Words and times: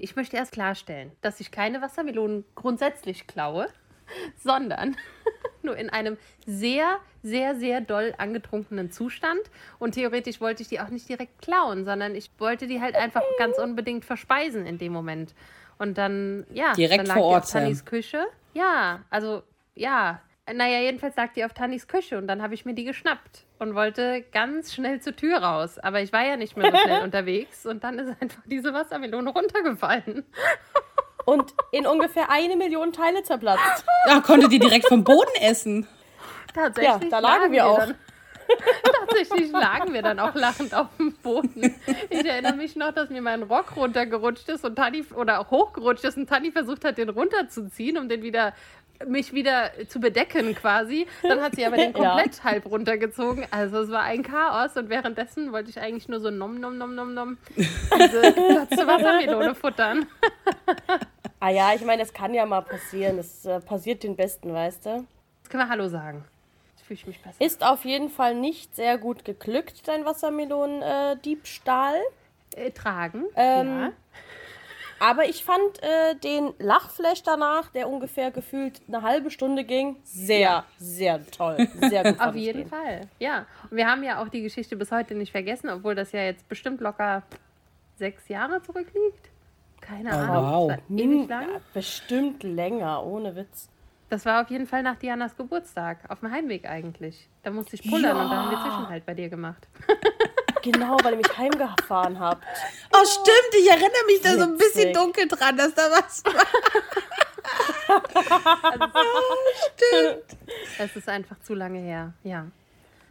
Ich 0.00 0.16
möchte 0.16 0.36
erst 0.36 0.52
klarstellen, 0.52 1.12
dass 1.20 1.40
ich 1.40 1.50
keine 1.50 1.80
Wassermelonen 1.82 2.44
grundsätzlich 2.54 3.26
klaue, 3.26 3.68
sondern 4.36 4.96
nur 5.62 5.76
in 5.76 5.90
einem 5.90 6.16
sehr, 6.46 6.98
sehr, 7.22 7.56
sehr 7.56 7.80
doll 7.80 8.14
angetrunkenen 8.18 8.90
Zustand. 8.90 9.40
Und 9.78 9.92
theoretisch 9.92 10.40
wollte 10.40 10.62
ich 10.62 10.68
die 10.68 10.80
auch 10.80 10.88
nicht 10.88 11.08
direkt 11.08 11.42
klauen, 11.42 11.84
sondern 11.84 12.14
ich 12.14 12.30
wollte 12.38 12.66
die 12.66 12.80
halt 12.80 12.94
einfach 12.94 13.22
ganz 13.38 13.58
unbedingt 13.58 14.04
verspeisen 14.04 14.66
in 14.66 14.78
dem 14.78 14.92
Moment. 14.92 15.34
Und 15.78 15.98
dann, 15.98 16.46
ja, 16.52 16.72
direkt 16.74 17.00
dann 17.00 17.06
lag 17.06 17.14
vor 17.14 17.24
Ort 17.24 17.50
Tannys 17.50 17.84
Küche. 17.84 18.26
Ja, 18.54 19.04
also, 19.10 19.42
ja. 19.74 20.20
Naja, 20.54 20.80
jedenfalls 20.80 21.16
lag 21.16 21.32
die 21.32 21.44
auf 21.44 21.52
Tannys 21.52 21.88
Küche 21.88 22.18
und 22.18 22.26
dann 22.26 22.42
habe 22.42 22.54
ich 22.54 22.64
mir 22.64 22.74
die 22.74 22.84
geschnappt 22.84 23.44
und 23.58 23.74
wollte 23.74 24.24
ganz 24.32 24.74
schnell 24.74 25.00
zur 25.00 25.14
Tür 25.14 25.38
raus. 25.38 25.78
Aber 25.78 26.00
ich 26.00 26.12
war 26.12 26.24
ja 26.24 26.36
nicht 26.36 26.56
mehr 26.56 26.70
so 26.70 26.78
schnell 26.78 27.02
unterwegs 27.04 27.66
und 27.66 27.84
dann 27.84 27.98
ist 27.98 28.08
einfach 28.20 28.42
diese 28.46 28.72
Wassermelone 28.72 29.30
runtergefallen. 29.30 30.24
Und 31.24 31.52
in 31.72 31.86
ungefähr 31.86 32.30
eine 32.30 32.56
Million 32.56 32.90
Teile 32.90 33.22
zerplatzt. 33.22 33.84
Ja, 34.06 34.20
konnte 34.20 34.48
die 34.48 34.58
direkt 34.58 34.88
vom 34.88 35.04
Boden 35.04 35.30
essen. 35.42 35.86
Tatsächlich. 36.54 37.02
Ja, 37.02 37.08
da 37.10 37.18
lagen 37.18 37.52
wir 37.52 37.66
auch. 37.66 37.78
Dann, 37.80 37.96
tatsächlich 38.82 39.52
lagen 39.52 39.92
wir 39.92 40.02
dann 40.02 40.18
auch 40.20 40.34
lachend 40.34 40.74
auf 40.74 40.86
dem 40.98 41.12
Boden. 41.16 41.74
Ich 42.08 42.24
erinnere 42.24 42.56
mich 42.56 42.76
noch, 42.76 42.92
dass 42.92 43.10
mir 43.10 43.20
mein 43.20 43.42
Rock 43.42 43.76
runtergerutscht 43.76 44.48
ist 44.48 44.64
und 44.64 44.76
Tani 44.76 45.04
oder 45.14 45.40
auch 45.40 45.50
hochgerutscht 45.50 46.04
ist 46.04 46.16
und 46.16 46.28
Tani 46.28 46.50
versucht 46.50 46.84
hat, 46.84 46.98
den 46.98 47.10
runterzuziehen, 47.10 47.98
um 47.98 48.08
den 48.08 48.22
wieder 48.22 48.54
mich 49.06 49.32
wieder 49.32 49.70
zu 49.88 50.00
bedecken 50.00 50.54
quasi. 50.54 51.06
Dann 51.22 51.40
hat 51.40 51.56
sie 51.56 51.64
aber 51.66 51.76
den 51.76 51.92
komplett 51.94 52.36
ja. 52.38 52.44
halb 52.44 52.66
runtergezogen. 52.66 53.46
Also 53.50 53.80
es 53.80 53.90
war 53.90 54.02
ein 54.02 54.22
Chaos 54.22 54.76
und 54.76 54.88
währenddessen 54.88 55.52
wollte 55.52 55.70
ich 55.70 55.80
eigentlich 55.80 56.08
nur 56.08 56.20
so 56.20 56.30
nom 56.30 56.58
nom 56.58 56.78
nom 56.78 56.94
nom 56.94 57.14
nom 57.14 57.38
diese 57.96 58.20
letzte 58.20 58.86
Wassermelone 58.86 59.54
futtern. 59.54 60.06
ah 61.40 61.50
ja, 61.50 61.74
ich 61.74 61.84
meine, 61.84 62.02
es 62.02 62.12
kann 62.12 62.34
ja 62.34 62.46
mal 62.46 62.62
passieren. 62.62 63.18
Es 63.18 63.44
äh, 63.44 63.60
passiert 63.60 64.02
den 64.02 64.16
Besten, 64.16 64.52
weißt 64.52 64.86
du? 64.86 65.06
Jetzt 65.38 65.50
können 65.50 65.64
wir 65.64 65.68
Hallo 65.68 65.88
sagen. 65.88 66.24
Jetzt 66.76 66.86
fühle 66.86 66.98
ich 67.00 67.06
mich 67.06 67.20
besser. 67.22 67.44
Ist 67.44 67.64
auf 67.64 67.84
jeden 67.84 68.10
Fall 68.10 68.34
nicht 68.34 68.74
sehr 68.74 68.98
gut 68.98 69.24
geglückt, 69.24 69.86
dein 69.86 70.04
Wassermelonen-Diebstahl. 70.04 71.94
Äh, 71.94 72.00
äh, 72.56 72.70
tragen, 72.70 73.24
ähm, 73.36 73.80
ja. 73.80 73.92
Aber 75.00 75.28
ich 75.28 75.44
fand 75.44 75.82
äh, 75.82 76.14
den 76.16 76.52
Lachflash 76.58 77.22
danach, 77.22 77.70
der 77.70 77.88
ungefähr 77.88 78.30
gefühlt 78.30 78.80
eine 78.88 79.02
halbe 79.02 79.30
Stunde 79.30 79.64
ging, 79.64 79.96
sehr, 80.04 80.64
sehr 80.78 81.24
toll. 81.30 81.68
Sehr 81.80 82.12
gut. 82.12 82.20
Auf 82.26 82.34
jeden 82.34 82.60
den. 82.60 82.68
Fall. 82.68 83.02
Ja. 83.18 83.46
Und 83.70 83.76
wir 83.76 83.86
haben 83.86 84.02
ja 84.02 84.22
auch 84.22 84.28
die 84.28 84.42
Geschichte 84.42 84.76
bis 84.76 84.90
heute 84.90 85.14
nicht 85.14 85.32
vergessen, 85.32 85.70
obwohl 85.70 85.94
das 85.94 86.12
ja 86.12 86.22
jetzt 86.22 86.48
bestimmt 86.48 86.80
locker 86.80 87.22
sechs 87.96 88.28
Jahre 88.28 88.62
zurückliegt. 88.62 89.30
Keine 89.80 90.10
oh, 90.10 90.12
Ahnung. 90.12 90.70
Wow. 90.70 90.78
Ewig 90.90 91.28
lang. 91.28 91.48
Ja, 91.48 91.60
bestimmt 91.72 92.42
länger, 92.42 93.04
ohne 93.04 93.36
Witz. 93.36 93.68
Das 94.10 94.24
war 94.24 94.42
auf 94.42 94.50
jeden 94.50 94.66
Fall 94.66 94.82
nach 94.82 94.96
Dianas 94.96 95.36
Geburtstag, 95.36 95.98
auf 96.08 96.20
dem 96.20 96.30
Heimweg 96.30 96.66
eigentlich. 96.66 97.28
Da 97.42 97.50
musste 97.50 97.76
ich 97.76 97.82
pullern 97.82 98.16
ja. 98.16 98.22
und 98.22 98.30
da 98.30 98.36
haben 98.36 98.50
wir 98.50 98.62
Zwischenhalt 98.62 99.04
bei 99.04 99.14
dir 99.14 99.28
gemacht. 99.28 99.68
Genau, 100.62 100.96
weil 101.02 101.12
ihr 101.12 101.18
mich 101.18 101.38
heimgefahren 101.38 102.18
habt. 102.18 102.44
Oh, 102.92 103.04
stimmt. 103.04 103.54
Ich 103.58 103.68
erinnere 103.68 104.04
mich 104.06 104.20
da 104.22 104.34
so 104.34 104.42
ein 104.42 104.56
bisschen 104.56 104.92
dunkel 104.92 105.28
dran, 105.28 105.56
dass 105.56 105.74
da 105.74 105.90
was 105.90 106.24
war. 106.24 106.34
oh, 107.88 108.00
stimmt. 109.76 110.38
Es 110.78 110.96
ist 110.96 111.08
einfach 111.08 111.38
zu 111.40 111.54
lange 111.54 111.78
her, 111.78 112.12
ja. 112.24 112.46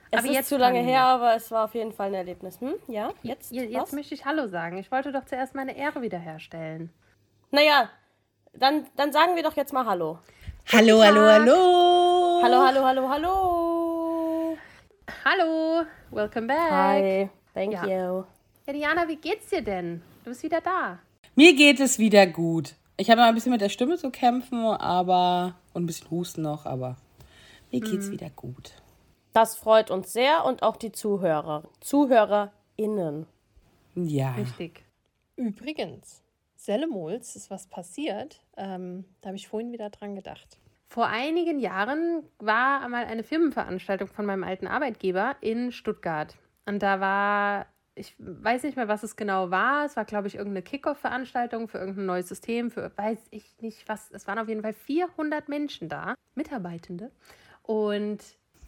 Es 0.10 0.20
aber 0.20 0.28
ist 0.28 0.34
jetzt 0.34 0.50
zu 0.50 0.58
lange 0.58 0.80
her, 0.80 1.04
aber 1.04 1.36
es 1.36 1.52
war 1.52 1.66
auf 1.66 1.76
jeden 1.76 1.92
Fall 1.92 2.08
ein 2.08 2.14
Erlebnis. 2.14 2.62
Hm? 2.62 2.76
Ja, 2.88 3.12
jetzt? 3.24 3.52
Jetzt, 3.52 3.72
jetzt 3.72 3.94
möchte 3.94 4.14
ich 4.16 4.26
Hallo 4.26 4.48
sagen. 4.48 4.78
Ich 4.78 4.92
wollte 4.92 5.12
doch 5.12 5.26
zuerst 5.26 5.54
meine 5.54 5.78
Ehre 5.78 6.02
wiederherstellen. 6.02 6.92
Naja, 7.52 7.90
dann, 8.54 8.86
dann 8.96 9.12
sagen 9.12 9.36
wir 9.36 9.44
doch 9.44 9.56
jetzt 9.56 9.74
mal 9.74 9.86
Hallo. 9.86 10.20
Hallo, 10.72 11.02
hallo, 11.02 11.22
hallo. 11.22 12.42
Hallo, 12.44 12.66
hallo, 12.66 12.86
hallo, 12.86 13.10
hallo. 13.10 13.87
Hallo, 15.08 15.86
welcome 16.12 16.48
back. 16.48 16.72
Hi. 16.72 17.30
Thank 17.54 17.74
ja. 17.74 17.84
you. 17.86 18.26
Ja, 18.66 18.74
Diana, 18.74 19.08
wie 19.08 19.16
geht's 19.16 19.50
dir 19.50 19.62
denn? 19.62 20.02
Du 20.24 20.32
bist 20.32 20.44
wieder 20.44 20.60
da. 20.60 21.00
Mir 21.36 21.56
geht 21.56 21.80
es 21.80 21.98
wieder 21.98 22.28
gut. 22.28 22.76
Ich 22.98 23.10
habe 23.10 23.24
ein 23.24 23.34
bisschen 23.34 23.52
mit 23.52 23.62
der 23.62 23.70
Stimme 23.70 23.98
zu 23.98 24.12
kämpfen, 24.12 24.66
aber 24.66 25.56
und 25.74 25.84
ein 25.84 25.86
bisschen 25.86 26.12
Husten 26.12 26.42
noch, 26.42 26.66
aber 26.66 26.98
mir 27.72 27.80
geht's 27.80 28.08
mhm. 28.08 28.14
wieder 28.14 28.30
gut. 28.32 28.74
Das 29.34 29.56
freut 29.56 29.92
uns 29.92 30.12
sehr 30.12 30.44
und 30.46 30.64
auch 30.64 30.76
die 30.76 30.92
Zuhörer, 30.92 31.64
ZuhörerInnen. 31.80 33.28
Ja. 33.96 34.32
Richtig. 34.32 34.84
Übrigens, 35.36 36.24
Sellemols 36.56 37.36
ist 37.36 37.50
was 37.50 37.68
passiert. 37.68 38.42
Ähm, 38.58 39.06
da 39.22 39.28
habe 39.28 39.38
ich 39.38 39.48
vorhin 39.48 39.72
wieder 39.72 39.90
dran 39.90 40.16
gedacht. 40.16 40.58
Vor 40.88 41.08
einigen 41.08 41.60
Jahren 41.60 42.24
war 42.40 42.82
einmal 42.82 43.06
eine 43.06 43.24
Firmenveranstaltung 43.24 44.08
von 44.08 44.26
meinem 44.26 44.44
alten 44.44 44.68
Arbeitgeber 44.68 45.36
in 45.42 45.74
Stuttgart. 45.74 46.38
Und 46.66 46.82
da 46.82 47.02
war, 47.02 47.66
ich 47.94 48.16
weiß 48.20 48.64
nicht 48.64 48.78
mehr, 48.78 48.88
was 48.88 49.04
es 49.04 49.18
genau 49.18 49.52
war. 49.52 49.86
Es 49.86 49.98
war, 49.98 50.06
glaube 50.06 50.28
ich, 50.28 50.36
irgendeine 50.36 50.62
Kickoff-Veranstaltung 50.62 51.68
für 51.68 51.78
irgendein 51.78 52.06
neues 52.06 52.30
System, 52.30 52.72
für 52.72 52.92
weiß 52.96 53.20
ich 53.32 53.54
nicht 53.60 53.88
was. 53.90 54.12
Es 54.12 54.28
waren 54.28 54.40
auf 54.40 54.48
jeden 54.48 54.62
Fall 54.62 54.74
400 54.74 55.50
Menschen 55.50 55.90
da, 55.90 56.16
Mitarbeitende. 56.36 57.12
Und 57.64 58.20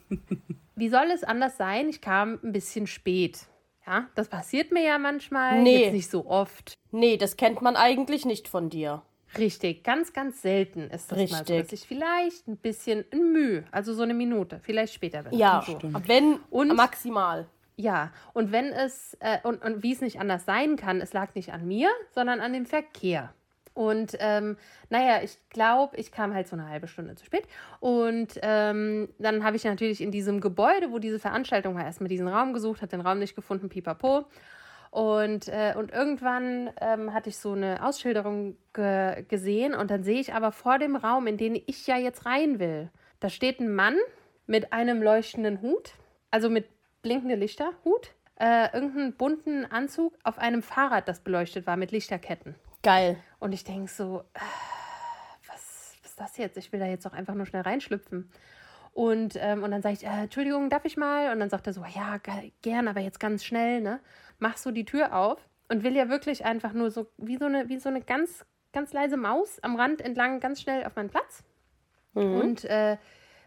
wie 0.75 0.89
soll 0.89 1.11
es 1.13 1.23
anders 1.23 1.55
sein? 1.55 1.87
Ich 1.87 2.01
kam 2.01 2.37
ein 2.43 2.51
bisschen 2.51 2.85
spät. 2.85 3.47
Ja, 3.87 4.07
das 4.15 4.27
passiert 4.27 4.71
mir 4.71 4.83
ja 4.83 4.97
manchmal, 4.99 5.63
nee. 5.63 5.85
jetzt 5.85 5.93
nicht 5.93 6.11
so 6.11 6.27
oft. 6.27 6.73
Nee, 6.91 7.17
das 7.17 7.37
kennt 7.37 7.61
man 7.61 7.75
eigentlich 7.75 8.25
nicht 8.25 8.47
von 8.47 8.69
dir. 8.69 9.03
Richtig, 9.37 9.83
ganz, 9.83 10.13
ganz 10.13 10.41
selten 10.41 10.89
ist 10.89 11.11
das 11.11 11.19
Richtig. 11.19 11.37
mal 11.37 11.45
so, 11.45 11.57
dass 11.57 11.71
ich 11.71 11.87
vielleicht 11.87 12.47
ein 12.47 12.57
bisschen 12.57 13.05
ein 13.11 13.31
Mühe, 13.31 13.63
also 13.71 13.93
so 13.93 14.03
eine 14.03 14.13
Minute, 14.13 14.59
vielleicht 14.61 14.93
später. 14.93 15.23
Ja, 15.31 15.63
so. 15.65 15.79
wenn 16.07 16.39
und 16.49 16.75
maximal. 16.75 17.47
Ja, 17.75 18.11
und 18.33 18.51
wenn 18.51 18.73
es, 18.73 19.15
äh, 19.21 19.37
und, 19.43 19.63
und 19.63 19.83
wie 19.83 19.93
es 19.93 20.01
nicht 20.01 20.19
anders 20.19 20.45
sein 20.45 20.75
kann, 20.75 20.99
es 20.99 21.13
lag 21.13 21.33
nicht 21.35 21.53
an 21.53 21.65
mir, 21.65 21.89
sondern 22.13 22.41
an 22.41 22.51
dem 22.51 22.65
Verkehr. 22.65 23.33
Und 23.73 24.17
ähm, 24.19 24.57
naja, 24.89 25.21
ich 25.23 25.37
glaube, 25.49 25.95
ich 25.95 26.11
kam 26.11 26.33
halt 26.33 26.49
so 26.49 26.57
eine 26.57 26.67
halbe 26.67 26.89
Stunde 26.89 27.15
zu 27.15 27.23
spät. 27.23 27.47
Und 27.79 28.37
ähm, 28.41 29.07
dann 29.19 29.45
habe 29.45 29.55
ich 29.55 29.63
natürlich 29.63 30.01
in 30.01 30.11
diesem 30.11 30.41
Gebäude, 30.41 30.91
wo 30.91 30.99
diese 30.99 31.19
Veranstaltung 31.19 31.75
war, 31.75 31.85
erstmal 31.85 32.09
diesen 32.09 32.27
Raum 32.27 32.51
gesucht, 32.51 32.81
habe 32.81 32.89
den 32.89 32.99
Raum 32.99 33.19
nicht 33.19 33.35
gefunden, 33.35 33.69
pipapo. 33.69 34.25
Und, 34.91 35.47
äh, 35.47 35.75
und 35.77 35.91
irgendwann 35.91 36.71
ähm, 36.81 37.13
hatte 37.13 37.29
ich 37.29 37.37
so 37.37 37.51
eine 37.53 37.85
Ausschilderung 37.85 38.57
ge 38.73 39.23
gesehen 39.27 39.75
und 39.75 39.91
dann 39.91 40.03
sehe 40.03 40.19
ich 40.19 40.33
aber 40.33 40.51
vor 40.51 40.79
dem 40.79 40.95
Raum, 40.95 41.27
in 41.27 41.37
den 41.37 41.61
ich 41.67 41.85
ja 41.85 41.97
jetzt 41.97 42.25
rein 42.25 42.59
will, 42.59 42.89
da 43.19 43.29
steht 43.29 43.59
ein 43.59 43.73
Mann 43.73 43.95
mit 44.47 44.73
einem 44.73 45.03
leuchtenden 45.03 45.61
Hut, 45.61 45.93
also 46.31 46.49
mit 46.49 46.67
blinkende 47.03 47.35
Lichter, 47.35 47.73
Hut, 47.85 48.15
äh, 48.39 48.73
irgendeinen 48.73 49.13
bunten 49.13 49.65
Anzug 49.65 50.17
auf 50.23 50.39
einem 50.39 50.63
Fahrrad, 50.63 51.07
das 51.07 51.19
beleuchtet 51.19 51.67
war 51.67 51.77
mit 51.77 51.91
Lichterketten. 51.91 52.55
Geil. 52.81 53.17
Und 53.39 53.53
ich 53.53 53.63
denke 53.63 53.91
so, 53.91 54.23
äh, 54.33 54.39
was, 55.47 55.97
was 56.01 56.11
ist 56.11 56.19
das 56.19 56.37
jetzt? 56.37 56.57
Ich 56.57 56.71
will 56.71 56.79
da 56.79 56.87
jetzt 56.87 57.05
doch 57.05 57.13
einfach 57.13 57.35
nur 57.35 57.45
schnell 57.45 57.61
reinschlüpfen. 57.61 58.31
Und, 58.93 59.35
ähm, 59.37 59.63
und 59.63 59.71
dann 59.71 59.81
sage 59.81 59.95
ich, 59.95 60.05
äh, 60.05 60.23
Entschuldigung, 60.23 60.69
darf 60.69 60.85
ich 60.85 60.97
mal? 60.97 61.31
Und 61.31 61.39
dann 61.39 61.49
sagt 61.49 61.67
er 61.67 61.73
so, 61.73 61.85
ja, 61.85 62.17
gern, 62.61 62.87
aber 62.87 63.01
jetzt 63.01 63.19
ganz 63.19 63.45
schnell, 63.45 63.81
ne? 63.81 63.99
Mach 64.39 64.57
so 64.57 64.71
die 64.71 64.85
Tür 64.85 65.15
auf 65.15 65.37
und 65.67 65.83
will 65.83 65.95
ja 65.95 66.09
wirklich 66.09 66.45
einfach 66.45 66.73
nur 66.73 66.91
so, 66.91 67.07
wie 67.17 67.37
so 67.37 67.45
eine, 67.45 67.69
wie 67.69 67.77
so 67.77 67.89
eine 67.89 68.01
ganz, 68.01 68.45
ganz 68.73 68.93
leise 68.93 69.17
Maus 69.17 69.59
am 69.61 69.75
Rand 69.75 70.01
entlang 70.01 70.39
ganz 70.39 70.61
schnell 70.61 70.85
auf 70.85 70.95
meinen 70.95 71.09
Platz. 71.09 71.43
Mhm. 72.13 72.35
Und 72.35 72.65
äh, 72.65 72.97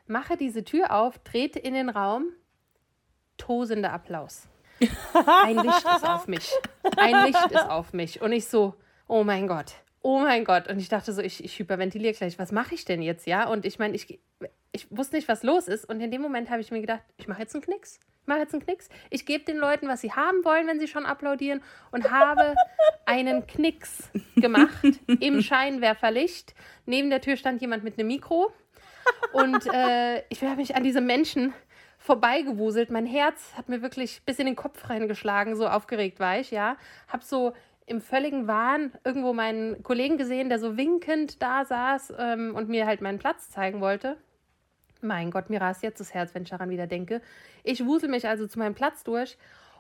mache 0.07 0.37
diese 0.37 0.65
Tür 0.65 0.93
auf, 0.93 1.19
trete 1.19 1.59
in 1.59 1.75
den 1.75 1.89
Raum 1.89 2.27
tosender 3.37 3.93
Applaus. 3.93 4.47
Ein 5.45 5.59
Licht 5.59 5.85
ist 5.85 6.07
auf 6.07 6.27
mich. 6.27 6.51
Ein 6.97 7.27
Licht 7.27 7.51
ist 7.51 7.69
auf 7.69 7.93
mich. 7.93 8.21
Und 8.21 8.33
ich 8.33 8.47
so, 8.47 8.75
oh 9.07 9.25
mein 9.25 9.47
Gott, 9.47 9.75
oh 10.03 10.21
mein 10.21 10.45
Gott. 10.45 10.69
Und 10.69 10.79
ich 10.79 10.89
dachte 10.89 11.13
so, 11.13 11.23
ich, 11.23 11.43
ich 11.45 11.59
hyperventiliere 11.59 12.15
gleich, 12.15 12.39
was 12.39 12.53
mache 12.53 12.75
ich 12.75 12.85
denn 12.85 13.03
jetzt, 13.03 13.27
ja? 13.27 13.49
Und 13.49 13.65
ich 13.65 13.79
meine, 13.79 13.95
ich, 13.95 14.21
ich 14.73 14.87
wusste 14.91 15.17
nicht, 15.17 15.29
was 15.29 15.43
los 15.43 15.69
ist. 15.69 15.85
Und 15.89 16.01
in 16.01 16.11
dem 16.11 16.23
Moment 16.23 16.51
habe 16.51 16.61
ich 16.61 16.71
mir 16.71 16.81
gedacht, 16.81 17.03
ich 17.17 17.29
mache 17.29 17.41
jetzt 17.41 17.55
einen 17.55 17.63
Knicks. 17.63 18.01
Ich 18.23 18.29
mache 18.29 18.39
jetzt 18.39 18.55
einen 18.55 18.63
Knicks. 18.63 18.89
Ich 19.11 19.27
gebe 19.27 19.45
den 19.45 19.57
Leuten, 19.57 19.89
was 19.89 20.01
sie 20.01 20.13
haben 20.13 20.45
wollen, 20.45 20.69
wenn 20.69 20.79
sie 20.79 20.87
schon 20.87 21.07
applaudieren. 21.07 21.61
Und 21.91 22.09
habe 22.09 22.55
einen 23.05 23.49
Knicks 23.49 24.11
gemacht 24.37 24.85
im 25.21 25.43
Scheinwerferlicht. 25.43 26.55
Neben 26.87 27.11
der 27.11 27.21
Tür 27.21 27.37
stand 27.37 27.61
jemand 27.61 27.83
mit 27.83 27.99
einem 27.99 28.07
Mikro. 28.07 28.53
Und 29.33 29.67
äh, 29.75 30.23
ich 30.29 30.41
habe 30.43 30.57
mich 30.57 30.77
an 30.77 30.85
diese 30.85 31.01
Menschen 31.01 31.53
vorbeigewuselt. 31.99 32.91
Mein 32.91 33.07
Herz 33.07 33.55
hat 33.57 33.69
mir 33.69 33.83
wirklich 33.83 34.23
bis 34.25 34.39
in 34.39 34.47
den 34.47 34.57
Kopf 34.57 34.89
reingeschlagen, 34.89 35.57
so 35.57 35.67
aufgeregt 35.67 36.21
war 36.21 36.39
ich, 36.39 36.53
ja. 36.53 36.77
Hab 37.09 37.25
so 37.25 37.53
im 37.87 38.01
völligen 38.01 38.47
Wahn 38.47 38.93
irgendwo 39.05 39.33
meinen 39.33 39.83
Kollegen 39.83 40.17
gesehen, 40.17 40.49
der 40.49 40.61
so 40.61 40.77
winkend 40.77 41.43
da 41.43 41.65
saß 41.65 42.15
ähm, 42.19 42.55
und 42.55 42.69
mir 42.69 42.87
halt 42.87 43.01
meinen 43.01 43.19
Platz 43.19 43.51
zeigen 43.51 43.81
wollte. 43.81 44.17
Mein 45.03 45.31
Gott, 45.31 45.51
mir 45.51 45.61
rast 45.61 45.83
jetzt 45.83 46.01
das 46.01 46.15
Herz, 46.15 46.35
wenn 46.35 46.45
ich 46.45 46.51
daran 46.51 46.71
wieder 46.71 46.87
denke. 46.87 47.21
Ich 47.65 47.85
wusel 47.85 48.09
mich 48.09 48.27
also 48.27 48.47
zu 48.47 48.59
meinem 48.59 48.75
Platz 48.75 49.05
durch 49.05 49.37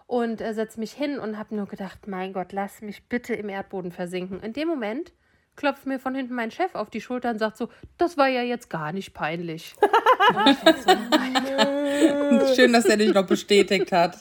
und 0.06 0.40
äh, 0.40 0.52
setze 0.52 0.80
mich 0.80 0.92
hin 0.92 1.18
und 1.18 1.38
habe 1.38 1.54
nur 1.54 1.66
gedacht, 1.66 2.06
mein 2.06 2.32
Gott, 2.32 2.52
lass 2.52 2.82
mich 2.82 3.04
bitte 3.04 3.34
im 3.34 3.48
Erdboden 3.48 3.92
versinken. 3.92 4.40
In 4.40 4.52
dem 4.52 4.68
Moment 4.68 5.12
klopft 5.54 5.86
mir 5.86 5.98
von 5.98 6.14
hinten 6.14 6.34
mein 6.34 6.50
Chef 6.50 6.74
auf 6.74 6.90
die 6.90 7.00
Schulter 7.00 7.30
und 7.30 7.38
sagt 7.38 7.56
so, 7.56 7.68
das 7.98 8.16
war 8.16 8.28
ja 8.28 8.42
jetzt 8.42 8.68
gar 8.68 8.92
nicht 8.92 9.14
peinlich. 9.14 9.74
Schön, 12.54 12.72
dass 12.72 12.84
er 12.86 12.96
dich 12.96 13.14
noch 13.14 13.26
bestätigt 13.26 13.92
hat. 13.92 14.16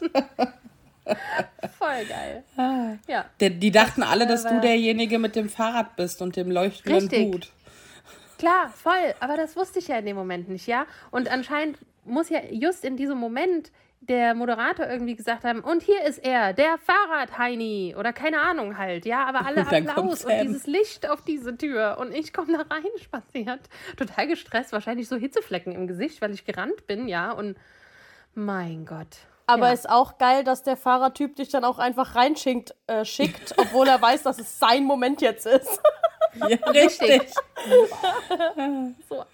Voll 1.78 2.06
geil. 2.08 2.44
Ja. 3.08 3.26
Der, 3.40 3.50
die 3.50 3.72
dachten 3.72 4.04
alle, 4.04 4.28
dass 4.28 4.44
du 4.44 4.62
derjenige 4.62 5.20
mit 5.20 5.36
dem 5.36 5.50
Fahrrad 5.50 5.96
bist 5.96 6.22
und 6.22 6.36
dem 6.36 6.52
leuchtenden 6.52 7.10
Richtig. 7.10 7.34
Hut. 7.34 7.50
Klar, 8.42 8.70
voll. 8.70 9.14
Aber 9.20 9.38
das 9.38 9.56
wusste 9.56 9.78
ich 9.78 9.88
ja 9.88 9.98
in 9.98 10.06
dem 10.08 10.16
Moment 10.16 10.50
nicht, 10.50 10.66
ja. 10.66 10.88
Und 11.12 11.30
anscheinend 11.30 11.78
muss 12.06 12.30
ja 12.30 12.40
just 12.50 12.84
in 12.84 12.98
diesem 12.98 13.20
Moment 13.20 13.72
der 14.00 14.34
Moderator 14.34 14.88
irgendwie 14.88 15.16
gesagt 15.16 15.44
haben, 15.44 15.60
und 15.60 15.84
hier 15.84 16.04
ist 16.06 16.18
er, 16.18 16.54
der 16.54 16.80
Fahrrad-Heini. 16.80 17.96
Oder 17.96 18.14
keine 18.14 18.42
Ahnung 18.42 18.80
halt, 18.80 19.06
ja. 19.06 19.28
Aber 19.28 19.46
alle 19.46 19.62
Applaus 19.68 20.26
und 20.26 20.42
dieses 20.42 20.66
Licht 20.66 21.08
auf 21.08 21.22
diese 21.22 21.56
Tür. 21.56 21.98
Und 22.00 22.16
ich 22.16 22.34
komme 22.34 22.58
da 22.58 22.76
rein 22.76 22.84
spaziert. 23.00 23.62
Total 23.96 24.26
gestresst, 24.26 24.74
wahrscheinlich 24.74 25.08
so 25.08 25.18
Hitzeflecken 25.18 25.74
im 25.74 25.86
Gesicht, 25.86 26.20
weil 26.20 26.32
ich 26.32 26.44
gerannt 26.44 26.88
bin, 26.88 27.08
ja. 27.08 27.34
Und 27.34 27.60
mein 28.34 28.88
Gott. 28.88 29.20
Aber 29.46 29.68
ja. 29.68 29.74
ist 29.74 29.88
auch 29.88 30.18
geil, 30.18 30.44
dass 30.44 30.64
der 30.64 30.78
Fahrertyp 30.78 31.36
dich 31.36 31.50
dann 31.50 31.64
auch 31.64 31.78
einfach 31.78 32.16
reinschickt, 32.16 32.74
äh, 32.88 33.06
schickt, 33.06 33.54
obwohl 33.58 33.88
er 33.88 34.02
weiß, 34.02 34.24
dass 34.24 34.40
es 34.40 34.58
sein 34.58 34.84
Moment 34.84 35.22
jetzt 35.22 35.46
ist. 35.46 35.80
Ja, 36.36 36.58
richtig. 36.72 37.22
so, 39.10 39.26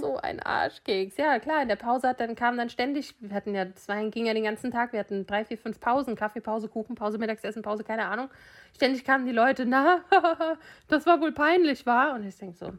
so 0.00 0.16
ein 0.16 0.40
Arschkeks. 0.40 1.16
Ja, 1.16 1.38
klar, 1.38 1.62
in 1.62 1.68
der 1.68 1.76
Pause 1.76 2.08
hat 2.08 2.20
dann 2.20 2.34
kam 2.34 2.56
dann 2.56 2.70
ständig, 2.70 3.14
wir 3.20 3.34
hatten 3.34 3.54
ja, 3.54 3.64
das 3.66 3.88
war, 3.88 4.02
ging 4.10 4.26
ja 4.26 4.34
den 4.34 4.44
ganzen 4.44 4.70
Tag, 4.70 4.92
wir 4.92 5.00
hatten 5.00 5.26
drei, 5.26 5.44
vier, 5.44 5.58
fünf 5.58 5.80
Pausen, 5.80 6.16
Kaffeepause, 6.16 6.68
Kuchenpause, 6.68 7.18
Mittagessen, 7.18 7.62
Pause, 7.62 7.84
keine 7.84 8.06
Ahnung. 8.06 8.30
Ständig 8.74 9.04
kamen 9.04 9.26
die 9.26 9.32
Leute, 9.32 9.66
na, 9.66 10.00
das 10.88 11.06
war 11.06 11.20
wohl 11.20 11.32
peinlich, 11.32 11.84
war? 11.86 12.14
Und 12.14 12.26
ich 12.26 12.36
denke 12.36 12.56
so, 12.56 12.72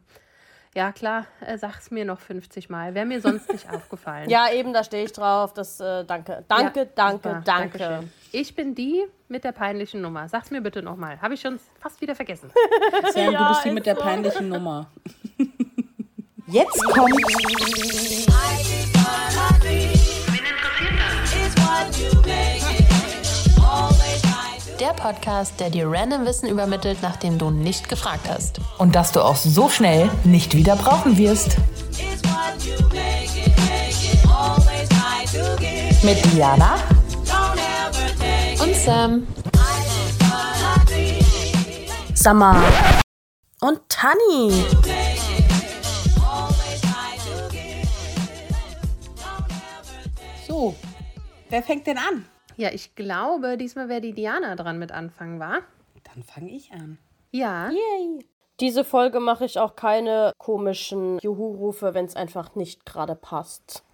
ja 0.74 0.92
klar, 0.92 1.26
äh, 1.46 1.58
sag's 1.58 1.92
mir 1.92 2.06
noch 2.06 2.20
50 2.20 2.70
Mal, 2.70 2.94
wäre 2.96 3.06
mir 3.06 3.20
sonst 3.22 3.52
nicht 3.52 3.70
aufgefallen. 3.74 4.30
Ja, 4.30 4.52
eben, 4.52 4.74
da 4.74 4.84
stehe 4.84 5.04
ich 5.06 5.12
drauf. 5.12 5.54
Das, 5.54 5.80
äh, 5.80 6.04
danke, 6.06 6.44
danke, 6.48 6.80
Ja, 6.82 6.86
danke, 6.96 7.30
super, 7.30 7.42
danke. 7.46 7.78
Dankeschön. 7.78 8.12
Ich 8.32 8.56
bin 8.56 8.74
die 8.76 9.04
mit 9.28 9.44
der 9.44 9.52
peinlichen 9.52 10.02
Nummer. 10.02 10.28
Sag's 10.30 10.52
mir 10.52 10.62
bitte 10.62 10.82
nochmal. 10.82 11.22
Habe 11.22 11.34
ich 11.34 11.42
schon 11.42 11.60
fast 11.80 12.00
wieder 12.02 12.16
vergessen. 12.16 12.52
Sam, 13.14 13.34
Ja, 13.34 13.40
du 13.44 13.48
bist 13.50 13.66
die 13.66 13.72
mit 13.72 13.86
der 13.86 13.96
so. 13.96 14.02
peinlichen 14.02 14.50
Nummer. 14.50 14.90
Jetzt 16.48 16.84
kommt 16.94 17.14
Der 24.81 24.94
Podcast, 24.94 25.60
der 25.60 25.69
dir 25.69 25.86
random 25.88 26.25
Wissen 26.25 26.50
übermittelt, 26.50 27.04
nachdem 27.04 27.38
du 27.38 27.51
nicht 27.51 27.88
gefragt 27.88 28.28
hast. 28.28 28.60
und 28.80 28.95
dass 28.95 29.12
du 29.12 29.22
auch 29.22 29.36
so 29.36 29.69
schnell 29.69 30.10
nicht 30.24 30.56
wieder 30.57 30.75
brauchen 30.75 31.19
wirst. 31.19 31.56
Mit 36.01 36.25
Diana 36.33 36.78
Und 38.60 38.75
Sam. 38.75 39.28
Summer. 42.16 42.63
Und 43.62 43.81
Tanni. 43.88 44.66
So, 50.48 50.75
wer 51.51 51.62
fängt 51.62 51.86
denn 51.86 52.00
an? 52.00 52.25
Ja, 52.57 52.69
ich 52.71 52.95
glaube, 52.95 53.57
diesmal 53.57 53.89
wäre 53.89 54.01
die 54.01 54.13
Diana 54.13 54.56
dran 54.56 54.77
mit 54.80 54.92
anfangen, 54.92 55.39
war? 55.39 55.59
Dann 56.13 56.24
fange 56.24 56.51
ich 56.51 56.71
an. 56.74 56.98
Ja. 57.31 57.69
Yay. 57.69 58.25
Diese 58.59 58.83
Folge 58.83 59.19
mache 59.19 59.45
ich 59.45 59.57
auch 59.57 59.75
keine 59.75 60.33
komischen 60.38 61.18
Juhu-Rufe, 61.19 61.94
wenn 61.95 62.06
es 62.06 62.15
einfach 62.15 62.53
nicht 62.56 62.86
gerade 62.86 63.15
passt. 63.15 63.83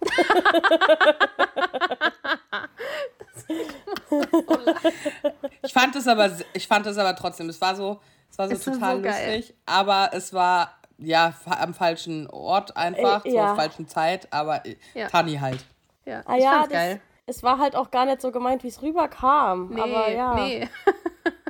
Ich 5.62 5.72
fand 5.72 5.96
es 5.96 6.06
aber, 6.06 6.30
ich 6.52 6.66
fand 6.68 6.86
es 6.86 6.98
aber 6.98 7.14
trotzdem, 7.16 7.48
es 7.48 7.60
war 7.60 7.74
so, 7.74 8.00
es 8.30 8.38
war 8.38 8.48
so 8.48 8.54
Es 8.54 8.66
war 8.66 8.74
total 8.74 8.96
so 8.96 9.02
geil. 9.02 9.36
lustig, 9.36 9.54
aber 9.66 10.10
es 10.12 10.32
war 10.32 10.72
ja 10.98 11.34
am 11.46 11.74
falschen 11.74 12.26
Ort 12.28 12.76
einfach, 12.76 13.24
Äh, 13.24 13.30
zur 13.30 13.38
ja. 13.38 13.54
falschen 13.54 13.88
Zeit, 13.88 14.28
aber 14.32 14.64
äh, 14.66 14.76
Ja. 14.94 15.08
Tani 15.08 15.36
halt. 15.36 15.64
Ja, 16.04 16.22
Ah 16.24 16.36
ich 16.36 16.42
ja, 16.44 16.50
fand's 16.52 16.68
das, 16.68 16.72
geil. 16.78 17.00
Es 17.28 17.42
war 17.42 17.58
halt 17.58 17.76
auch 17.76 17.90
gar 17.90 18.06
nicht 18.06 18.20
so 18.20 18.32
gemeint, 18.32 18.64
wie 18.64 18.68
es 18.68 18.82
rüberkam. 18.82 19.68
Nee, 19.68 19.80
aber 19.80 20.10
ja. 20.10 20.34
nee. 20.34 20.68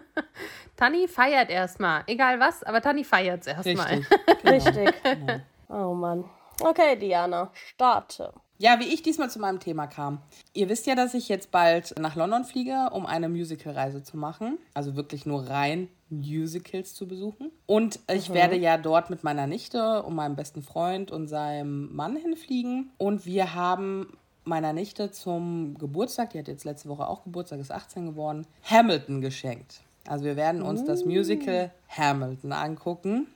Tanni 0.77 1.09
feiert 1.09 1.51
erstmal. 1.51 2.03
Egal 2.07 2.41
was, 2.41 2.63
aber 2.63 2.81
Tanni 2.83 3.05
feiert's 3.05 3.47
erstmal. 3.47 3.87
Richtig. 3.97 4.09
Genau. 4.43 4.53
Richtig. 4.53 5.43
Oh 5.69 5.95
Mann. 5.95 6.25
Okay, 6.61 6.97
Diana, 6.97 7.51
starte. 7.53 8.33
Ja, 8.61 8.81
wie 8.81 8.93
ich 8.93 9.03
diesmal 9.03 9.31
zu 9.31 9.39
meinem 9.39 9.61
Thema 9.61 9.87
kam. 9.87 10.21
Ihr 10.53 10.69
wisst 10.69 10.87
ja, 10.87 10.97
dass 10.97 11.15
ich 11.15 11.29
jetzt 11.29 11.53
bald 11.53 11.95
nach 11.99 12.17
London 12.17 12.45
fliege, 12.45 12.91
um 12.93 13.07
eine 13.07 13.29
Musicalreise 13.29 14.03
zu 14.03 14.17
machen. 14.17 14.59
Also 14.75 14.97
wirklich 14.97 15.27
nur 15.27 15.49
rein 15.49 15.89
Musicals 16.11 16.95
zu 16.95 17.07
besuchen. 17.07 17.53
Und 17.67 18.01
ich 18.13 18.33
werde 18.33 18.57
ja 18.57 18.77
dort 18.77 19.11
mit 19.11 19.23
meiner 19.23 19.47
Nichte 19.47 20.03
und 20.03 20.17
meinem 20.17 20.35
besten 20.35 20.63
Freund 20.63 21.13
und 21.13 21.29
seinem 21.29 21.95
Mann 21.95 22.17
hinfliegen. 22.17 22.91
Und 22.99 23.27
wir 23.27 23.55
haben 23.55 24.19
meiner 24.49 24.73
Nichte 24.73 25.11
zum 25.11 25.77
Geburtstag, 25.79 26.31
die 26.31 26.39
hat 26.39 26.49
jetzt 26.49 26.65
letzte 26.65 26.89
Woche 26.89 27.06
auch 27.06 27.23
Geburtstag, 27.23 27.61
ist 27.61 27.71
18 27.71 28.06
geworden, 28.06 28.47
Hamilton 28.65 29.21
geschenkt. 29.21 29.81
Also 30.06 30.25
wir 30.25 30.37
werden 30.37 30.62
uns 30.62 30.85
das 30.85 31.05
Musical 31.05 31.71
Hamilton 31.89 32.53
angucken. 32.53 33.27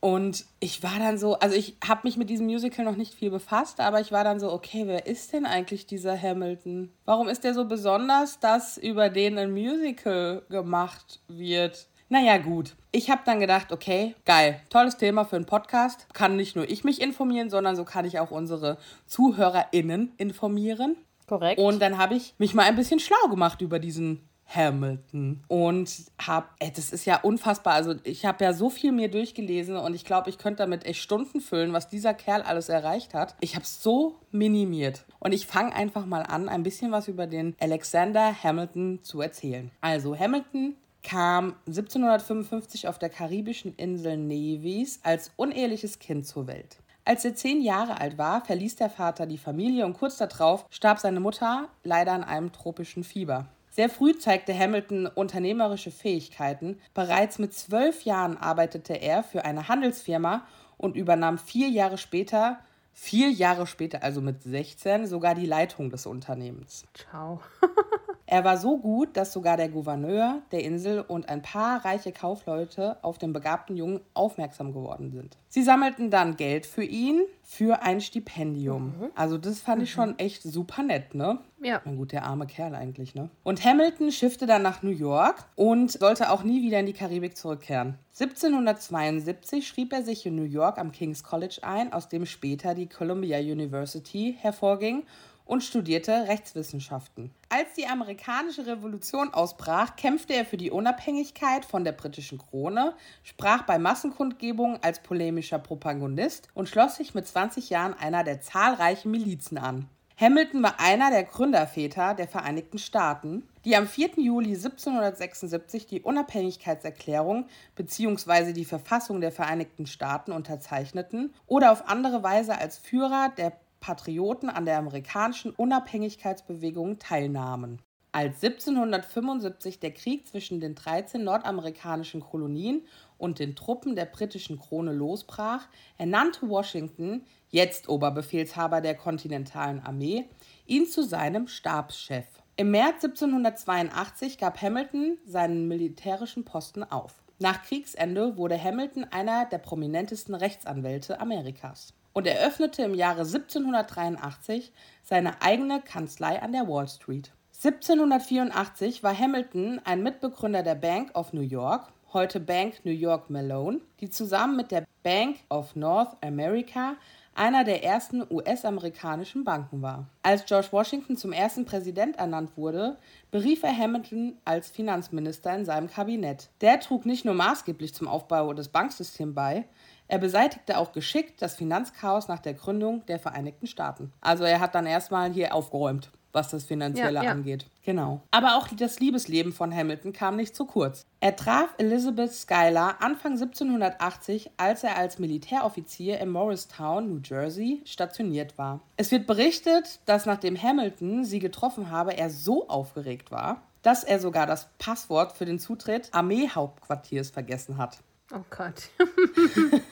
Und 0.00 0.44
ich 0.60 0.82
war 0.82 0.98
dann 0.98 1.18
so, 1.18 1.38
also 1.38 1.56
ich 1.56 1.76
habe 1.86 2.02
mich 2.04 2.16
mit 2.16 2.30
diesem 2.30 2.46
Musical 2.46 2.84
noch 2.84 2.94
nicht 2.94 3.14
viel 3.14 3.30
befasst, 3.30 3.80
aber 3.80 4.00
ich 4.00 4.12
war 4.12 4.22
dann 4.22 4.38
so, 4.38 4.52
okay, 4.52 4.82
wer 4.86 5.06
ist 5.06 5.32
denn 5.32 5.44
eigentlich 5.44 5.86
dieser 5.86 6.20
Hamilton? 6.20 6.92
Warum 7.04 7.28
ist 7.28 7.42
der 7.42 7.54
so 7.54 7.64
besonders, 7.64 8.38
dass 8.38 8.78
über 8.78 9.08
den 9.08 9.38
ein 9.38 9.50
Musical 9.50 10.42
gemacht 10.50 11.20
wird? 11.26 11.87
Naja, 12.10 12.38
gut. 12.38 12.74
Ich 12.90 13.10
habe 13.10 13.20
dann 13.26 13.38
gedacht, 13.38 13.70
okay, 13.70 14.14
geil, 14.24 14.60
tolles 14.70 14.96
Thema 14.96 15.24
für 15.24 15.36
einen 15.36 15.44
Podcast. 15.44 16.06
Kann 16.14 16.36
nicht 16.36 16.56
nur 16.56 16.68
ich 16.68 16.82
mich 16.82 17.02
informieren, 17.02 17.50
sondern 17.50 17.76
so 17.76 17.84
kann 17.84 18.06
ich 18.06 18.18
auch 18.18 18.30
unsere 18.30 18.78
ZuhörerInnen 19.06 20.12
informieren. 20.16 20.96
Korrekt. 21.26 21.60
Und 21.60 21.80
dann 21.80 21.98
habe 21.98 22.14
ich 22.14 22.34
mich 22.38 22.54
mal 22.54 22.62
ein 22.62 22.76
bisschen 22.76 22.98
schlau 22.98 23.28
gemacht 23.28 23.60
über 23.60 23.78
diesen 23.78 24.26
Hamilton 24.48 25.44
und 25.48 25.90
habe, 26.18 26.46
das 26.74 26.90
ist 26.90 27.04
ja 27.04 27.20
unfassbar, 27.20 27.74
also 27.74 27.96
ich 28.04 28.24
habe 28.24 28.42
ja 28.42 28.54
so 28.54 28.70
viel 28.70 28.92
mir 28.92 29.10
durchgelesen 29.10 29.76
und 29.76 29.94
ich 29.94 30.06
glaube, 30.06 30.30
ich 30.30 30.38
könnte 30.38 30.62
damit 30.62 30.86
echt 30.86 31.02
Stunden 31.02 31.42
füllen, 31.42 31.74
was 31.74 31.88
dieser 31.88 32.14
Kerl 32.14 32.40
alles 32.40 32.70
erreicht 32.70 33.12
hat. 33.12 33.36
Ich 33.40 33.54
habe 33.54 33.64
es 33.64 33.82
so 33.82 34.16
minimiert 34.30 35.04
und 35.18 35.32
ich 35.32 35.46
fange 35.46 35.74
einfach 35.74 36.06
mal 36.06 36.22
an, 36.22 36.48
ein 36.48 36.62
bisschen 36.62 36.90
was 36.92 37.08
über 37.08 37.26
den 37.26 37.56
Alexander 37.60 38.34
Hamilton 38.42 39.00
zu 39.02 39.20
erzählen. 39.20 39.70
Also 39.82 40.18
Hamilton 40.18 40.76
kam 41.02 41.54
1755 41.66 42.88
auf 42.88 42.98
der 42.98 43.10
karibischen 43.10 43.74
Insel 43.76 44.16
Nevis 44.16 45.00
als 45.02 45.30
uneheliches 45.36 45.98
Kind 45.98 46.26
zur 46.26 46.46
Welt. 46.46 46.78
Als 47.04 47.24
er 47.24 47.34
zehn 47.34 47.62
Jahre 47.62 48.00
alt 48.00 48.18
war, 48.18 48.44
verließ 48.44 48.76
der 48.76 48.90
Vater 48.90 49.26
die 49.26 49.38
Familie 49.38 49.86
und 49.86 49.94
kurz 49.94 50.18
darauf 50.18 50.66
starb 50.68 50.98
seine 50.98 51.20
Mutter 51.20 51.68
leider 51.82 52.12
an 52.12 52.22
einem 52.22 52.52
tropischen 52.52 53.02
Fieber. 53.02 53.46
Sehr 53.70 53.88
früh 53.88 54.18
zeigte 54.18 54.58
Hamilton 54.58 55.06
unternehmerische 55.06 55.90
Fähigkeiten. 55.90 56.78
Bereits 56.94 57.38
mit 57.38 57.54
zwölf 57.54 58.02
Jahren 58.02 58.36
arbeitete 58.36 58.94
er 58.94 59.22
für 59.22 59.44
eine 59.44 59.68
Handelsfirma 59.68 60.46
und 60.76 60.96
übernahm 60.96 61.38
vier 61.38 61.68
Jahre 61.68 61.96
später, 61.96 62.58
vier 62.92 63.30
Jahre 63.30 63.66
später, 63.66 64.02
also 64.02 64.20
mit 64.20 64.42
16, 64.42 65.06
sogar 65.06 65.34
die 65.34 65.46
Leitung 65.46 65.90
des 65.90 66.06
Unternehmens. 66.06 66.84
Ciao. 66.92 67.40
Er 68.30 68.44
war 68.44 68.58
so 68.58 68.76
gut, 68.76 69.16
dass 69.16 69.32
sogar 69.32 69.56
der 69.56 69.70
Gouverneur 69.70 70.42
der 70.52 70.62
Insel 70.62 71.00
und 71.00 71.30
ein 71.30 71.40
paar 71.40 71.82
reiche 71.86 72.12
Kaufleute 72.12 73.02
auf 73.02 73.16
den 73.16 73.32
begabten 73.32 73.74
Jungen 73.74 74.00
aufmerksam 74.12 74.74
geworden 74.74 75.10
sind. 75.10 75.38
Sie 75.48 75.62
sammelten 75.62 76.10
dann 76.10 76.36
Geld 76.36 76.66
für 76.66 76.84
ihn 76.84 77.22
für 77.42 77.80
ein 77.80 78.02
Stipendium. 78.02 78.92
Also 79.14 79.38
das 79.38 79.60
fand 79.60 79.82
ich 79.82 79.90
schon 79.90 80.18
echt 80.18 80.42
super 80.42 80.82
nett, 80.82 81.14
ne? 81.14 81.38
Ja. 81.62 81.80
Na 81.86 81.92
gut, 81.92 82.12
der 82.12 82.24
arme 82.24 82.46
Kerl 82.46 82.74
eigentlich, 82.74 83.14
ne? 83.14 83.30
Und 83.44 83.64
Hamilton 83.64 84.12
schiffte 84.12 84.44
dann 84.44 84.60
nach 84.60 84.82
New 84.82 84.90
York 84.90 85.46
und 85.56 85.92
sollte 85.92 86.30
auch 86.30 86.42
nie 86.42 86.62
wieder 86.62 86.80
in 86.80 86.86
die 86.86 86.92
Karibik 86.92 87.34
zurückkehren. 87.34 87.94
1772 88.20 89.66
schrieb 89.66 89.94
er 89.94 90.02
sich 90.02 90.26
in 90.26 90.36
New 90.36 90.42
York 90.42 90.76
am 90.76 90.92
King's 90.92 91.24
College 91.24 91.60
ein, 91.62 91.94
aus 91.94 92.10
dem 92.10 92.26
später 92.26 92.74
die 92.74 92.90
Columbia 92.90 93.38
University 93.38 94.36
hervorging 94.38 95.04
und 95.48 95.64
studierte 95.64 96.28
Rechtswissenschaften. 96.28 97.32
Als 97.48 97.72
die 97.76 97.86
amerikanische 97.86 98.66
Revolution 98.66 99.32
ausbrach, 99.32 99.96
kämpfte 99.96 100.34
er 100.34 100.44
für 100.44 100.58
die 100.58 100.70
Unabhängigkeit 100.70 101.64
von 101.64 101.84
der 101.84 101.92
britischen 101.92 102.38
Krone, 102.38 102.94
sprach 103.24 103.62
bei 103.62 103.78
Massenkundgebungen 103.78 104.78
als 104.82 105.02
polemischer 105.02 105.58
Propagandist 105.58 106.48
und 106.54 106.68
schloss 106.68 106.96
sich 106.96 107.14
mit 107.14 107.26
20 107.26 107.70
Jahren 107.70 107.94
einer 107.94 108.24
der 108.24 108.42
zahlreichen 108.42 109.10
Milizen 109.10 109.56
an. 109.56 109.88
Hamilton 110.20 110.64
war 110.64 110.80
einer 110.80 111.10
der 111.10 111.22
Gründerväter 111.22 112.12
der 112.12 112.26
Vereinigten 112.26 112.78
Staaten, 112.78 113.48
die 113.64 113.76
am 113.76 113.86
4. 113.86 114.16
Juli 114.16 114.54
1776 114.54 115.86
die 115.86 116.02
Unabhängigkeitserklärung 116.02 117.46
bzw. 117.76 118.52
die 118.52 118.64
Verfassung 118.64 119.20
der 119.20 119.30
Vereinigten 119.30 119.86
Staaten 119.86 120.32
unterzeichneten 120.32 121.32
oder 121.46 121.70
auf 121.70 121.88
andere 121.88 122.24
Weise 122.24 122.58
als 122.58 122.78
Führer 122.78 123.32
der 123.36 123.52
Patrioten 123.80 124.50
an 124.50 124.64
der 124.64 124.78
amerikanischen 124.78 125.50
Unabhängigkeitsbewegung 125.50 126.98
teilnahmen. 126.98 127.80
Als 128.10 128.42
1775 128.42 129.80
der 129.80 129.92
Krieg 129.92 130.26
zwischen 130.26 130.60
den 130.60 130.74
13 130.74 131.22
nordamerikanischen 131.22 132.20
Kolonien 132.20 132.86
und 133.18 133.38
den 133.38 133.54
Truppen 133.54 133.96
der 133.96 134.06
britischen 134.06 134.58
Krone 134.58 134.92
losbrach, 134.92 135.68
ernannte 135.98 136.48
Washington, 136.48 137.24
jetzt 137.50 137.88
Oberbefehlshaber 137.88 138.80
der 138.80 138.94
kontinentalen 138.94 139.80
Armee, 139.80 140.24
ihn 140.66 140.86
zu 140.86 141.02
seinem 141.02 141.48
Stabschef. 141.48 142.26
Im 142.56 142.70
März 142.70 143.04
1782 143.04 144.38
gab 144.38 144.60
Hamilton 144.62 145.18
seinen 145.26 145.68
militärischen 145.68 146.44
Posten 146.44 146.82
auf. 146.82 147.22
Nach 147.38 147.62
Kriegsende 147.62 148.36
wurde 148.36 148.60
Hamilton 148.60 149.04
einer 149.04 149.44
der 149.44 149.58
prominentesten 149.58 150.34
Rechtsanwälte 150.34 151.20
Amerikas 151.20 151.94
und 152.12 152.26
eröffnete 152.26 152.82
im 152.82 152.94
Jahre 152.94 153.20
1783 153.20 154.72
seine 155.02 155.42
eigene 155.42 155.80
Kanzlei 155.80 156.40
an 156.42 156.52
der 156.52 156.68
Wall 156.68 156.88
Street. 156.88 157.32
1784 157.62 159.02
war 159.02 159.18
Hamilton 159.18 159.80
ein 159.84 160.02
Mitbegründer 160.02 160.62
der 160.62 160.76
Bank 160.76 161.16
of 161.16 161.32
New 161.32 161.40
York, 161.40 161.92
heute 162.12 162.38
Bank 162.38 162.84
New 162.84 162.92
York 162.92 163.30
Mellon, 163.30 163.80
die 164.00 164.10
zusammen 164.10 164.56
mit 164.56 164.70
der 164.70 164.84
Bank 165.02 165.38
of 165.50 165.74
North 165.74 166.16
America 166.22 166.94
einer 167.38 167.62
der 167.62 167.84
ersten 167.84 168.24
US-amerikanischen 168.30 169.44
Banken 169.44 169.80
war. 169.80 170.06
Als 170.22 170.44
George 170.44 170.68
Washington 170.72 171.16
zum 171.16 171.32
ersten 171.32 171.64
Präsident 171.64 172.16
ernannt 172.16 172.56
wurde, 172.56 172.98
berief 173.30 173.62
er 173.62 173.76
Hamilton 173.76 174.36
als 174.44 174.70
Finanzminister 174.70 175.54
in 175.54 175.64
seinem 175.64 175.88
Kabinett. 175.88 176.50
Der 176.60 176.80
trug 176.80 177.06
nicht 177.06 177.24
nur 177.24 177.34
maßgeblich 177.34 177.94
zum 177.94 178.08
Aufbau 178.08 178.52
des 178.54 178.68
Banksystems 178.68 179.34
bei, 179.34 179.64
er 180.08 180.18
beseitigte 180.18 180.78
auch 180.78 180.92
geschickt 180.92 181.40
das 181.42 181.54
Finanzchaos 181.54 182.28
nach 182.28 182.40
der 182.40 182.54
Gründung 182.54 183.06
der 183.06 183.18
Vereinigten 183.18 183.66
Staaten. 183.66 184.12
Also 184.20 184.44
er 184.44 184.60
hat 184.60 184.74
dann 184.74 184.86
erstmal 184.86 185.30
hier 185.30 185.54
aufgeräumt 185.54 186.10
was 186.32 186.48
das 186.48 186.64
Finanzielle 186.64 187.14
ja, 187.14 187.24
ja. 187.24 187.30
angeht. 187.30 187.66
Genau. 187.84 188.20
Aber 188.30 188.56
auch 188.56 188.68
das 188.68 189.00
Liebesleben 189.00 189.52
von 189.52 189.74
Hamilton 189.74 190.12
kam 190.12 190.36
nicht 190.36 190.54
zu 190.54 190.66
kurz. 190.66 191.06
Er 191.20 191.34
traf 191.36 191.74
Elizabeth 191.78 192.32
Schuyler 192.32 192.96
Anfang 193.00 193.32
1780, 193.32 194.50
als 194.56 194.84
er 194.84 194.96
als 194.96 195.18
Militäroffizier 195.18 196.20
in 196.20 196.28
Morristown, 196.28 197.08
New 197.08 197.20
Jersey, 197.24 197.82
stationiert 197.84 198.58
war. 198.58 198.80
Es 198.96 199.10
wird 199.10 199.26
berichtet, 199.26 200.00
dass 200.06 200.26
nachdem 200.26 200.60
Hamilton 200.60 201.24
sie 201.24 201.38
getroffen 201.38 201.90
habe, 201.90 202.16
er 202.16 202.30
so 202.30 202.68
aufgeregt 202.68 203.30
war, 203.30 203.62
dass 203.82 204.04
er 204.04 204.20
sogar 204.20 204.46
das 204.46 204.68
Passwort 204.78 205.32
für 205.32 205.46
den 205.46 205.58
Zutritt 205.58 206.10
Armeehauptquartiers 206.12 207.30
vergessen 207.30 207.78
hat. 207.78 207.98
Oh 208.34 208.44
Gott. 208.50 208.90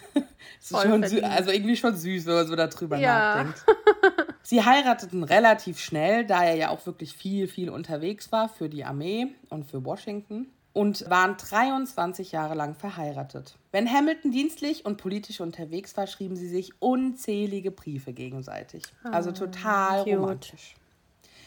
schon 0.61 1.03
also 1.03 1.51
irgendwie 1.51 1.77
schon 1.77 1.97
süß, 1.97 2.27
wenn 2.27 2.35
man 2.35 2.47
so 2.47 2.57
darüber 2.57 2.99
ja. 2.99 3.45
nachdenkt. 3.45 3.65
Sie 4.43 4.65
heirateten 4.65 5.25
relativ 5.25 5.81
schnell, 5.81 6.27
da 6.27 6.45
er 6.45 6.55
ja 6.55 6.69
auch 6.71 6.85
wirklich 6.87 7.15
viel, 7.15 7.49
viel 7.49 7.71
unterwegs 7.71 8.31
war 8.31 8.49
für 8.49 8.69
die 8.69 8.85
Armee 8.85 9.29
und 9.49 9.65
für 9.65 9.85
Washington 9.85 10.49
und 10.73 11.09
waren 11.09 11.37
23 11.39 12.33
Jahre 12.33 12.55
lang 12.55 12.75
verheiratet. 12.75 13.57
Wenn 13.73 13.91
Hamilton 13.91 14.31
dienstlich 14.31 14.85
und 14.85 14.99
politisch 14.99 15.41
unterwegs 15.41 15.97
war, 15.97 16.07
schrieben 16.07 16.37
sie 16.37 16.49
sich 16.49 16.71
unzählige 16.81 17.71
Briefe 17.71 18.13
gegenseitig. 18.13 18.83
Also 19.03 19.31
ah, 19.31 19.33
total 19.33 20.05
cute. 20.05 20.17
romantisch. 20.17 20.75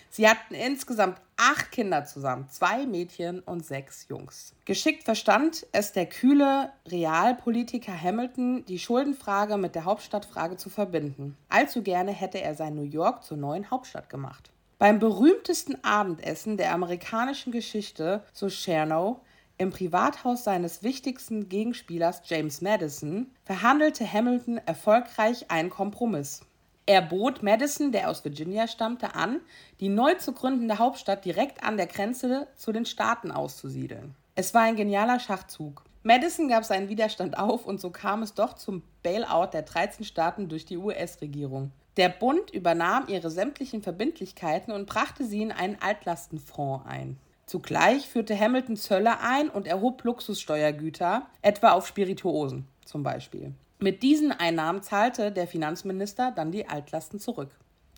Sie 0.10 0.28
hatten 0.28 0.56
insgesamt 0.56 1.22
acht 1.38 1.72
Kinder 1.72 2.04
zusammen, 2.04 2.48
zwei 2.50 2.86
Mädchen 2.86 3.40
und 3.42 3.66
sechs 3.66 4.08
Jungs. 4.10 4.54
Geschickt 4.66 5.04
verstand 5.04 5.68
es 5.72 5.94
der 5.94 6.08
kühle 6.08 6.72
Realpolitiker 6.88 8.00
Hamilton, 8.00 8.66
die 8.66 8.80
Schuldenfrage 8.80 9.58
mit 9.58 9.76
der 9.76 9.86
Hauptstadtfrage 9.86 10.58
zu 10.58 10.70
verbinden. 10.70 11.38
Allzu 11.48 11.84
gerne 11.84 12.12
hätte 12.12 12.42
er 12.42 12.56
sein 12.56 12.76
New 12.76 12.84
York 12.84 13.24
zur 13.24 13.38
neuen 13.38 13.70
Hauptstadt 13.70 14.10
gemacht. 14.10 14.52
Beim 14.80 15.00
berühmtesten 15.00 15.84
Abendessen 15.84 16.58
der 16.58 16.74
amerikanischen 16.74 17.52
Geschichte, 17.52 18.24
so 18.34 18.48
Chernow, 18.48 19.20
im 19.58 19.72
Privathaus 19.72 20.46
seines 20.46 20.84
wichtigsten 20.84 21.50
Gegenspielers 21.50 22.22
James 22.26 22.62
Madison, 22.62 23.28
verhandelte 23.44 24.12
Hamilton 24.12 24.58
erfolgreich 24.66 25.52
einen 25.52 25.70
Kompromiss. 25.70 26.42
Er 26.90 27.04
bot 27.04 27.44
Madison, 27.44 27.92
der 27.92 28.10
aus 28.10 28.26
Virginia 28.26 28.68
stammte, 28.68 29.14
an, 29.14 29.42
die 29.80 29.90
neu 29.90 30.16
zu 30.16 30.34
gründende 30.34 30.80
Hauptstadt 30.80 31.24
direkt 31.24 31.64
an 31.64 31.78
der 31.78 31.86
Grenze 31.86 32.48
zu 32.56 32.72
den 32.72 32.88
Staaten 32.88 33.30
auszusiedeln. 33.30 34.16
Es 34.34 34.56
war 34.56 34.64
ein 34.64 34.76
genialer 34.76 35.20
Schachzug. 35.20 35.84
Madison 36.02 36.48
gab 36.48 36.66
seinen 36.66 36.90
Widerstand 36.90 37.38
auf 37.38 37.68
und 37.68 37.80
so 37.80 37.92
kam 37.92 38.24
es 38.24 38.34
doch 38.34 38.56
zum 38.56 38.82
Bailout 39.04 39.52
der 39.54 39.62
13 39.62 40.04
Staaten 40.04 40.50
durch 40.50 40.66
die 40.66 40.78
US-Regierung. 40.78 41.72
Der 41.98 42.10
Bund 42.10 42.50
übernahm 42.50 43.08
ihre 43.08 43.30
sämtlichen 43.30 43.84
Verbindlichkeiten 43.84 44.74
und 44.74 44.88
brachte 44.88 45.26
sie 45.26 45.44
in 45.44 45.52
einen 45.52 45.78
Altlastenfonds 45.80 46.88
ein. 46.88 47.20
Zugleich 47.46 48.10
führte 48.10 48.36
Hamilton 48.36 48.78
Zölle 48.78 49.20
ein 49.20 49.50
und 49.50 49.68
erhob 49.68 50.04
Luxussteuergüter, 50.04 51.28
etwa 51.44 51.74
auf 51.74 51.86
Spirituosen 51.86 52.68
zum 52.84 53.04
Beispiel. 53.04 53.54
Mit 53.80 54.04
diesen 54.04 54.34
Einnahmen 54.34 54.84
zahlte 54.84 55.32
der 55.32 55.48
Finanzminister 55.48 56.32
dann 56.36 56.52
die 56.52 56.68
Altlasten 56.68 57.20
zurück. 57.20 57.50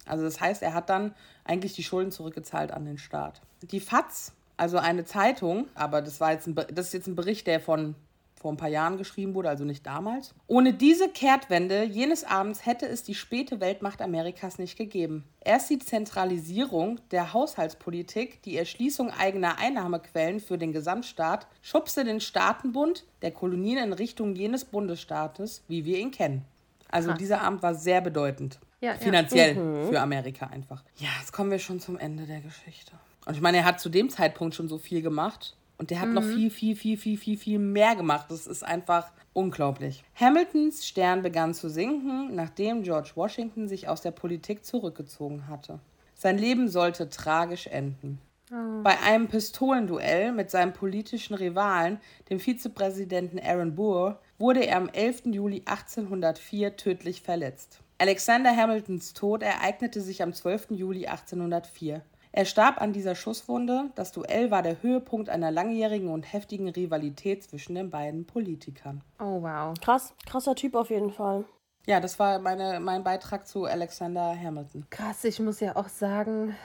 Also 0.05 0.23
das 0.23 0.39
heißt, 0.39 0.61
er 0.61 0.73
hat 0.73 0.89
dann 0.89 1.15
eigentlich 1.43 1.73
die 1.73 1.83
Schulden 1.83 2.11
zurückgezahlt 2.11 2.71
an 2.71 2.85
den 2.85 2.99
Staat. 2.99 3.41
Die 3.63 3.79
FAZ, 3.79 4.33
also 4.57 4.77
eine 4.77 5.05
Zeitung, 5.05 5.67
aber 5.73 6.01
das 6.01 6.19
war 6.19 6.31
jetzt 6.33 6.47
ein, 6.47 6.55
das 6.55 6.87
ist 6.87 6.93
jetzt 6.93 7.07
ein 7.07 7.15
Bericht, 7.15 7.47
der 7.47 7.59
von 7.59 7.95
vor 8.41 8.51
ein 8.51 8.57
paar 8.57 8.69
Jahren 8.69 8.97
geschrieben 8.97 9.35
wurde, 9.35 9.49
also 9.49 9.63
nicht 9.63 9.85
damals. 9.85 10.33
Ohne 10.47 10.73
diese 10.73 11.09
Kehrtwende 11.09 11.83
jenes 11.83 12.23
Abends 12.23 12.65
hätte 12.65 12.87
es 12.87 13.03
die 13.03 13.13
späte 13.13 13.59
Weltmacht 13.59 14.01
Amerikas 14.01 14.57
nicht 14.57 14.77
gegeben. 14.77 15.25
Erst 15.41 15.69
die 15.69 15.77
Zentralisierung 15.77 16.99
der 17.11 17.33
Haushaltspolitik, 17.33 18.41
die 18.41 18.57
Erschließung 18.57 19.11
eigener 19.11 19.59
Einnahmequellen 19.59 20.39
für 20.39 20.57
den 20.57 20.73
Gesamtstaat, 20.73 21.45
schubste 21.61 22.03
den 22.03 22.19
Staatenbund 22.19 23.05
der 23.21 23.29
Kolonien 23.29 23.77
in 23.77 23.93
Richtung 23.93 24.35
jenes 24.35 24.65
Bundesstaates, 24.65 25.61
wie 25.67 25.85
wir 25.85 25.99
ihn 25.99 26.09
kennen. 26.09 26.43
Also 26.89 27.09
Krass. 27.09 27.19
dieser 27.19 27.41
Abend 27.41 27.61
war 27.61 27.75
sehr 27.75 28.01
bedeutend. 28.01 28.59
Ja, 28.81 28.95
finanziell 28.95 29.55
ja. 29.55 29.61
Mhm. 29.61 29.89
für 29.89 30.01
Amerika 30.01 30.47
einfach. 30.47 30.83
Ja, 30.97 31.09
jetzt 31.19 31.31
kommen 31.31 31.51
wir 31.51 31.59
schon 31.59 31.79
zum 31.79 31.99
Ende 31.99 32.25
der 32.25 32.41
Geschichte. 32.41 32.93
Und 33.27 33.35
ich 33.35 33.41
meine, 33.41 33.57
er 33.57 33.65
hat 33.65 33.79
zu 33.79 33.89
dem 33.89 34.09
Zeitpunkt 34.09 34.55
schon 34.55 34.67
so 34.67 34.79
viel 34.79 35.03
gemacht. 35.03 35.55
Und 35.81 35.89
der 35.89 35.99
hat 35.99 36.09
mhm. 36.09 36.13
noch 36.13 36.23
viel, 36.23 36.51
viel, 36.51 36.75
viel, 36.75 36.95
viel, 36.95 37.17
viel, 37.17 37.37
viel 37.39 37.57
mehr 37.57 37.95
gemacht. 37.95 38.27
Das 38.29 38.45
ist 38.45 38.61
einfach 38.61 39.11
unglaublich. 39.33 40.03
Hamiltons 40.13 40.85
Stern 40.85 41.23
begann 41.23 41.55
zu 41.55 41.71
sinken, 41.71 42.35
nachdem 42.35 42.83
George 42.83 43.13
Washington 43.15 43.67
sich 43.67 43.87
aus 43.87 44.01
der 44.01 44.11
Politik 44.11 44.63
zurückgezogen 44.63 45.47
hatte. 45.47 45.79
Sein 46.13 46.37
Leben 46.37 46.69
sollte 46.69 47.09
tragisch 47.09 47.65
enden. 47.65 48.19
Oh. 48.51 48.83
Bei 48.83 48.99
einem 48.99 49.27
Pistolenduell 49.27 50.33
mit 50.33 50.51
seinem 50.51 50.73
politischen 50.73 51.33
Rivalen, 51.33 51.99
dem 52.29 52.39
Vizepräsidenten 52.39 53.39
Aaron 53.39 53.73
Burr, 53.73 54.19
wurde 54.37 54.63
er 54.63 54.77
am 54.77 54.87
11. 54.87 55.23
Juli 55.31 55.63
1804 55.65 56.77
tödlich 56.77 57.23
verletzt. 57.23 57.79
Alexander 57.97 58.55
Hamiltons 58.55 59.13
Tod 59.13 59.41
ereignete 59.41 59.99
sich 59.99 60.21
am 60.21 60.31
12. 60.31 60.67
Juli 60.73 61.07
1804. 61.07 62.03
Er 62.33 62.45
starb 62.45 62.81
an 62.81 62.93
dieser 62.93 63.15
Schusswunde. 63.15 63.91
Das 63.95 64.13
Duell 64.13 64.51
war 64.51 64.61
der 64.61 64.81
Höhepunkt 64.81 65.29
einer 65.29 65.51
langjährigen 65.51 66.09
und 66.09 66.31
heftigen 66.31 66.69
Rivalität 66.69 67.43
zwischen 67.43 67.75
den 67.75 67.89
beiden 67.89 68.25
Politikern. 68.25 69.03
Oh, 69.19 69.41
wow. 69.41 69.73
Krass, 69.81 70.13
krasser 70.25 70.55
Typ 70.55 70.75
auf 70.75 70.89
jeden 70.89 71.11
Fall. 71.11 71.43
Ja, 71.87 71.99
das 71.99 72.19
war 72.19 72.39
meine, 72.39 72.79
mein 72.79 73.03
Beitrag 73.03 73.47
zu 73.47 73.65
Alexander 73.65 74.35
Hamilton. 74.39 74.85
Krass, 74.91 75.23
ich 75.23 75.39
muss 75.39 75.59
ja 75.59 75.75
auch 75.75 75.89
sagen, 75.89 76.55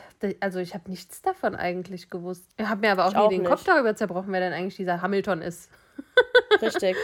also 0.40 0.60
ich 0.60 0.74
habe 0.74 0.90
nichts 0.90 1.22
davon 1.22 1.56
eigentlich 1.56 2.10
gewusst. 2.10 2.44
Ich 2.58 2.66
habe 2.66 2.82
mir 2.82 2.92
aber 2.92 3.06
auch 3.06 3.10
ich 3.10 3.16
nie 3.16 3.20
auch 3.20 3.28
den 3.30 3.40
nicht. 3.40 3.50
Kopf 3.50 3.64
darüber 3.64 3.96
zerbrochen, 3.96 4.32
wer 4.32 4.40
denn 4.40 4.52
eigentlich 4.52 4.76
dieser 4.76 5.00
Hamilton 5.00 5.40
ist. 5.40 5.70
Richtig. 6.62 6.96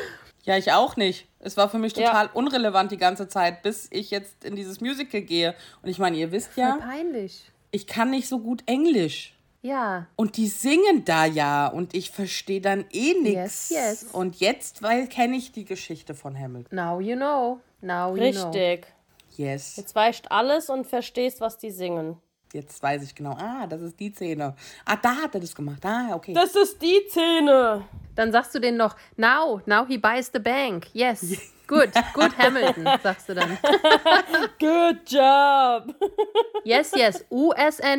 Ja, 0.45 0.57
ich 0.57 0.73
auch 0.73 0.97
nicht. 0.97 1.26
Es 1.38 1.57
war 1.57 1.69
für 1.69 1.78
mich 1.78 1.95
total 1.95 2.26
ja. 2.26 2.33
unrelevant 2.35 2.92
die 2.92 2.99
ganze 2.99 3.28
Zeit, 3.28 3.62
bis 3.62 3.88
ich 3.90 4.11
jetzt 4.11 4.45
in 4.45 4.57
dieses 4.57 4.81
Musical 4.81 5.23
gehe. 5.23 5.54
Und 5.83 5.88
ich 5.88 5.99
meine, 5.99 6.16
ihr 6.16 6.33
wisst 6.33 6.57
ja. 6.57 6.73
Voll 6.73 6.81
peinlich 6.81 7.52
ich 7.72 7.86
kann 7.88 8.10
nicht 8.10 8.28
so 8.28 8.38
gut 8.38 8.62
Englisch. 8.66 9.34
Ja. 9.62 10.06
Und 10.16 10.36
die 10.36 10.48
singen 10.48 11.04
da 11.04 11.24
ja 11.24 11.68
und 11.68 11.94
ich 11.94 12.10
verstehe 12.10 12.60
dann 12.60 12.84
eh 12.92 13.14
nichts. 13.14 13.70
Yes, 13.70 13.70
yes. 13.70 14.04
Und 14.12 14.40
jetzt, 14.40 14.82
weil 14.82 15.06
kenne 15.06 15.36
ich 15.36 15.52
die 15.52 15.64
Geschichte 15.64 16.14
von 16.14 16.38
Hamilton. 16.38 16.76
Now 16.76 17.00
you 17.00 17.16
know. 17.16 17.60
Now 17.80 18.14
you 18.14 18.22
Richtig. 18.22 18.42
know. 18.42 18.50
Richtig. 18.50 18.86
Yes. 19.36 19.76
Jetzt 19.76 19.94
weißt 19.94 20.30
alles 20.30 20.68
und 20.68 20.86
verstehst, 20.86 21.40
was 21.40 21.58
die 21.58 21.70
singen. 21.70 22.16
Jetzt 22.52 22.82
weiß 22.82 23.02
ich 23.04 23.14
genau. 23.14 23.32
Ah, 23.32 23.66
das 23.66 23.80
ist 23.80 23.98
die 23.98 24.12
Szene. 24.12 24.54
Ah, 24.84 24.96
da 24.96 25.16
hat 25.16 25.34
er 25.34 25.40
das 25.40 25.54
gemacht. 25.54 25.84
Ah, 25.86 26.14
okay. 26.14 26.34
Das 26.34 26.54
ist 26.54 26.82
die 26.82 27.00
Szene. 27.08 27.84
Dann 28.14 28.30
sagst 28.30 28.54
du 28.54 28.58
denen 28.58 28.76
noch, 28.76 28.94
now, 29.16 29.62
now 29.64 29.86
he 29.86 29.96
buys 29.96 30.30
the 30.32 30.38
bank. 30.38 30.88
Yes. 30.92 31.38
Good, 31.72 31.92
good 32.12 32.36
Hamilton, 32.36 32.86
sagst 33.02 33.30
du 33.30 33.34
dann. 33.34 33.56
Good 34.58 35.10
job. 35.10 35.94
Yes, 36.64 36.92
yes, 36.94 37.24
USA. 37.30 37.96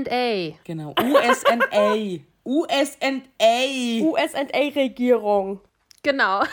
Genau. 0.63 0.93
USNA. 1.01 2.19
USNA. 2.43 4.05
USA-Regierung. 4.05 5.61
Genau. 6.03 6.43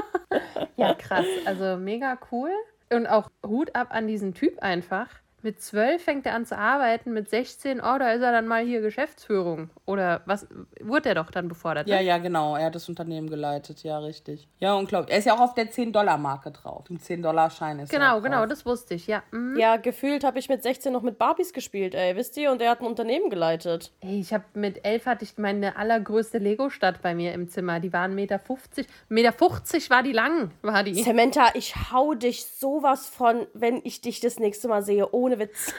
ja, 0.76 0.94
krass. 0.94 1.26
Also 1.44 1.76
mega 1.76 2.18
cool. 2.32 2.52
Und 2.90 3.06
auch 3.06 3.28
Hut 3.46 3.74
ab 3.74 3.88
an 3.90 4.06
diesen 4.06 4.32
Typ 4.32 4.58
einfach. 4.60 5.08
Mit 5.46 5.62
12 5.62 6.02
fängt 6.02 6.26
er 6.26 6.34
an 6.34 6.44
zu 6.44 6.58
arbeiten, 6.58 7.12
mit 7.12 7.30
16, 7.30 7.78
oh, 7.78 7.98
da 8.00 8.10
ist 8.10 8.20
er 8.20 8.32
dann 8.32 8.48
mal 8.48 8.64
hier 8.64 8.80
Geschäftsführung. 8.80 9.70
Oder 9.84 10.22
was, 10.26 10.48
wurde 10.80 11.10
er 11.10 11.14
doch 11.14 11.30
dann 11.30 11.46
befordert? 11.46 11.86
Ja, 11.86 11.98
ne? 11.98 12.02
ja, 12.02 12.18
genau. 12.18 12.56
Er 12.56 12.66
hat 12.66 12.74
das 12.74 12.88
Unternehmen 12.88 13.30
geleitet. 13.30 13.84
Ja, 13.84 14.00
richtig. 14.00 14.48
Ja, 14.58 14.74
unglaublich. 14.74 15.12
Er 15.12 15.20
ist 15.20 15.24
ja 15.26 15.36
auch 15.36 15.40
auf 15.40 15.54
der 15.54 15.70
10-Dollar-Marke 15.70 16.50
drauf. 16.50 16.86
Ein 16.90 16.98
10-Dollar-Schein 16.98 17.78
ist 17.78 17.92
Genau, 17.92 18.16
er 18.16 18.22
genau, 18.22 18.38
drauf. 18.40 18.48
das 18.48 18.66
wusste 18.66 18.94
ich, 18.94 19.06
ja. 19.06 19.22
Mhm. 19.30 19.56
Ja, 19.56 19.76
gefühlt 19.76 20.24
habe 20.24 20.40
ich 20.40 20.48
mit 20.48 20.64
16 20.64 20.92
noch 20.92 21.02
mit 21.02 21.16
Barbies 21.16 21.52
gespielt, 21.52 21.94
ey. 21.94 22.16
Wisst 22.16 22.36
ihr? 22.36 22.50
Und 22.50 22.60
er 22.60 22.72
hat 22.72 22.80
ein 22.80 22.86
Unternehmen 22.86 23.30
geleitet. 23.30 23.92
Ey, 24.00 24.18
ich 24.18 24.34
habe 24.34 24.42
mit 24.54 24.84
11 24.84 25.06
hatte 25.06 25.22
ich 25.22 25.38
meine 25.38 25.76
allergrößte 25.76 26.38
Lego-Stadt 26.38 27.02
bei 27.02 27.14
mir 27.14 27.32
im 27.34 27.48
Zimmer. 27.48 27.78
Die 27.78 27.92
waren 27.92 28.14
1,50 28.14 28.14
Meter. 28.16 28.40
1,50 28.40 28.80
Meter 29.10 29.90
war 29.90 30.02
die 30.02 30.12
lang, 30.12 30.50
war 30.62 30.82
die. 30.82 31.00
Samantha, 31.04 31.50
ich 31.54 31.76
hau 31.92 32.14
dich 32.14 32.46
sowas 32.46 33.08
von, 33.08 33.46
wenn 33.54 33.80
ich 33.84 34.00
dich 34.00 34.18
das 34.18 34.40
nächste 34.40 34.66
Mal 34.66 34.82
sehe. 34.82 35.12
Ohne 35.12 35.35
Witz. 35.38 35.74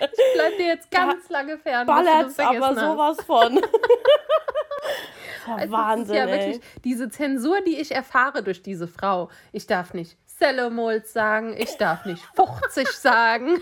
Ich 0.00 0.34
bleib 0.34 0.56
dir 0.56 0.66
jetzt 0.66 0.90
ganz 0.90 1.28
lange 1.28 1.58
fern. 1.58 1.86
das 1.86 1.96
aber 1.96 2.30
vergessen 2.30 2.62
hast. 2.62 2.80
sowas 2.80 3.16
von. 3.24 3.60
Also, 5.44 5.72
Wahnsinn, 5.72 6.14
ja 6.14 6.26
ey. 6.26 6.38
wirklich 6.38 6.60
diese 6.84 7.08
Zensur, 7.08 7.60
die 7.62 7.80
ich 7.80 7.92
erfahre 7.92 8.44
durch 8.44 8.62
diese 8.62 8.86
Frau. 8.86 9.28
Ich 9.50 9.66
darf 9.66 9.92
nicht 9.92 10.16
Cellomols 10.28 11.12
sagen, 11.12 11.56
ich 11.56 11.76
darf 11.78 12.04
nicht 12.04 12.22
50 12.36 12.88
sagen. 12.88 13.60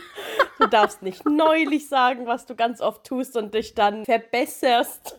Du 0.59 0.66
darfst 0.66 1.02
nicht 1.02 1.25
neulich 1.26 1.88
sagen, 1.88 2.26
was 2.26 2.45
du 2.47 2.54
ganz 2.54 2.80
oft 2.80 3.04
tust 3.04 3.37
und 3.37 3.54
dich 3.54 3.75
dann 3.75 4.04
verbesserst. 4.04 5.19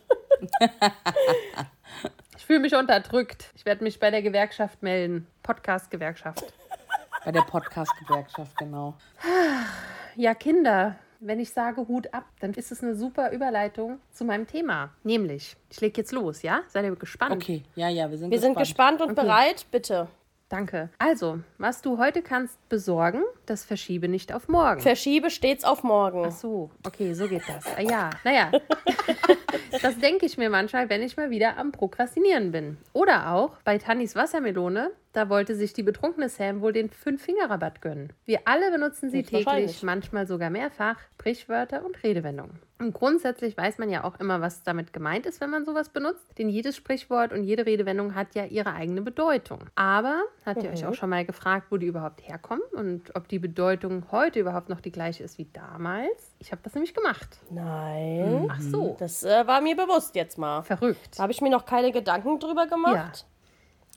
Ich 2.36 2.46
fühle 2.46 2.60
mich 2.60 2.74
unterdrückt. 2.74 3.50
Ich 3.54 3.64
werde 3.64 3.84
mich 3.84 4.00
bei 4.00 4.10
der 4.10 4.22
Gewerkschaft 4.22 4.82
melden. 4.82 5.26
Podcast-Gewerkschaft. 5.42 6.44
Bei 7.24 7.30
der 7.30 7.42
Podcast-Gewerkschaft, 7.42 8.56
genau. 8.58 8.94
Ja, 10.16 10.34
Kinder, 10.34 10.96
wenn 11.20 11.38
ich 11.38 11.50
sage 11.50 11.86
Hut 11.86 12.12
ab, 12.12 12.24
dann 12.40 12.52
ist 12.54 12.72
es 12.72 12.82
eine 12.82 12.96
super 12.96 13.30
Überleitung 13.30 14.00
zu 14.10 14.24
meinem 14.24 14.46
Thema. 14.46 14.90
Nämlich, 15.04 15.56
ich 15.70 15.80
lege 15.80 16.00
jetzt 16.00 16.10
los, 16.12 16.42
ja? 16.42 16.62
Seid 16.68 16.84
ihr 16.84 16.96
gespannt? 16.96 17.36
Okay, 17.36 17.62
ja, 17.76 17.88
ja, 17.88 18.10
wir 18.10 18.18
sind 18.18 18.30
Wir 18.30 18.40
sind 18.40 18.58
gespannt. 18.58 18.98
gespannt 18.98 19.10
und 19.10 19.14
bereit, 19.14 19.66
bitte. 19.70 20.08
Danke. 20.48 20.90
Also, 20.98 21.38
was 21.56 21.80
du 21.80 21.96
heute 21.96 22.20
kannst 22.22 22.58
besorgen, 22.68 23.22
das 23.46 23.64
verschiebe 23.64 24.08
nicht 24.08 24.34
auf 24.34 24.48
morgen. 24.48 24.80
Verschiebe 24.80 25.30
stets 25.30 25.64
auf 25.64 25.82
morgen. 25.82 26.24
Ach 26.26 26.32
so, 26.32 26.70
okay, 26.84 27.14
so 27.14 27.26
geht 27.28 27.48
das. 27.48 27.64
Ah, 27.76 27.80
ja, 27.80 28.10
naja. 28.24 28.50
das 29.82 29.98
denke 29.98 30.26
ich 30.26 30.38
mir 30.38 30.50
manchmal, 30.50 30.88
wenn 30.88 31.02
ich 31.02 31.16
mal 31.16 31.30
wieder 31.30 31.56
am 31.56 31.72
Prokrastinieren 31.72 32.52
bin. 32.52 32.78
Oder 32.92 33.32
auch 33.32 33.56
bei 33.64 33.78
Tannis 33.78 34.16
Wassermelone, 34.16 34.90
da 35.12 35.28
wollte 35.28 35.54
sich 35.54 35.72
die 35.72 35.82
betrunkene 35.82 36.28
Sam 36.28 36.60
wohl 36.60 36.72
den 36.72 36.90
Fünf-Finger-Rabatt 36.90 37.82
gönnen. 37.82 38.12
Wir 38.24 38.40
alle 38.46 38.70
benutzen 38.70 39.10
sie 39.10 39.22
täglich, 39.22 39.82
manchmal 39.82 40.26
sogar 40.26 40.50
mehrfach, 40.50 40.96
Sprichwörter 41.22 41.84
und 41.84 42.02
Redewendungen. 42.02 42.58
Und 42.80 42.94
grundsätzlich 42.94 43.56
weiß 43.56 43.78
man 43.78 43.90
ja 43.90 44.02
auch 44.02 44.18
immer, 44.18 44.40
was 44.40 44.64
damit 44.64 44.92
gemeint 44.92 45.24
ist, 45.26 45.40
wenn 45.40 45.50
man 45.50 45.64
sowas 45.64 45.90
benutzt. 45.90 46.26
Denn 46.36 46.48
jedes 46.48 46.74
Sprichwort 46.74 47.32
und 47.32 47.44
jede 47.44 47.64
Redewendung 47.64 48.16
hat 48.16 48.34
ja 48.34 48.44
ihre 48.44 48.72
eigene 48.72 49.02
Bedeutung. 49.02 49.60
Aber 49.76 50.20
habt 50.44 50.64
ihr 50.64 50.70
euch 50.70 50.84
auch 50.84 50.94
schon 50.94 51.10
mal 51.10 51.24
gefragt, 51.24 51.68
wo 51.70 51.76
die 51.76 51.86
überhaupt 51.86 52.26
herkommen 52.26 52.64
und 52.72 53.14
ob 53.14 53.28
die 53.28 53.38
Bedeutung 53.38 54.06
heute 54.10 54.40
überhaupt 54.40 54.68
noch 54.68 54.80
die 54.80 54.90
gleiche 54.90 55.22
ist 55.22 55.38
wie 55.38 55.46
damals? 55.52 56.34
Ich 56.40 56.50
habe 56.50 56.60
das 56.64 56.74
nämlich 56.74 56.92
gemacht. 56.92 57.38
Nein. 57.50 58.48
Ach 58.50 58.60
so, 58.60 58.96
Das 58.98 59.22
äh, 59.22 59.41
war 59.46 59.60
mir 59.60 59.76
bewusst 59.76 60.14
jetzt 60.14 60.38
mal. 60.38 60.62
verrückt. 60.62 61.16
Da 61.18 61.22
habe 61.24 61.32
ich 61.32 61.40
mir 61.40 61.50
noch 61.50 61.64
keine 61.66 61.92
Gedanken 61.92 62.38
drüber 62.38 62.66
gemacht. 62.66 63.26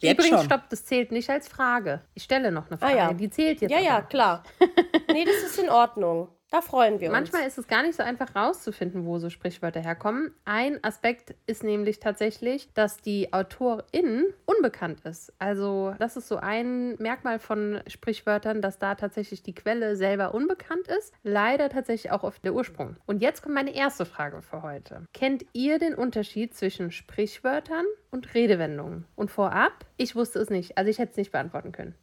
Jetzt 0.02 0.14
Übrigens, 0.20 0.40
schon. 0.42 0.46
stopp, 0.46 0.70
das 0.70 0.86
zählt 0.86 1.12
nicht 1.12 1.30
als 1.30 1.48
Frage. 1.48 2.02
Ich 2.16 2.24
stelle 2.24 2.52
noch 2.52 2.68
eine 2.68 2.75
Ah, 2.81 2.86
Frage, 2.86 2.98
ja. 2.98 3.14
die 3.14 3.29
zählt 3.29 3.62
jetzt. 3.62 3.72
Ja, 3.72 3.79
ja, 3.79 4.01
klar. 4.01 4.44
nee, 5.12 5.24
das 5.25 5.36
ist 5.38 5.58
in 5.60 5.70
Ordnung. 5.70 6.27
Da 6.51 6.62
freuen 6.62 7.00
wir 7.00 7.10
uns. 7.10 7.14
Manchmal 7.14 7.48
ist 7.48 7.58
es 7.58 7.68
gar 7.68 7.84
nicht 7.84 7.96
so 7.96 8.03
einfach 8.03 8.36
rauszufinden, 8.36 9.05
wo 9.05 9.18
so 9.18 9.29
Sprichwörter 9.29 9.81
herkommen. 9.81 10.31
Ein 10.46 10.81
Aspekt 10.84 11.36
ist 11.48 11.64
nämlich 11.64 12.00
tatsächlich, 12.00 12.72
dass 12.74 12.98
die 12.98 13.34
Autorin 13.34 14.25
unbekannt 14.46 15.01
ist. 15.01 15.34
Also 15.40 15.96
das 16.00 16.18
ist 16.18 16.27
so 16.27 16.38
ein 16.38 16.96
Merkmal 16.96 17.40
von 17.40 17.81
Sprichwörtern, 17.88 18.62
dass 18.62 18.79
da 18.79 18.96
tatsächlich 18.96 19.42
die 19.44 19.55
Quelle 19.55 19.96
selber 19.96 20.34
unbekannt 20.34 20.88
ist. 20.88 21.14
Leider 21.24 21.70
tatsächlich 21.70 22.12
auch 22.12 22.24
oft 22.24 22.46
der 22.46 22.53
Ursprung. 22.53 22.96
Und 23.05 23.22
jetzt 23.22 23.42
kommt 23.42 23.55
meine 23.55 23.75
erste 23.75 24.05
Frage 24.05 24.42
für 24.42 24.62
heute. 24.62 25.03
Kennt 25.14 25.46
ihr 25.53 25.79
den 25.79 25.96
Unterschied 25.96 26.55
zwischen 26.55 26.92
Sprichwörtern 26.92 27.86
und 28.12 28.34
Redewendungen? 28.34 29.05
Und 29.16 29.31
vorab, 29.31 29.86
ich 29.98 30.16
wusste 30.16 30.40
es 30.40 30.50
nicht. 30.50 30.77
Also 30.77 30.90
ich 30.92 31.00
hätte 31.00 31.12
es 31.12 31.18
nicht 31.18 31.31
beantworten 31.31 31.72
können. 31.72 31.96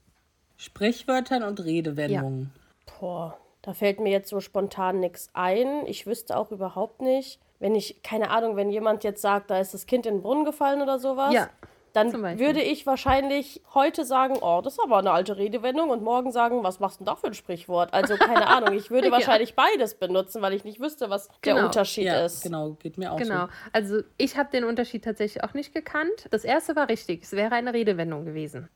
Sprichwörtern 0.56 1.42
und 1.42 1.64
Redewendungen. 1.64 2.52
Boah, 3.00 3.38
da 3.62 3.72
fällt 3.74 4.00
mir 4.00 4.10
jetzt 4.10 4.28
so 4.28 4.40
spontan 4.40 5.00
nichts 5.00 5.28
ein. 5.34 5.86
Ich 5.86 6.06
wüsste 6.06 6.36
auch 6.36 6.50
überhaupt 6.50 7.00
nicht, 7.00 7.40
wenn 7.60 7.74
ich, 7.74 8.02
keine 8.02 8.30
Ahnung, 8.30 8.56
wenn 8.56 8.70
jemand 8.70 9.04
jetzt 9.04 9.22
sagt, 9.22 9.50
da 9.50 9.58
ist 9.60 9.72
das 9.72 9.86
Kind 9.86 10.04
in 10.06 10.16
den 10.16 10.22
Brunnen 10.22 10.44
gefallen 10.44 10.82
oder 10.82 10.98
sowas. 10.98 11.32
Ja, 11.32 11.48
Dann 11.92 12.10
würde 12.40 12.60
ich 12.62 12.86
wahrscheinlich 12.86 13.60
heute 13.74 14.04
sagen, 14.04 14.38
oh, 14.40 14.60
das 14.64 14.72
ist 14.72 14.80
aber 14.82 14.96
eine 14.98 15.12
alte 15.12 15.36
Redewendung 15.36 15.90
und 15.90 16.02
morgen 16.02 16.32
sagen, 16.32 16.64
was 16.64 16.80
machst 16.80 16.98
du 16.98 17.04
denn 17.04 17.12
da 17.12 17.16
für 17.16 17.26
ein 17.28 17.34
Sprichwort? 17.34 17.92
Also 17.94 18.16
keine 18.16 18.46
Ahnung, 18.48 18.74
ich 18.74 18.90
würde 18.90 19.06
Ja. 19.08 19.12
wahrscheinlich 19.12 19.54
beides 19.54 19.94
benutzen, 19.94 20.42
weil 20.42 20.54
ich 20.54 20.64
nicht 20.64 20.80
wüsste, 20.80 21.08
was 21.10 21.28
der 21.44 21.54
Genau. 21.54 21.66
Unterschied 21.66 22.04
Ja, 22.06 22.24
ist. 22.24 22.42
genau, 22.42 22.70
geht 22.80 22.98
mir 22.98 23.12
auch 23.12 23.18
Genau. 23.18 23.42
so. 23.44 23.48
Also 23.72 24.00
ich 24.16 24.36
habe 24.38 24.50
den 24.50 24.64
Unterschied 24.64 25.04
tatsächlich 25.04 25.44
auch 25.44 25.54
nicht 25.54 25.72
gekannt. 25.74 26.26
Das 26.30 26.44
erste 26.44 26.74
war 26.74 26.88
richtig. 26.88 27.22
Es 27.24 27.32
wäre 27.32 27.54
eine 27.54 27.72
Redewendung 27.74 28.24
gewesen. 28.24 28.68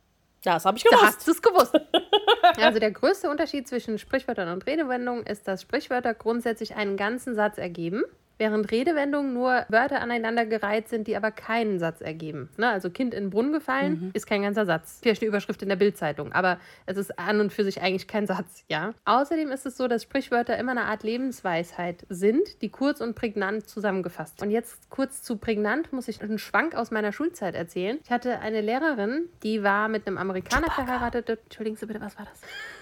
Das 0.44 0.64
habe 0.64 0.76
ich 0.78 0.84
Da 0.84 0.90
gewusst. 0.90 1.06
hast 1.06 1.26
du 1.26 1.30
es 1.32 1.42
gewusst. 1.42 1.74
also 2.60 2.78
der 2.78 2.90
größte 2.90 3.30
Unterschied 3.30 3.68
zwischen 3.68 3.98
Sprichwörtern 3.98 4.48
und 4.48 4.66
Redewendungen 4.66 5.24
ist, 5.26 5.48
dass 5.48 5.62
Sprichwörter 5.62 6.14
grundsätzlich 6.14 6.76
einen 6.76 6.96
ganzen 6.96 7.34
Satz 7.34 7.58
ergeben, 7.58 8.02
während 8.38 8.70
Redewendungen 8.70 9.32
nur 9.32 9.64
Wörter 9.68 10.00
aneinandergereiht 10.00 10.88
sind, 10.88 11.06
die 11.06 11.16
aber 11.16 11.30
keinen 11.30 11.78
Satz 11.78 12.00
ergeben. 12.00 12.48
Ne? 12.56 12.68
Also 12.68 12.90
Kind 12.90 13.14
in 13.14 13.24
den 13.24 13.30
Brunnen 13.30 13.52
gefallen 13.52 14.10
ist 14.14 14.26
kein 14.26 14.42
ganzer 14.42 14.66
Satz. 14.66 14.98
Vielleicht 15.02 15.22
eine 15.22 15.28
Überschrift 15.28 15.62
in 15.62 15.68
der 15.68 15.76
Bildzeitung, 15.76 16.32
aber 16.32 16.58
es 16.86 16.96
ist 16.96 17.18
an 17.18 17.40
und 17.40 17.52
für 17.52 17.64
sich 17.64 17.80
eigentlich 17.82 18.06
kein 18.06 18.26
Satz, 18.26 18.64
ja. 18.68 18.94
Außerdem 19.04 19.50
ist 19.50 19.66
es 19.66 19.76
so, 19.76 19.88
dass 19.88 20.02
Sprichwörter 20.02 20.56
immer 20.58 20.72
eine 20.72 20.84
Art 20.84 21.02
Lebensweisheit 21.02 22.06
sind, 22.08 22.62
die 22.62 22.68
kurz 22.68 23.00
und 23.00 23.14
prägnant 23.14 23.68
zusammengefasst. 23.68 24.42
Und 24.42 24.50
jetzt 24.50 24.90
kurz 24.90 25.22
zu 25.22 25.36
prägnant 25.36 25.92
muss 25.92 26.08
ich 26.08 26.22
einen 26.22 26.38
Schwank 26.38 26.74
aus 26.74 26.90
meiner 26.90 27.12
Schulzeit 27.12 27.54
erzählen. 27.54 27.98
Ich 28.04 28.10
hatte 28.10 28.40
eine 28.40 28.60
Lehrerin, 28.60 29.28
die 29.42 29.62
war 29.62 29.88
mit 29.88 30.06
einem 30.06 30.18
Amerikaner 30.18 30.70
verheiratet. 30.70 31.28
Entschuldigen 31.28 31.76
Sie 31.76 31.86
bitte, 31.86 32.00
was 32.00 32.18
war 32.18 32.26
das? 32.26 32.40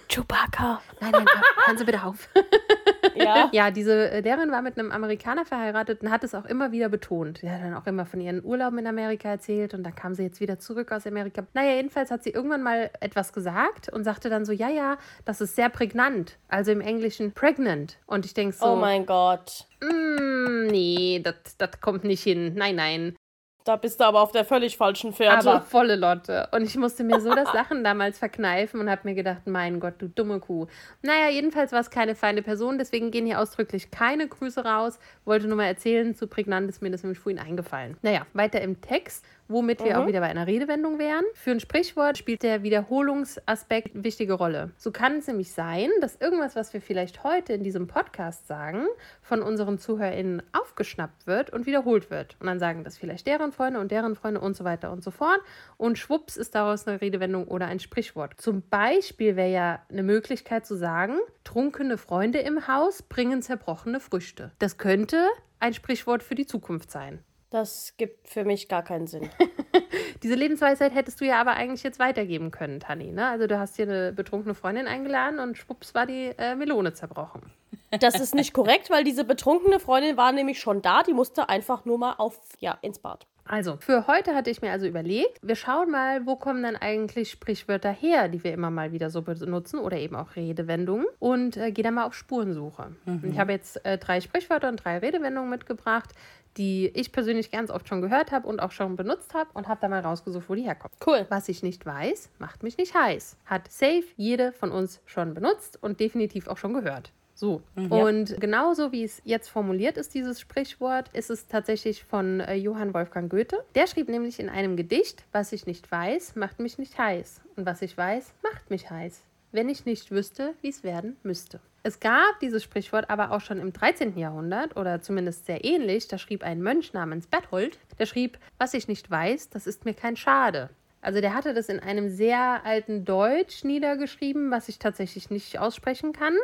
Chewbacca. 0.09 0.83
Nein, 1.01 1.13
nein, 1.13 1.27
hören 1.67 1.79
Sie 1.79 1.85
bitte 1.85 2.03
auf. 2.03 2.29
Ja. 3.15 3.51
Ja, 3.53 3.71
diese 3.71 4.11
äh, 4.11 4.21
Lehrerin 4.21 4.51
war 4.51 4.63
mit 4.63 4.79
einem 4.79 4.91
Amerikaner 4.91 5.45
verheiratet 5.45 6.03
und 6.03 6.11
hat 6.11 6.25
es 6.25 6.35
auch 6.35 6.45
immer 6.45 6.73
wieder 6.73 6.89
betont. 6.89 7.39
Sie 7.39 7.51
hat 7.51 7.63
dann 7.63 7.75
auch 7.75 7.87
immer 7.87 8.05
von 8.07 8.21
ihren 8.21 8.45
Urlauben 8.45 8.79
in 8.79 8.87
Amerika 8.87 9.29
erzählt 9.29 9.75
und 9.75 9.85
dann 9.85 9.95
kam 9.95 10.15
sie 10.15 10.23
jetzt 10.25 10.41
wieder 10.41 10.59
zurück 10.59 10.91
aus 10.93 11.07
Amerika. 11.07 11.45
Naja, 11.55 11.75
jedenfalls 11.77 12.11
hat 12.11 12.23
sie 12.25 12.31
irgendwann 12.31 12.63
mal 12.63 12.91
etwas 13.01 13.33
gesagt 13.33 13.89
und 13.91 14.05
sagte 14.05 14.29
dann 14.31 14.45
so, 14.45 14.53
ja, 14.53 14.69
ja, 14.69 14.97
das 15.25 15.41
ist 15.41 15.57
sehr 15.57 15.69
prägnant. 15.69 16.39
Also 16.49 16.73
im 16.73 16.81
Englischen 16.81 17.33
pregnant. 17.33 17.99
Und 18.07 18.25
ich 18.27 18.35
denke 18.35 18.57
so, 18.57 18.67
Oh 18.67 18.77
mein 18.77 19.07
Gott. 19.07 19.67
"Mm, 19.81 20.67
nee, 20.67 21.23
das 21.23 21.81
kommt 21.81 22.05
nicht 22.05 22.23
hin. 22.23 22.55
Nein, 22.55 22.77
nein. 22.77 23.17
Da 23.65 23.77
bist 23.77 23.99
du 23.99 24.05
aber 24.05 24.21
auf 24.21 24.31
der 24.31 24.45
völlig 24.45 24.77
falschen 24.77 25.15
Fährte. 25.15 25.49
Aber 25.49 25.63
volle 25.63 25.97
Lotte. 25.97 26.49
Und 26.53 26.65
ich 26.65 26.77
musste 26.77 27.03
mir 27.03 27.19
so 27.23 27.35
das 27.35 27.51
Lachen 27.55 27.83
damals 27.83 28.19
verkneifen 28.19 28.79
und 28.79 28.91
habe 28.91 29.01
mir 29.05 29.15
gedacht, 29.15 29.47
mein 29.47 29.81
Gott, 29.81 29.95
du 29.99 30.09
dumme 30.09 30.39
Kuh. 30.39 30.67
Naja, 31.01 31.31
jedenfalls 31.31 31.73
war 31.73 31.81
es 31.81 31.89
keine 31.89 32.15
feine 32.15 32.43
Person, 32.43 32.77
deswegen 32.77 33.11
gehen 33.11 33.25
hier 33.25 33.41
ausdrücklich 33.41 33.91
keine 33.91 34.29
Grüße 34.29 34.63
raus. 34.67 34.99
Wollte 35.25 35.47
nur 35.47 35.57
mal 35.57 35.65
erzählen, 35.65 36.15
zu 36.15 36.27
prägnant 36.27 36.69
ist 36.69 36.83
mir 36.83 36.91
das 36.91 37.03
nämlich 37.03 37.19
vorhin 37.19 37.39
eingefallen. 37.39 37.97
Naja, 38.03 38.27
weiter 38.35 38.61
im 38.61 38.83
Text, 38.83 39.25
womit 39.49 39.83
wir 39.83 39.99
auch 39.99 40.07
wieder 40.07 40.21
bei 40.21 40.29
einer 40.29 40.47
Redewendung 40.47 40.99
wären. 40.99 41.25
Für 41.33 41.53
ein 41.53 41.61
Sprichwort 41.61 42.19
spielt 42.19 42.43
der 42.43 42.63
Wiederholungsaspekt 42.63 43.95
eine 43.95 44.05
wichtige 44.05 44.35
Rolle. 44.35 44.73
So 44.77 44.91
kann 44.91 45.17
es 45.17 45.27
nämlich 45.27 45.53
sein, 45.53 45.89
dass 46.03 46.17
irgendwas, 46.17 46.55
was 46.55 46.75
wir 46.75 46.83
vielleicht 46.83 47.25
heute 47.25 47.55
in 47.55 47.63
diesem 47.63 47.87
Podcast 47.87 48.47
sagen, 48.47 48.87
von 49.23 49.41
unseren 49.41 49.79
ZuhörerInnen 49.79 50.43
aufgeschnappt 50.53 51.27
wird 51.27 51.49
und 51.49 51.65
wiederholt 51.65 52.11
wird. 52.11 52.37
Und 52.41 52.47
dann 52.47 52.59
sagen 52.59 52.85
das 52.85 52.99
vielleicht 52.99 53.27
deren 53.27 53.54
Freunde 53.55 53.81
und 53.81 53.91
deren 53.91 54.15
Freunde 54.17 54.41
und 54.41 54.57
so 54.57 54.65
weiter 54.65 54.93
und 54.93 55.03
so 55.03 55.11
fort. 55.11 55.41
Und 55.77 55.99
schwupps 55.99 56.37
ist 56.37 56.55
daraus 56.55 56.87
eine 56.87 57.01
Redewendung 57.01 57.49
oder 57.49 57.67
ein 57.67 57.81
Sprichwort. 57.81 58.41
Zum 58.41 58.63
Beispiel 58.69 59.37
wäre 59.37 59.51
ja 59.51 59.83
eine 59.89 60.03
Möglichkeit 60.03 60.67
zu 60.67 60.77
sagen, 60.77 61.19
trunkene 61.45 61.97
Freunde 61.97 62.41
im 62.41 62.69
Haus 62.69 63.03
bringen 63.03 63.43
zerbrochene 63.43 64.01
Früchte. 64.01 64.53
Das 64.59 64.77
könnte 64.77 65.29
ein 65.61 65.73
Sprichwort 65.73 66.23
für 66.23 66.35
die 66.35 66.47
Zukunft 66.47 66.91
sein. 66.91 67.21
Das 67.55 67.95
gibt 67.97 68.29
für 68.29 68.45
mich 68.45 68.69
gar 68.69 68.83
keinen 68.83 69.07
Sinn. 69.07 69.31
Diese 70.25 70.35
Lebensweisheit 70.35 70.93
hättest 70.93 71.21
du 71.21 71.25
ja 71.25 71.41
aber 71.41 71.53
eigentlich 71.53 71.85
jetzt 71.85 72.01
weitergeben 72.01 72.51
können, 72.51 72.81
Tanni. 72.81 73.13
Ne? 73.13 73.29
Also 73.29 73.47
du 73.47 73.59
hast 73.61 73.77
hier 73.77 73.87
eine 73.87 74.13
betrunkene 74.13 74.55
Freundin 74.55 74.89
eingeladen 74.89 75.39
und 75.39 75.57
schwupps 75.57 75.95
war 75.95 76.05
die 76.05 76.33
äh, 76.37 76.57
Melone 76.57 76.95
zerbrochen. 76.95 77.53
Das 77.99 78.21
ist 78.21 78.35
nicht 78.35 78.53
korrekt, 78.53 78.91
weil 78.91 79.05
diese 79.05 79.25
betrunkene 79.25 79.81
Freundin 79.81 80.17
war 80.17 80.33
nämlich 80.33 80.61
schon 80.61 80.83
da. 80.83 81.03
Die 81.03 81.13
musste 81.13 81.49
einfach 81.49 81.85
nur 81.85 81.99
mal 81.99 82.15
auf, 82.15 82.39
ja, 82.59 82.79
ins 82.83 82.99
Bad. 82.99 83.27
Also, 83.47 83.77
für 83.79 84.07
heute 84.07 84.35
hatte 84.35 84.49
ich 84.49 84.63
mir 84.63 84.73
also 84.73 84.87
überlegt, 84.87 85.39
wir 85.43 85.55
schauen 85.55 85.91
mal, 85.91 86.25
wo 86.27 86.37
kommen 86.37 86.63
dann 86.63 86.77
eigentlich 86.77 87.31
Sprichwörter 87.31 87.91
her, 87.91 88.29
die 88.29 88.43
wir 88.43 88.55
immer 88.55 88.71
mal 88.71 88.93
wieder 88.93 89.11
so 89.11 89.21
benutzen 89.21 89.79
oder 89.79 89.99
eben 89.99 90.17
auch 90.17 90.35
Redewendungen 90.35 91.07
und 91.19 91.59
äh, 91.59 91.71
gehe 91.71 91.85
dann 91.85 91.95
mal 91.95 92.05
auf 92.05 92.15
Spurensuche. 92.15 92.97
Mhm. 93.05 93.31
Ich 93.31 93.39
habe 93.39 93.53
jetzt 93.53 93.85
äh, 93.85 93.99
drei 93.99 94.23
Sprichwörter 94.23 94.71
und 94.71 94.83
drei 94.83 94.97
Redewendungen 94.97 95.51
mitgebracht, 95.51 96.11
die 96.57 96.87
ich 96.95 97.13
persönlich 97.13 97.51
ganz 97.51 97.71
oft 97.71 97.87
schon 97.87 98.01
gehört 98.01 98.33
habe 98.33 98.49
und 98.49 98.61
auch 98.61 98.71
schon 98.71 98.97
benutzt 98.97 99.35
habe 99.35 99.51
und 99.53 99.69
habe 99.69 99.81
da 99.81 99.89
mal 99.89 100.01
rausgesucht, 100.01 100.49
wo 100.49 100.55
die 100.55 100.63
herkommen. 100.63 100.97
Cool. 101.05 101.27
Was 101.29 101.49
ich 101.51 101.63
nicht 101.63 101.85
weiß, 101.85 102.31
macht 102.39 102.63
mich 102.63 102.79
nicht 102.79 102.95
heiß. 102.95 103.37
Hat 103.45 103.71
safe 103.71 104.05
jede 104.17 104.53
von 104.53 104.71
uns 104.71 105.01
schon 105.05 105.35
benutzt 105.35 105.79
und 105.83 106.01
definitiv 106.01 106.49
auch 106.49 106.57
schon 106.57 106.73
gehört. 106.73 107.13
So. 107.35 107.63
Mhm. 107.75 107.93
Und 107.93 108.41
genauso 108.41 108.93
wie 108.93 109.05
es 109.05 109.21
jetzt 109.25 109.49
formuliert 109.49 109.97
ist, 109.97 110.15
dieses 110.15 110.41
Sprichwort, 110.41 111.11
ist 111.13 111.31
es 111.31 111.47
tatsächlich 111.49 112.05
von 112.05 112.41
äh, 112.41 112.55
Johann 112.55 112.95
Wolfgang 112.95 113.31
Goethe. 113.31 113.65
Der 113.75 113.87
schrieb 113.87 114.09
nämlich 114.09 114.39
in 114.39 114.49
einem 114.49 114.77
Gedicht, 114.77 115.25
was 115.33 115.53
ich 115.53 115.67
nicht 115.67 115.91
weiß, 115.91 116.37
macht 116.37 116.61
mich 116.61 116.79
nicht 116.79 116.97
heiß. 116.97 117.41
Und 117.57 117.67
was 117.67 117.83
ich 117.83 117.97
weiß, 117.97 118.35
macht 118.43 118.71
mich 118.71 118.91
heiß. 118.91 119.25
Wenn 119.51 119.69
ich 119.69 119.85
nicht 119.85 120.11
wüsste, 120.11 120.55
wie 120.63 120.69
es 120.69 120.83
werden 120.83 121.17
müsste. 121.23 121.61
Es 121.83 122.01
gab 122.01 122.41
dieses 122.41 122.63
Sprichwort 122.63 123.11
aber 123.11 123.31
auch 123.31 123.41
schon 123.41 123.59
im 123.59 123.73
13. 123.73 124.17
Jahrhundert 124.17 124.77
oder 124.77 125.03
zumindest 125.03 125.47
sehr 125.47 125.65
ähnlich. 125.65 126.09
Da 126.09 126.19
schrieb 126.19 126.43
ein 126.43 126.63
Mönch 126.63 126.93
namens 126.93 127.27
Berthold, 127.27 127.79
der 127.99 128.07
schrieb, 128.07 128.39
was 128.59 128.75
ich 128.75 128.89
nicht 128.89 129.11
weiß, 129.11 129.51
das 129.51 129.67
ist 129.67 129.85
mir 129.85 129.93
kein 129.93 130.17
Schade. 130.17 130.71
Also 131.03 131.21
der 131.21 131.35
hatte 131.35 131.53
das 131.53 131.69
in 131.69 131.81
einem 131.81 132.09
sehr 132.09 132.65
alten 132.65 133.05
Deutsch 133.05 133.65
niedergeschrieben, 133.65 134.51
was 134.51 134.71
ich 134.71 134.79
tatsächlich 134.79 135.29
nicht 135.29 135.59
aussprechen 135.59 136.15
kann. 136.15 136.35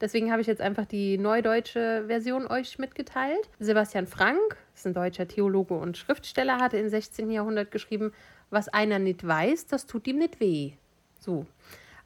Deswegen 0.00 0.30
habe 0.30 0.40
ich 0.40 0.46
jetzt 0.46 0.60
einfach 0.60 0.86
die 0.86 1.18
neudeutsche 1.18 2.04
Version 2.06 2.46
euch 2.46 2.78
mitgeteilt. 2.78 3.48
Sebastian 3.58 4.06
Frank, 4.06 4.56
ist 4.74 4.86
ein 4.86 4.94
deutscher 4.94 5.28
Theologe 5.28 5.74
und 5.74 5.96
Schriftsteller, 5.96 6.58
hatte 6.58 6.76
im 6.76 6.88
16. 6.88 7.30
Jahrhundert 7.30 7.70
geschrieben, 7.70 8.12
was 8.50 8.68
einer 8.68 8.98
nicht 8.98 9.26
weiß, 9.26 9.66
das 9.66 9.86
tut 9.86 10.06
ihm 10.06 10.18
nicht 10.18 10.40
weh. 10.40 10.72
So. 11.18 11.46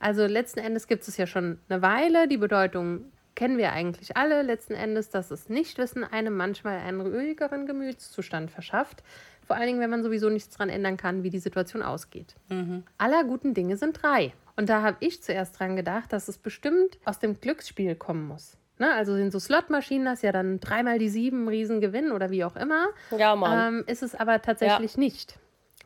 Also 0.00 0.26
letzten 0.26 0.60
Endes 0.60 0.86
gibt 0.86 1.06
es 1.08 1.16
ja 1.16 1.26
schon 1.26 1.58
eine 1.68 1.82
Weile. 1.82 2.28
Die 2.28 2.36
Bedeutung 2.36 3.06
kennen 3.34 3.58
wir 3.58 3.72
eigentlich 3.72 4.16
alle. 4.16 4.42
Letzten 4.42 4.74
Endes, 4.74 5.10
dass 5.10 5.28
das 5.28 5.48
Nichtwissen 5.48 6.04
einem 6.04 6.36
manchmal 6.36 6.78
einen 6.78 7.00
ruhigeren 7.00 7.66
Gemütszustand 7.66 8.50
verschafft. 8.50 9.02
Vor 9.46 9.56
allen 9.56 9.66
Dingen, 9.66 9.80
wenn 9.80 9.90
man 9.90 10.02
sowieso 10.02 10.28
nichts 10.28 10.50
daran 10.50 10.68
ändern 10.68 10.96
kann, 10.96 11.22
wie 11.22 11.30
die 11.30 11.38
Situation 11.38 11.82
ausgeht. 11.82 12.34
Mhm. 12.48 12.84
Aller 12.98 13.24
guten 13.24 13.54
Dinge 13.54 13.76
sind 13.76 14.02
drei. 14.02 14.32
Und 14.58 14.68
da 14.68 14.82
habe 14.82 14.96
ich 14.98 15.22
zuerst 15.22 15.56
dran 15.56 15.76
gedacht, 15.76 16.12
dass 16.12 16.26
es 16.26 16.36
bestimmt 16.36 16.98
aus 17.04 17.20
dem 17.20 17.40
Glücksspiel 17.40 17.94
kommen 17.94 18.26
muss. 18.26 18.56
Ne, 18.78 18.92
also 18.92 19.14
sind 19.14 19.30
so 19.30 19.38
Slotmaschinen, 19.38 20.04
das 20.04 20.22
ja 20.22 20.32
dann 20.32 20.58
dreimal 20.58 20.98
die 20.98 21.08
sieben 21.08 21.46
Riesengewinn 21.46 22.10
oder 22.10 22.30
wie 22.30 22.42
auch 22.44 22.56
immer. 22.56 22.88
Ja, 23.16 23.36
Mann. 23.36 23.74
Ähm, 23.74 23.84
ist 23.86 24.02
es 24.02 24.16
aber 24.16 24.42
tatsächlich 24.42 24.94
ja. 24.94 25.00
nicht. 25.00 25.38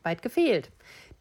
Weit 0.05 0.23
gefehlt. 0.23 0.71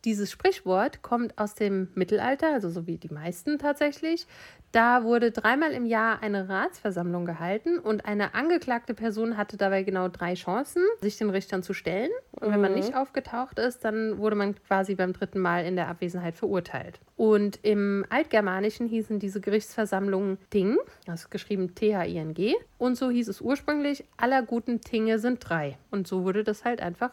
Dieses 0.05 0.31
Sprichwort 0.31 1.01
kommt 1.01 1.37
aus 1.37 1.53
dem 1.53 1.89
Mittelalter, 1.93 2.53
also 2.53 2.69
so 2.69 2.87
wie 2.87 2.97
die 2.97 3.13
meisten 3.13 3.59
tatsächlich. 3.59 4.25
Da 4.71 5.03
wurde 5.03 5.31
dreimal 5.31 5.73
im 5.73 5.85
Jahr 5.85 6.23
eine 6.23 6.47
Ratsversammlung 6.47 7.25
gehalten 7.25 7.77
und 7.77 8.05
eine 8.05 8.33
angeklagte 8.33 8.93
Person 8.93 9.35
hatte 9.35 9.57
dabei 9.57 9.83
genau 9.83 10.07
drei 10.07 10.33
Chancen, 10.33 10.81
sich 11.01 11.17
den 11.17 11.29
Richtern 11.29 11.61
zu 11.61 11.73
stellen. 11.73 12.09
Und 12.31 12.47
mhm. 12.47 12.53
wenn 12.53 12.61
man 12.61 12.71
mhm. 12.71 12.77
nicht 12.77 12.95
aufgetaucht 12.95 13.59
ist, 13.59 13.83
dann 13.83 14.17
wurde 14.17 14.37
man 14.37 14.55
quasi 14.55 14.95
beim 14.95 15.11
dritten 15.11 15.39
Mal 15.39 15.65
in 15.65 15.75
der 15.75 15.89
Abwesenheit 15.89 16.35
verurteilt. 16.35 16.99
Und 17.17 17.59
im 17.63 18.05
Altgermanischen 18.09 18.87
hießen 18.87 19.19
diese 19.19 19.41
Gerichtsversammlungen 19.41 20.37
Ting, 20.49 20.77
das 21.05 21.23
ist 21.23 21.31
geschrieben 21.31 21.75
T-H-I-N-G. 21.75 22.55
Und 22.77 22.95
so 22.95 23.11
hieß 23.11 23.27
es 23.27 23.41
ursprünglich, 23.41 24.05
aller 24.15 24.41
guten 24.41 24.79
Tinge 24.79 25.19
sind 25.19 25.47
drei. 25.47 25.77
Und 25.91 26.07
so 26.07 26.23
wurde 26.23 26.45
das 26.45 26.63
halt 26.63 26.81
einfach 26.81 27.11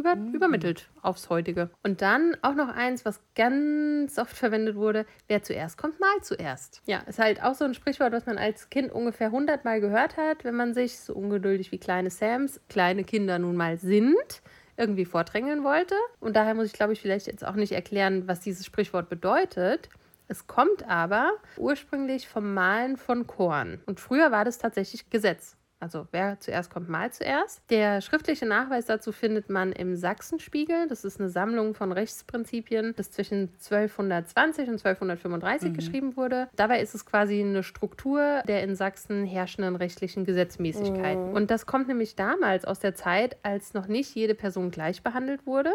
über, 0.00 0.16
mhm. 0.16 0.34
übermittelt 0.34 0.88
aufs 1.02 1.30
heutige. 1.30 1.70
Und 1.82 2.02
dann 2.02 2.36
auch 2.42 2.54
noch 2.54 2.68
eins, 2.68 3.04
was 3.04 3.20
ganz 3.34 4.18
oft 4.18 4.36
verwendet 4.36 4.76
wurde: 4.76 5.06
Wer 5.28 5.42
zuerst 5.42 5.78
kommt, 5.78 6.00
mal 6.00 6.20
zuerst. 6.22 6.82
Ja, 6.86 7.00
ist 7.00 7.18
halt 7.18 7.42
auch 7.42 7.54
so 7.54 7.64
ein 7.64 7.74
Sprichwort, 7.74 8.12
was 8.12 8.26
man 8.26 8.38
als 8.38 8.70
Kind 8.70 8.90
ungefähr 8.90 9.28
100 9.28 9.64
Mal 9.64 9.80
gehört 9.80 10.16
hat, 10.16 10.44
wenn 10.44 10.56
man 10.56 10.74
sich 10.74 10.98
so 10.98 11.14
ungeduldig 11.14 11.70
wie 11.70 11.78
kleine 11.78 12.10
Sams, 12.10 12.60
kleine 12.68 13.04
Kinder 13.04 13.38
nun 13.38 13.56
mal 13.56 13.76
sind, 13.76 14.42
irgendwie 14.76 15.04
vordrängeln 15.04 15.62
wollte. 15.62 15.94
Und 16.18 16.34
daher 16.34 16.54
muss 16.54 16.66
ich, 16.66 16.72
glaube 16.72 16.94
ich, 16.94 17.00
vielleicht 17.00 17.26
jetzt 17.26 17.44
auch 17.44 17.54
nicht 17.54 17.72
erklären, 17.72 18.26
was 18.26 18.40
dieses 18.40 18.64
Sprichwort 18.64 19.08
bedeutet. 19.08 19.90
Es 20.28 20.46
kommt 20.46 20.88
aber 20.88 21.32
ursprünglich 21.56 22.28
vom 22.28 22.54
Malen 22.54 22.96
von 22.96 23.26
Korn. 23.26 23.80
Und 23.86 24.00
früher 24.00 24.30
war 24.30 24.44
das 24.44 24.58
tatsächlich 24.58 25.10
Gesetz. 25.10 25.56
Also 25.80 26.06
wer 26.12 26.38
zuerst 26.40 26.70
kommt, 26.70 26.90
mal 26.90 27.10
zuerst. 27.10 27.62
Der 27.70 28.02
schriftliche 28.02 28.44
Nachweis 28.44 28.84
dazu 28.84 29.12
findet 29.12 29.48
man 29.48 29.72
im 29.72 29.96
Sachsenspiegel. 29.96 30.86
Das 30.88 31.04
ist 31.04 31.18
eine 31.18 31.30
Sammlung 31.30 31.74
von 31.74 31.90
Rechtsprinzipien, 31.90 32.94
das 32.96 33.10
zwischen 33.10 33.48
1220 33.54 34.68
und 34.68 34.74
1235 34.74 35.70
mhm. 35.70 35.74
geschrieben 35.74 36.16
wurde. 36.16 36.48
Dabei 36.54 36.80
ist 36.80 36.94
es 36.94 37.06
quasi 37.06 37.40
eine 37.40 37.62
Struktur 37.62 38.42
der 38.46 38.62
in 38.62 38.76
Sachsen 38.76 39.24
herrschenden 39.24 39.74
rechtlichen 39.74 40.24
Gesetzmäßigkeiten. 40.24 41.30
Mhm. 41.30 41.34
Und 41.34 41.50
das 41.50 41.64
kommt 41.64 41.88
nämlich 41.88 42.14
damals 42.14 42.66
aus 42.66 42.78
der 42.78 42.94
Zeit, 42.94 43.38
als 43.42 43.72
noch 43.72 43.88
nicht 43.88 44.14
jede 44.14 44.34
Person 44.34 44.70
gleich 44.70 45.02
behandelt 45.02 45.46
wurde. 45.46 45.72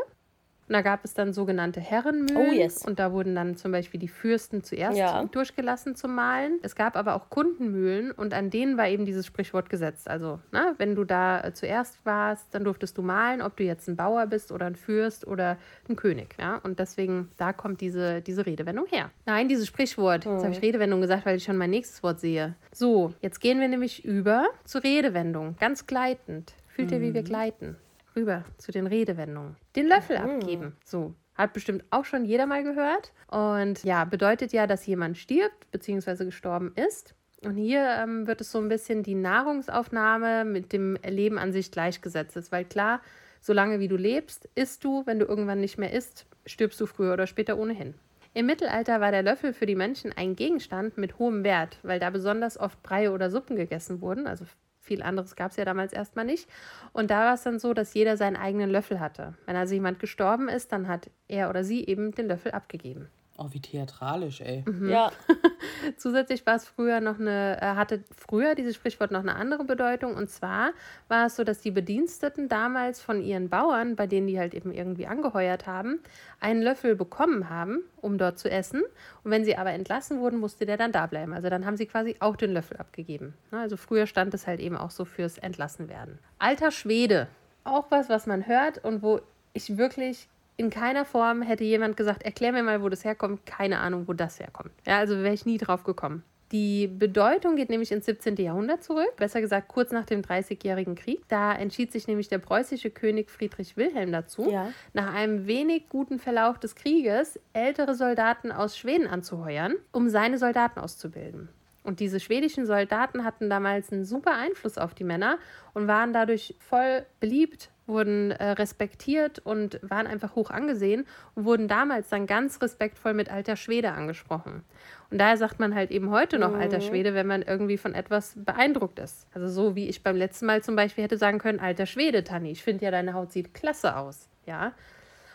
Und 0.68 0.74
da 0.74 0.82
gab 0.82 1.06
es 1.06 1.14
dann 1.14 1.32
sogenannte 1.32 1.80
Herrenmühlen. 1.80 2.38
Oh 2.38 2.52
yes. 2.52 2.84
Und 2.86 2.98
da 2.98 3.12
wurden 3.12 3.36
dann 3.36 3.56
zum 3.56 3.72
Beispiel 3.72 4.00
die 4.00 4.08
Fürsten 4.08 4.64
zuerst 4.64 4.98
ja. 4.98 5.24
durchgelassen 5.26 5.96
zum 5.96 6.16
Malen. 6.16 6.60
Es 6.64 6.76
gab 6.76 6.96
aber 6.96 7.16
auch 7.16 7.30
Kundenmühlen 7.30 8.12
und 8.12 8.34
an 8.34 8.50
denen 8.50 8.76
war 8.78 8.88
eben 8.88 9.06
dieses 9.06 9.28
Sprichwort 9.28 9.70
gesetzt. 9.70 10.10
Also, 10.10 10.40
ne, 10.52 10.74
wenn 10.78 10.96
du 10.96 11.04
da 11.04 11.42
äh, 11.42 11.54
zuerst 11.54 12.04
warst, 12.04 12.48
dann 12.52 12.64
durftest 12.64 12.98
du 12.98 13.04
malen, 13.04 13.44
ob 13.44 13.56
du 13.58 13.64
jetzt 13.64 13.88
ein 13.88 13.96
Bauer 13.96 14.26
bist 14.26 14.52
oder 14.52 14.66
ein 14.66 14.76
Fürst 14.76 15.28
oder 15.28 15.58
ein 15.88 15.96
König. 15.96 16.36
Ja? 16.40 16.58
Und 16.64 16.80
deswegen, 16.80 17.30
da 17.38 17.54
kommt 17.54 17.82
diese, 17.82 18.22
diese 18.22 18.46
Redewendung 18.46 18.88
her. 18.88 19.12
Nein, 19.26 19.48
dieses 19.48 19.68
Sprichwort. 19.68 20.26
Jetzt 20.26 20.44
habe 20.44 20.52
ich 20.52 20.58
hm. 20.58 20.66
Redewendung 20.66 21.02
gesagt, 21.02 21.26
weil 21.28 21.38
ich 21.38 21.44
schon 21.44 21.58
mein 21.58 21.70
nächstes 21.70 22.02
Wort 22.02 22.20
sehe. 22.20 22.56
So, 22.72 23.14
jetzt 23.22 23.40
gehen 23.40 23.60
wir 23.60 23.68
nämlich 23.68 24.04
über 24.04 24.48
zur 24.64 24.84
Redewendung. 24.84 25.56
Ganz 25.60 25.86
gleitend. 25.86 26.54
Fühlt 26.68 26.92
ihr, 26.92 27.02
wie 27.02 27.14
wir 27.14 27.22
hm. 27.22 27.28
gleiten? 27.28 27.78
Rüber 28.16 28.44
zu 28.58 28.72
den 28.72 28.88
Redewendungen. 28.88 29.56
Den 29.76 29.88
Löffel 29.88 30.20
mhm. 30.20 30.26
abgeben. 30.26 30.78
So. 30.84 31.14
Hat 31.36 31.54
bestimmt 31.54 31.84
auch 31.90 32.06
schon 32.06 32.26
jeder 32.26 32.46
mal 32.46 32.64
gehört. 32.64 33.12
Und 33.28 33.84
ja, 33.84 34.06
bedeutet 34.06 34.54
ja, 34.54 34.68
dass 34.68 34.86
jemand 34.86 35.18
stirbt 35.18 35.70
bzw. 35.72 36.26
gestorben 36.26 36.74
ist. 36.76 37.14
Und 37.44 37.58
hier 37.58 37.86
ähm, 38.00 38.26
wird 38.26 38.42
es 38.42 38.52
so 38.52 38.60
ein 38.60 38.70
bisschen 38.70 39.04
die 39.04 39.16
Nahrungsaufnahme 39.16 40.46
mit 40.46 40.72
dem 40.72 40.98
Leben 41.06 41.38
an 41.38 41.52
sich 41.52 41.72
gleichgesetzt 41.72 42.38
ist. 42.38 42.52
Weil 42.52 42.66
klar, 42.66 43.02
solange 43.42 43.80
wie 43.80 43.88
du 43.88 43.98
lebst, 43.98 44.50
isst 44.56 44.84
du, 44.84 45.06
wenn 45.06 45.20
du 45.20 45.26
irgendwann 45.26 45.60
nicht 45.60 45.78
mehr 45.78 45.92
isst, 45.92 46.26
stirbst 46.46 46.80
du 46.80 46.86
früher 46.86 47.14
oder 47.14 47.28
später 47.28 47.58
ohnehin. 47.58 47.96
Im 48.34 48.48
Mittelalter 48.48 49.00
war 49.00 49.12
der 49.12 49.24
Löffel 49.24 49.54
für 49.54 49.66
die 49.66 49.76
Menschen 49.76 50.12
ein 50.12 50.36
Gegenstand 50.36 50.98
mit 50.98 51.20
hohem 51.20 51.46
Wert, 51.46 51.78
weil 51.84 52.00
da 52.02 52.10
besonders 52.10 52.60
oft 52.60 52.84
Breie 52.84 53.12
oder 53.12 53.30
Suppen 53.30 53.56
gegessen 53.56 54.02
wurden, 54.02 54.28
also 54.28 54.46
viel 54.86 55.02
anderes 55.02 55.36
gab 55.36 55.52
es 55.52 55.58
ja 55.58 55.66
damals 55.66 55.92
erstmal 55.92 56.26
nicht. 56.26 56.48
Und 56.94 57.10
da 57.12 57.26
war 57.26 57.34
es 57.34 57.44
dann 57.44 57.60
so, 57.60 57.74
dass 57.74 57.94
jeder 57.94 58.18
seinen 58.18 58.36
eigenen 58.36 58.70
Löffel 58.70 59.00
hatte. 59.00 59.34
Wenn 59.46 59.56
also 59.56 59.74
jemand 59.74 60.00
gestorben 60.00 60.48
ist, 60.48 60.72
dann 60.72 60.88
hat 60.88 61.10
er 61.28 61.50
oder 61.50 61.64
sie 61.64 61.86
eben 61.86 62.12
den 62.12 62.28
Löffel 62.28 62.52
abgegeben. 62.52 63.10
Oh, 63.38 63.48
wie 63.52 63.60
theatralisch, 63.60 64.40
ey. 64.40 64.64
Mhm. 64.66 64.90
Ja. 64.90 65.12
Zusätzlich 65.98 66.46
war 66.46 66.56
es 66.56 66.66
früher 66.66 67.02
noch 67.02 67.20
eine, 67.20 67.62
äh, 67.62 67.76
hatte 67.76 68.02
früher 68.16 68.56
dieses 68.56 68.76
Sprichwort 68.76 69.12
noch 69.12 69.20
eine 69.20 69.36
andere 69.36 69.66
Bedeutung. 69.66 70.16
Und 70.16 70.30
zwar 70.30 70.72
war 71.10 71.26
es 71.26 71.36
so, 71.36 71.44
dass 71.44 71.60
die 71.60 71.72
Bediensteten 71.72 72.48
damals 72.48 73.02
von 73.02 73.22
ihren 73.22 73.50
Bauern, 73.50 73.98
bei 73.98 74.08
denen 74.08 74.28
die 74.28 74.40
halt 74.40 74.54
eben 74.54 74.72
irgendwie 74.72 75.06
angeheuert 75.06 75.68
haben, 75.68 76.00
einen 76.40 76.62
Löffel 76.62 76.96
bekommen 76.96 77.50
haben, 77.50 77.84
um 78.00 78.18
dort 78.18 78.40
zu 78.40 78.50
essen. 78.50 78.84
Und 79.26 79.32
wenn 79.32 79.44
sie 79.44 79.58
aber 79.58 79.72
entlassen 79.72 80.22
wurden, 80.22 80.40
musste 80.40 80.66
der 80.66 80.78
dann 80.78 80.94
da 80.94 81.06
bleiben. 81.06 81.34
Also 81.34 81.50
dann 81.50 81.66
haben 81.66 81.76
sie 81.76 81.88
quasi 81.88 82.16
auch 82.22 82.38
den 82.38 82.54
Löffel 82.54 82.78
abgegeben. 82.78 83.34
Also 83.52 83.76
früher 83.76 84.08
stand 84.08 84.34
es 84.34 84.48
halt 84.48 84.62
eben 84.62 84.78
auch 84.78 84.92
so 84.92 85.04
fürs 85.04 85.38
Entlassenwerden. 85.38 86.20
Alter 86.40 86.72
Schwede. 86.72 87.28
Auch 87.66 87.88
was, 87.90 88.08
was 88.08 88.28
man 88.28 88.48
hört 88.48 88.82
und 88.86 89.02
wo 89.02 89.20
ich 89.52 89.78
wirklich 89.78 90.30
in 90.58 90.70
keiner 90.70 91.06
Form 91.06 91.42
hätte 91.42 91.64
jemand 91.64 91.98
gesagt, 91.98 92.24
erklär 92.24 92.52
mir 92.52 92.64
mal, 92.64 92.82
wo 92.82 92.90
das 92.90 93.04
herkommt. 93.04 93.46
Keine 93.46 93.80
Ahnung, 93.80 94.08
wo 94.08 94.14
das 94.14 94.40
herkommt. 94.40 94.72
Ja, 94.86 95.00
also 95.00 95.18
wäre 95.18 95.34
ich 95.34 95.46
nie 95.46 95.58
drauf 95.58 95.84
gekommen. 95.84 96.24
Die 96.52 96.88
Bedeutung 96.88 97.56
geht 97.56 97.70
nämlich 97.70 97.92
ins 97.92 98.06
17. 98.06 98.36
Jahrhundert 98.36 98.84
zurück, 98.84 99.16
besser 99.18 99.42
gesagt 99.42 99.68
kurz 99.68 99.92
nach 99.92 100.06
dem 100.06 100.22
Dreißigjährigen 100.22 100.96
Krieg. 100.96 101.28
Da 101.28 101.54
entschied 101.54 101.92
sich 101.92 102.08
nämlich 102.08 102.28
der 102.28 102.38
preußische 102.38 102.92
König 102.92 103.32
Friedrich 103.32 103.76
Wilhelm 103.78 104.12
dazu, 104.12 104.52
ja. 104.52 104.70
nach 104.94 105.14
einem 105.14 105.48
wenig 105.48 105.90
guten 105.90 106.20
Verlauf 106.20 106.60
des 106.60 106.76
Krieges 106.76 107.40
ältere 107.54 107.96
Soldaten 107.96 108.52
aus 108.52 108.78
Schweden 108.78 109.08
anzuheuern, 109.08 109.74
um 109.92 110.08
seine 110.08 110.38
Soldaten 110.38 110.80
auszubilden. 110.80 111.50
Und 111.84 112.00
diese 112.00 112.20
schwedischen 112.20 112.66
Soldaten 112.66 113.24
hatten 113.24 113.50
damals 113.50 113.92
einen 113.92 114.06
super 114.06 114.36
Einfluss 114.36 114.78
auf 114.78 114.94
die 114.94 115.04
Männer 115.04 115.38
und 115.74 115.88
waren 115.88 116.14
dadurch 116.14 116.56
voll 116.60 117.06
beliebt 117.20 117.70
wurden 117.88 118.32
äh, 118.32 118.52
respektiert 118.52 119.40
und 119.40 119.80
waren 119.82 120.08
einfach 120.08 120.36
hoch 120.36 120.50
angesehen 120.50 121.06
und 121.36 121.46
wurden 121.46 121.68
damals 121.68 122.10
dann 122.10 122.26
ganz 122.26 122.62
respektvoll 122.62 123.14
mit 123.14 123.30
alter 123.30 123.56
Schwede 123.56 123.92
angesprochen. 123.92 124.64
Und 125.12 125.20
daher 125.20 125.38
sagt 125.38 125.60
man 125.60 125.76
halt 125.76 125.92
eben 125.92 126.10
heute 126.10 126.40
noch 126.40 126.54
alter 126.54 126.82
Schwede, 126.82 127.14
wenn 127.14 127.28
man 127.28 127.42
irgendwie 127.42 127.78
von 127.78 127.94
etwas 127.94 128.34
beeindruckt 128.36 129.00
ist. 129.00 129.28
Also 129.34 129.48
so 129.48 129.76
wie 129.76 129.88
ich 129.88 130.04
beim 130.04 130.16
letzten 130.16 130.46
Mal 130.48 130.64
zum 130.64 130.76
Beispiel 130.76 131.04
hätte 131.04 131.18
sagen 131.18 131.38
können, 131.38 131.60
alter 131.60 131.86
Schwede, 131.86 132.24
Tanni, 132.24 132.52
ich 132.52 132.64
finde 132.64 132.86
ja, 132.86 132.92
deine 132.92 133.14
Haut 133.14 133.32
sieht 133.32 133.54
klasse 133.54 133.96
aus. 133.96 134.28
Ja. 134.46 134.74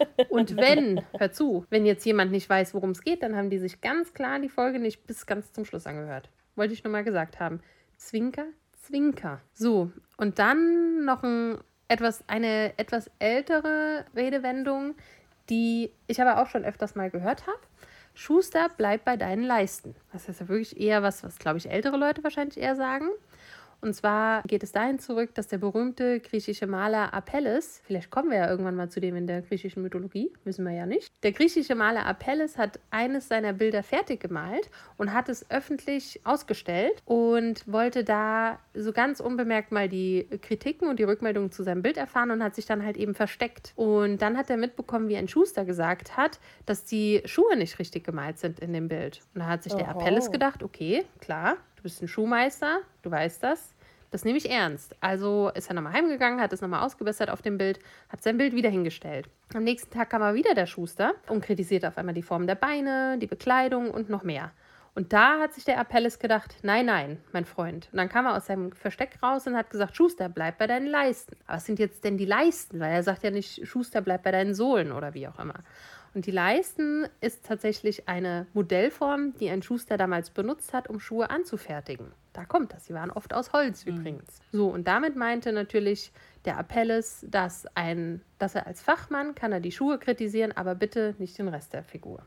Und 0.28 0.56
wenn, 0.56 1.02
hör 1.18 1.30
zu, 1.30 1.66
wenn 1.70 1.86
jetzt 1.86 2.04
jemand 2.04 2.32
nicht 2.32 2.48
weiß, 2.48 2.74
worum 2.74 2.90
es 2.90 3.02
geht, 3.02 3.22
dann 3.22 3.36
haben 3.36 3.50
die 3.50 3.58
sich 3.58 3.80
ganz 3.80 4.12
klar 4.12 4.40
die 4.40 4.48
Folge 4.48 4.78
nicht 4.78 5.06
bis 5.06 5.26
ganz 5.26 5.52
zum 5.52 5.64
Schluss 5.64 5.86
angehört. 5.86 6.30
Wollte 6.56 6.74
ich 6.74 6.82
nur 6.82 6.92
mal 6.92 7.04
gesagt 7.04 7.38
haben. 7.38 7.60
Zwinker, 7.96 8.46
Zwinker. 8.82 9.40
So, 9.52 9.90
und 10.16 10.38
dann 10.38 11.04
noch 11.04 11.22
ein 11.22 11.58
etwas, 11.90 12.24
eine 12.28 12.72
etwas 12.78 13.10
ältere 13.18 14.04
Redewendung, 14.14 14.94
die 15.48 15.90
ich 16.06 16.22
aber 16.22 16.40
auch 16.40 16.46
schon 16.46 16.64
öfters 16.64 16.94
mal 16.94 17.10
gehört 17.10 17.46
habe. 17.46 17.58
Schuster, 18.14 18.68
bleib 18.76 19.04
bei 19.04 19.16
deinen 19.16 19.42
Leisten. 19.42 19.96
Das 20.12 20.28
ist 20.28 20.40
ja 20.40 20.48
wirklich 20.48 20.80
eher 20.80 21.02
was, 21.02 21.24
was, 21.24 21.38
glaube 21.38 21.58
ich, 21.58 21.68
ältere 21.68 21.96
Leute 21.96 22.22
wahrscheinlich 22.22 22.58
eher 22.58 22.76
sagen. 22.76 23.08
Und 23.80 23.94
zwar 23.94 24.42
geht 24.42 24.62
es 24.62 24.72
dahin 24.72 24.98
zurück, 24.98 25.34
dass 25.34 25.48
der 25.48 25.58
berühmte 25.58 26.20
griechische 26.20 26.66
Maler 26.66 27.14
Apelles, 27.14 27.80
vielleicht 27.84 28.10
kommen 28.10 28.30
wir 28.30 28.38
ja 28.38 28.50
irgendwann 28.50 28.76
mal 28.76 28.88
zu 28.88 29.00
dem 29.00 29.16
in 29.16 29.26
der 29.26 29.42
griechischen 29.42 29.82
Mythologie, 29.82 30.32
wissen 30.44 30.64
wir 30.64 30.72
ja 30.72 30.86
nicht. 30.86 31.12
Der 31.22 31.32
griechische 31.32 31.74
Maler 31.74 32.06
Apelles 32.06 32.58
hat 32.58 32.80
eines 32.90 33.28
seiner 33.28 33.52
Bilder 33.52 33.82
fertig 33.82 34.20
gemalt 34.20 34.70
und 34.96 35.12
hat 35.12 35.28
es 35.28 35.50
öffentlich 35.50 36.20
ausgestellt 36.24 37.02
und 37.04 37.70
wollte 37.70 38.04
da 38.04 38.58
so 38.74 38.92
ganz 38.92 39.20
unbemerkt 39.20 39.72
mal 39.72 39.88
die 39.88 40.26
Kritiken 40.42 40.88
und 40.88 40.98
die 40.98 41.04
Rückmeldungen 41.04 41.50
zu 41.50 41.62
seinem 41.62 41.82
Bild 41.82 41.96
erfahren 41.96 42.30
und 42.30 42.42
hat 42.42 42.54
sich 42.54 42.66
dann 42.66 42.84
halt 42.84 42.96
eben 42.96 43.14
versteckt. 43.14 43.72
Und 43.76 44.22
dann 44.22 44.36
hat 44.36 44.50
er 44.50 44.56
mitbekommen, 44.56 45.08
wie 45.08 45.16
ein 45.16 45.28
Schuster 45.28 45.64
gesagt 45.64 46.16
hat, 46.16 46.40
dass 46.66 46.84
die 46.84 47.22
Schuhe 47.24 47.56
nicht 47.56 47.78
richtig 47.78 48.04
gemalt 48.04 48.38
sind 48.38 48.60
in 48.60 48.72
dem 48.72 48.88
Bild. 48.88 49.22
Und 49.34 49.40
da 49.40 49.46
hat 49.46 49.62
sich 49.62 49.74
der. 49.74 49.90
Apelles 49.90 50.30
gedacht, 50.30 50.62
okay, 50.62 51.04
klar, 51.20 51.56
du 51.80 51.84
bist 51.84 52.02
ein 52.02 52.08
Schuhmeister, 52.08 52.80
du 53.02 53.10
weißt 53.10 53.42
das. 53.42 53.74
Das 54.10 54.24
nehme 54.24 54.38
ich 54.38 54.50
ernst. 54.50 54.96
Also 55.00 55.50
ist 55.54 55.70
er 55.70 55.74
nochmal 55.74 55.92
heimgegangen, 55.92 56.40
hat 56.40 56.52
es 56.52 56.60
nochmal 56.60 56.84
ausgebessert 56.84 57.30
auf 57.30 57.42
dem 57.42 57.56
Bild, 57.56 57.78
hat 58.08 58.22
sein 58.22 58.36
Bild 58.36 58.54
wieder 58.54 58.68
hingestellt. 58.68 59.28
Am 59.54 59.64
nächsten 59.64 59.90
Tag 59.90 60.10
kam 60.10 60.20
er 60.20 60.34
wieder 60.34 60.54
der 60.54 60.66
Schuster 60.66 61.14
und 61.28 61.42
kritisierte 61.42 61.88
auf 61.88 61.96
einmal 61.96 62.14
die 62.14 62.22
Form 62.22 62.46
der 62.46 62.56
Beine, 62.56 63.16
die 63.18 63.28
Bekleidung 63.28 63.90
und 63.90 64.10
noch 64.10 64.24
mehr. 64.24 64.50
Und 64.94 65.12
da 65.12 65.38
hat 65.38 65.54
sich 65.54 65.64
der 65.64 65.78
Apelles 65.78 66.18
gedacht, 66.18 66.56
nein, 66.62 66.86
nein, 66.86 67.18
mein 67.32 67.44
Freund. 67.44 67.88
Und 67.92 67.98
dann 67.98 68.08
kam 68.08 68.26
er 68.26 68.36
aus 68.36 68.46
seinem 68.46 68.72
Versteck 68.72 69.22
raus 69.22 69.46
und 69.46 69.56
hat 69.56 69.70
gesagt, 69.70 69.96
Schuster, 69.96 70.28
bleib 70.28 70.58
bei 70.58 70.66
deinen 70.66 70.88
Leisten. 70.88 71.36
Aber 71.46 71.56
was 71.56 71.64
sind 71.64 71.78
jetzt 71.78 72.02
denn 72.02 72.18
die 72.18 72.26
Leisten? 72.26 72.80
Weil 72.80 72.92
er 72.92 73.02
sagt 73.04 73.22
ja 73.22 73.30
nicht, 73.30 73.66
Schuster, 73.66 74.02
bleib 74.02 74.24
bei 74.24 74.32
deinen 74.32 74.54
Sohlen 74.54 74.90
oder 74.90 75.14
wie 75.14 75.28
auch 75.28 75.38
immer. 75.38 75.60
Und 76.14 76.26
die 76.26 76.32
Leisten 76.32 77.06
ist 77.20 77.46
tatsächlich 77.46 78.08
eine 78.08 78.46
Modellform, 78.52 79.34
die 79.38 79.48
ein 79.48 79.62
Schuster 79.62 79.96
damals 79.96 80.30
benutzt 80.30 80.72
hat, 80.72 80.88
um 80.88 80.98
Schuhe 80.98 81.30
anzufertigen. 81.30 82.12
Da 82.32 82.44
kommt 82.44 82.72
das. 82.72 82.86
Sie 82.86 82.94
waren 82.94 83.10
oft 83.10 83.32
aus 83.34 83.52
Holz 83.52 83.84
übrigens. 83.84 84.40
So, 84.52 84.68
und 84.68 84.86
damit 84.86 85.16
meinte 85.16 85.52
natürlich 85.52 86.12
der 86.44 86.58
Apelles, 86.58 87.26
dass, 87.28 87.66
ein, 87.74 88.22
dass 88.38 88.54
er 88.54 88.66
als 88.66 88.82
Fachmann 88.82 89.34
kann 89.34 89.52
er 89.52 89.60
die 89.60 89.72
Schuhe 89.72 89.98
kritisieren, 89.98 90.52
aber 90.52 90.74
bitte 90.74 91.14
nicht 91.18 91.38
den 91.38 91.48
Rest 91.48 91.72
der 91.72 91.82
Figur. 91.82 92.22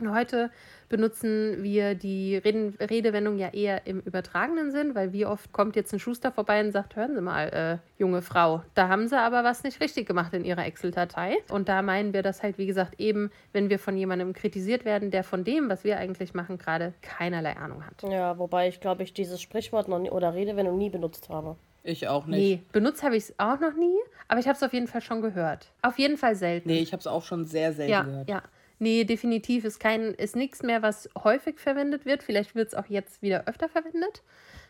Heute 0.00 0.50
benutzen 0.88 1.62
wir 1.62 1.94
die 1.94 2.36
Reden, 2.36 2.76
Redewendung 2.80 3.38
ja 3.38 3.48
eher 3.48 3.86
im 3.86 4.00
übertragenen 4.00 4.70
Sinn, 4.70 4.94
weil 4.94 5.12
wie 5.12 5.26
oft 5.26 5.52
kommt 5.52 5.76
jetzt 5.76 5.92
ein 5.92 5.98
Schuster 6.00 6.32
vorbei 6.32 6.60
und 6.60 6.72
sagt, 6.72 6.96
hören 6.96 7.14
Sie 7.14 7.20
mal, 7.20 7.48
äh, 7.48 8.00
junge 8.00 8.20
Frau, 8.22 8.62
da 8.74 8.88
haben 8.88 9.06
Sie 9.08 9.18
aber 9.18 9.44
was 9.44 9.62
nicht 9.64 9.80
richtig 9.80 10.06
gemacht 10.06 10.32
in 10.34 10.44
Ihrer 10.44 10.64
Excel-Datei. 10.66 11.36
Und 11.50 11.68
da 11.68 11.82
meinen 11.82 12.12
wir 12.12 12.22
das 12.22 12.42
halt, 12.42 12.58
wie 12.58 12.66
gesagt, 12.66 12.98
eben, 12.98 13.30
wenn 13.52 13.70
wir 13.70 13.78
von 13.78 13.96
jemandem 13.96 14.32
kritisiert 14.32 14.84
werden, 14.84 15.10
der 15.10 15.24
von 15.24 15.44
dem, 15.44 15.68
was 15.68 15.84
wir 15.84 15.98
eigentlich 15.98 16.34
machen, 16.34 16.58
gerade 16.58 16.94
keinerlei 17.02 17.56
Ahnung 17.56 17.84
hat. 17.86 18.02
Ja, 18.02 18.38
wobei 18.38 18.68
ich 18.68 18.80
glaube, 18.80 19.02
ich 19.02 19.12
dieses 19.14 19.40
Sprichwort 19.40 19.88
noch 19.88 19.98
nie, 19.98 20.10
oder 20.10 20.34
Redewendung 20.34 20.78
nie 20.78 20.90
benutzt 20.90 21.28
habe. 21.28 21.56
Ich 21.84 22.06
auch 22.08 22.26
nicht. 22.26 22.38
Nee, 22.38 22.62
benutzt 22.72 23.02
habe 23.02 23.16
ich 23.16 23.24
es 23.24 23.34
auch 23.38 23.58
noch 23.60 23.74
nie, 23.74 23.96
aber 24.28 24.40
ich 24.40 24.46
habe 24.46 24.56
es 24.56 24.62
auf 24.62 24.72
jeden 24.72 24.86
Fall 24.86 25.00
schon 25.00 25.20
gehört. 25.20 25.72
Auf 25.82 25.98
jeden 25.98 26.16
Fall 26.16 26.34
selten. 26.36 26.68
Nee, 26.68 26.78
ich 26.80 26.92
habe 26.92 27.00
es 27.00 27.06
auch 27.06 27.22
schon 27.24 27.44
sehr 27.44 27.72
selten 27.72 27.90
Ja, 27.92 28.02
gehört. 28.02 28.28
ja. 28.28 28.42
Nee, 28.82 29.04
definitiv 29.04 29.64
ist 29.64 29.78
kein, 29.78 30.12
ist 30.14 30.34
nichts 30.34 30.64
mehr, 30.64 30.82
was 30.82 31.08
häufig 31.16 31.60
verwendet 31.60 32.04
wird. 32.04 32.24
Vielleicht 32.24 32.56
wird 32.56 32.66
es 32.66 32.74
auch 32.74 32.86
jetzt 32.86 33.22
wieder 33.22 33.46
öfter 33.46 33.68
verwendet, 33.68 34.24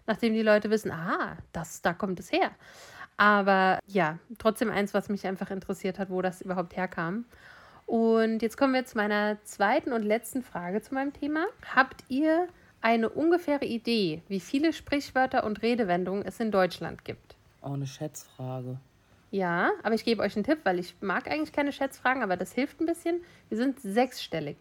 nachdem 0.06 0.34
die 0.34 0.42
Leute 0.42 0.68
wissen, 0.68 0.90
aha, 0.90 1.38
das, 1.54 1.80
da 1.80 1.94
kommt 1.94 2.20
es 2.20 2.30
her. 2.30 2.50
Aber 3.16 3.78
ja, 3.86 4.18
trotzdem 4.36 4.70
eins, 4.70 4.92
was 4.92 5.08
mich 5.08 5.26
einfach 5.26 5.50
interessiert 5.50 5.98
hat, 5.98 6.10
wo 6.10 6.20
das 6.20 6.42
überhaupt 6.42 6.76
herkam. 6.76 7.24
Und 7.86 8.42
jetzt 8.42 8.58
kommen 8.58 8.74
wir 8.74 8.84
zu 8.84 8.98
meiner 8.98 9.42
zweiten 9.44 9.94
und 9.94 10.02
letzten 10.02 10.42
Frage 10.42 10.82
zu 10.82 10.92
meinem 10.92 11.14
Thema. 11.14 11.46
Habt 11.74 12.04
ihr 12.10 12.48
eine 12.82 13.08
ungefähre 13.08 13.64
Idee, 13.64 14.20
wie 14.28 14.40
viele 14.40 14.74
Sprichwörter 14.74 15.42
und 15.42 15.62
Redewendungen 15.62 16.22
es 16.22 16.38
in 16.38 16.50
Deutschland 16.50 17.06
gibt? 17.06 17.34
Auch 17.62 17.72
eine 17.72 17.86
Schätzfrage. 17.86 18.76
Ja, 19.32 19.72
aber 19.82 19.94
ich 19.94 20.04
gebe 20.04 20.22
euch 20.22 20.36
einen 20.36 20.44
Tipp, 20.44 20.58
weil 20.64 20.78
ich 20.78 20.94
mag 21.00 21.26
eigentlich 21.26 21.52
keine 21.52 21.72
Schätzfragen, 21.72 22.22
aber 22.22 22.36
das 22.36 22.52
hilft 22.52 22.80
ein 22.80 22.86
bisschen. 22.86 23.24
Wir 23.48 23.56
sind 23.56 23.80
sechsstellig. 23.80 24.58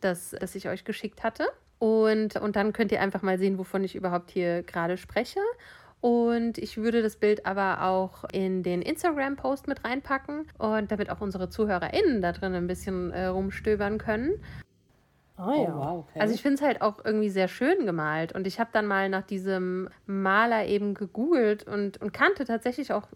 das, 0.00 0.36
das 0.38 0.54
ich 0.54 0.68
euch 0.68 0.84
geschickt 0.84 1.24
hatte. 1.24 1.46
Und, 1.80 2.36
und 2.36 2.56
dann 2.56 2.72
könnt 2.72 2.92
ihr 2.92 3.00
einfach 3.00 3.22
mal 3.22 3.38
sehen, 3.38 3.58
wovon 3.58 3.82
ich 3.84 3.96
überhaupt 3.96 4.30
hier 4.30 4.62
gerade 4.62 4.96
spreche. 4.96 5.40
Und 6.04 6.58
ich 6.58 6.76
würde 6.76 7.00
das 7.00 7.16
Bild 7.16 7.46
aber 7.46 7.80
auch 7.80 8.24
in 8.30 8.62
den 8.62 8.82
Instagram-Post 8.82 9.68
mit 9.68 9.84
reinpacken 9.86 10.46
und 10.58 10.92
damit 10.92 11.08
auch 11.08 11.22
unsere 11.22 11.48
ZuhörerInnen 11.48 12.20
da 12.20 12.32
drin 12.32 12.54
ein 12.54 12.66
bisschen 12.66 13.10
äh, 13.12 13.24
rumstöbern 13.24 13.96
können. 13.96 14.34
Ah 15.38 15.48
Oh, 15.48 15.64
ja. 15.64 15.74
wow, 15.74 16.06
okay. 16.06 16.20
Also 16.20 16.34
ich 16.34 16.42
finde 16.42 16.56
es 16.56 16.60
halt 16.60 16.82
auch 16.82 17.02
irgendwie 17.02 17.30
sehr 17.30 17.48
schön 17.48 17.86
gemalt. 17.86 18.34
Und 18.34 18.46
ich 18.46 18.60
habe 18.60 18.68
dann 18.70 18.84
mal 18.84 19.08
nach 19.08 19.22
diesem 19.22 19.88
Maler 20.04 20.66
eben 20.66 20.92
gegoogelt 20.92 21.66
und, 21.66 22.02
und 22.02 22.12
kannte 22.12 22.44
tatsächlich 22.44 22.92
auch 22.92 23.08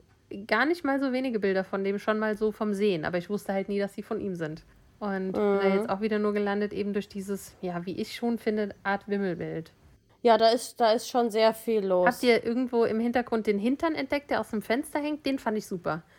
gar 0.47 0.65
nicht 0.65 0.83
mal 0.83 0.99
so 0.99 1.13
wenige 1.13 1.41
Bilder 1.41 1.65
von 1.65 1.85
dem, 1.85 1.99
schon 1.99 2.19
mal 2.19 2.39
so 2.39 2.53
vom 2.53 2.73
Sehen. 2.73 3.05
Aber 3.05 3.19
ich 3.19 3.29
wusste 3.29 3.53
halt 3.53 3.69
nie, 3.69 3.79
dass 3.79 3.93
sie 3.93 4.03
von 4.03 4.19
ihm 4.19 4.35
sind. 4.35 4.65
Und 4.99 5.33
bin 5.33 5.43
da 5.43 5.75
jetzt 5.75 5.91
auch 5.91 6.01
wieder 6.01 6.19
nur 6.19 6.33
gelandet, 6.33 6.73
eben 6.73 6.95
durch 6.95 7.11
dieses, 7.11 7.55
ja, 7.61 7.85
wie 7.85 8.01
ich 8.01 8.17
schon 8.17 8.39
finde, 8.39 8.75
Art 8.83 9.07
Wimmelbild. 9.09 9.75
Ja, 10.23 10.37
da 10.37 10.49
ist, 10.49 10.81
da 10.81 10.93
ist 10.93 11.09
schon 11.09 11.31
sehr 11.31 11.55
viel 11.55 11.85
los. 11.87 12.07
Habt 12.07 12.23
ihr 12.23 12.45
irgendwo 12.45 12.85
im 12.85 12.99
Hintergrund 13.01 13.47
den 13.47 13.59
Hintern 13.59 13.95
entdeckt, 13.95 14.31
der 14.31 14.41
aus 14.41 14.51
dem 14.51 14.63
Fenster 14.63 14.99
hängt? 14.99 15.25
Den 15.27 15.39
fand 15.39 15.57
ich 15.59 15.67
super. 15.67 16.03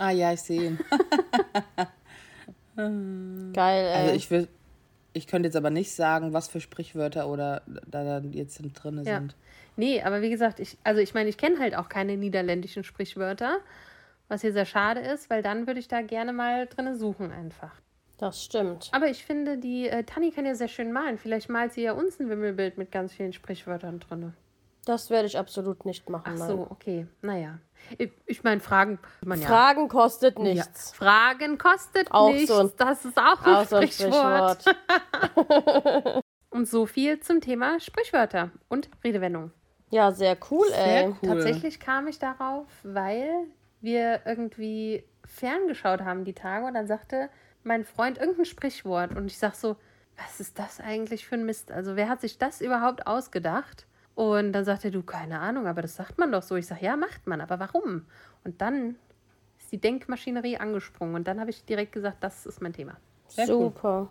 Ah 0.00 0.10
ja, 0.12 0.32
ich 0.32 0.40
sehe 0.42 0.68
ihn. 0.68 0.78
Geil, 2.76 3.52
ey. 3.56 3.94
Also 3.94 4.14
ich 4.14 4.30
will, 4.30 4.46
ich 5.12 5.26
könnte 5.26 5.48
jetzt 5.48 5.56
aber 5.56 5.70
nicht 5.70 5.92
sagen, 5.92 6.32
was 6.32 6.46
für 6.46 6.60
Sprichwörter 6.60 7.28
oder 7.28 7.62
da 7.66 8.04
da 8.04 8.18
jetzt 8.30 8.58
drin 8.74 9.02
Ja. 9.04 9.18
sind. 9.18 9.34
Nee, 9.74 10.00
aber 10.02 10.22
wie 10.22 10.30
gesagt, 10.30 10.60
ich, 10.60 10.78
also 10.84 11.00
ich 11.00 11.14
meine, 11.14 11.28
ich 11.28 11.36
kenne 11.36 11.58
halt 11.58 11.74
auch 11.76 11.88
keine 11.88 12.16
niederländischen 12.16 12.84
Sprichwörter, 12.84 13.58
was 14.28 14.42
hier 14.42 14.52
sehr 14.52 14.66
schade 14.66 15.00
ist, 15.00 15.30
weil 15.30 15.42
dann 15.42 15.66
würde 15.66 15.80
ich 15.80 15.88
da 15.88 16.00
gerne 16.02 16.32
mal 16.32 16.66
drin 16.68 16.96
suchen 16.96 17.32
einfach. 17.32 17.72
Das 18.18 18.44
stimmt. 18.44 18.90
Aber 18.92 19.08
ich 19.08 19.24
finde, 19.24 19.58
die 19.58 19.88
äh, 19.88 20.04
Tanni 20.04 20.30
kann 20.30 20.44
ja 20.44 20.54
sehr 20.54 20.68
schön 20.68 20.92
malen. 20.92 21.18
Vielleicht 21.18 21.48
malt 21.48 21.72
sie 21.72 21.82
ja 21.82 21.92
uns 21.92 22.18
ein 22.20 22.28
Wimmelbild 22.28 22.76
mit 22.76 22.92
ganz 22.92 23.12
vielen 23.12 23.32
Sprichwörtern 23.32 24.00
drin. 24.00 24.34
Das 24.84 25.10
werde 25.10 25.26
ich 25.26 25.38
absolut 25.38 25.84
nicht 25.84 26.08
machen. 26.08 26.24
Ach 26.34 26.38
nein. 26.38 26.48
so, 26.48 26.66
okay. 26.70 27.06
Naja. 27.20 27.58
Ich, 27.98 28.10
ich 28.26 28.42
meine, 28.42 28.60
Fragen 28.60 28.98
man 29.24 29.40
ja. 29.40 29.46
Fragen 29.46 29.88
kostet 29.88 30.36
ja. 30.38 30.44
nichts. 30.44 30.92
Fragen 30.92 31.58
kostet 31.58 32.10
Auch 32.10 32.32
nichts. 32.32 32.48
so 32.48 32.58
ein- 32.60 32.72
das 32.76 33.04
ist 33.04 33.18
auch 33.18 33.44
ein 33.44 33.54
Auch 33.54 33.64
so 33.66 33.76
ein 33.76 33.88
Sprichwort. 33.88 34.62
Sprichwort. 34.62 36.24
Und 36.50 36.66
so 36.66 36.86
viel 36.86 37.20
zum 37.20 37.40
Thema 37.40 37.78
Sprichwörter 37.78 38.50
und 38.68 38.88
Redewendungen. 39.04 39.52
Ja, 39.90 40.10
sehr 40.12 40.36
cool, 40.50 40.66
ey. 40.72 40.72
Sehr 40.72 41.08
cool. 41.08 41.16
Tatsächlich 41.22 41.78
kam 41.78 42.08
ich 42.08 42.18
darauf, 42.18 42.66
weil 42.82 43.30
wir 43.80 44.22
irgendwie 44.24 45.04
ferngeschaut 45.26 46.00
haben 46.00 46.24
die 46.24 46.32
Tage 46.32 46.66
und 46.66 46.74
dann 46.74 46.86
sagte 46.86 47.28
mein 47.68 47.84
Freund 47.84 48.18
irgendein 48.18 48.46
Sprichwort 48.46 49.14
und 49.14 49.26
ich 49.26 49.38
sag 49.38 49.54
so, 49.54 49.76
was 50.16 50.40
ist 50.40 50.58
das 50.58 50.80
eigentlich 50.80 51.26
für 51.26 51.36
ein 51.36 51.46
Mist? 51.46 51.70
Also 51.70 51.94
wer 51.94 52.08
hat 52.08 52.20
sich 52.20 52.38
das 52.38 52.60
überhaupt 52.60 53.06
ausgedacht? 53.06 53.86
Und 54.16 54.52
dann 54.52 54.64
sagt 54.64 54.84
er, 54.84 54.90
du, 54.90 55.04
keine 55.04 55.38
Ahnung, 55.38 55.68
aber 55.68 55.80
das 55.82 55.94
sagt 55.94 56.18
man 56.18 56.32
doch 56.32 56.42
so. 56.42 56.56
Ich 56.56 56.66
sag, 56.66 56.82
ja, 56.82 56.96
macht 56.96 57.28
man, 57.28 57.40
aber 57.40 57.60
warum? 57.60 58.04
Und 58.42 58.60
dann 58.60 58.96
ist 59.60 59.70
die 59.70 59.78
Denkmaschinerie 59.78 60.58
angesprungen 60.58 61.14
und 61.14 61.28
dann 61.28 61.38
habe 61.38 61.50
ich 61.50 61.64
direkt 61.64 61.92
gesagt, 61.92 62.16
das 62.24 62.44
ist 62.44 62.60
mein 62.60 62.72
Thema. 62.72 62.96
Sehr 63.28 63.48
cool. 63.48 63.66
Super. 63.66 64.10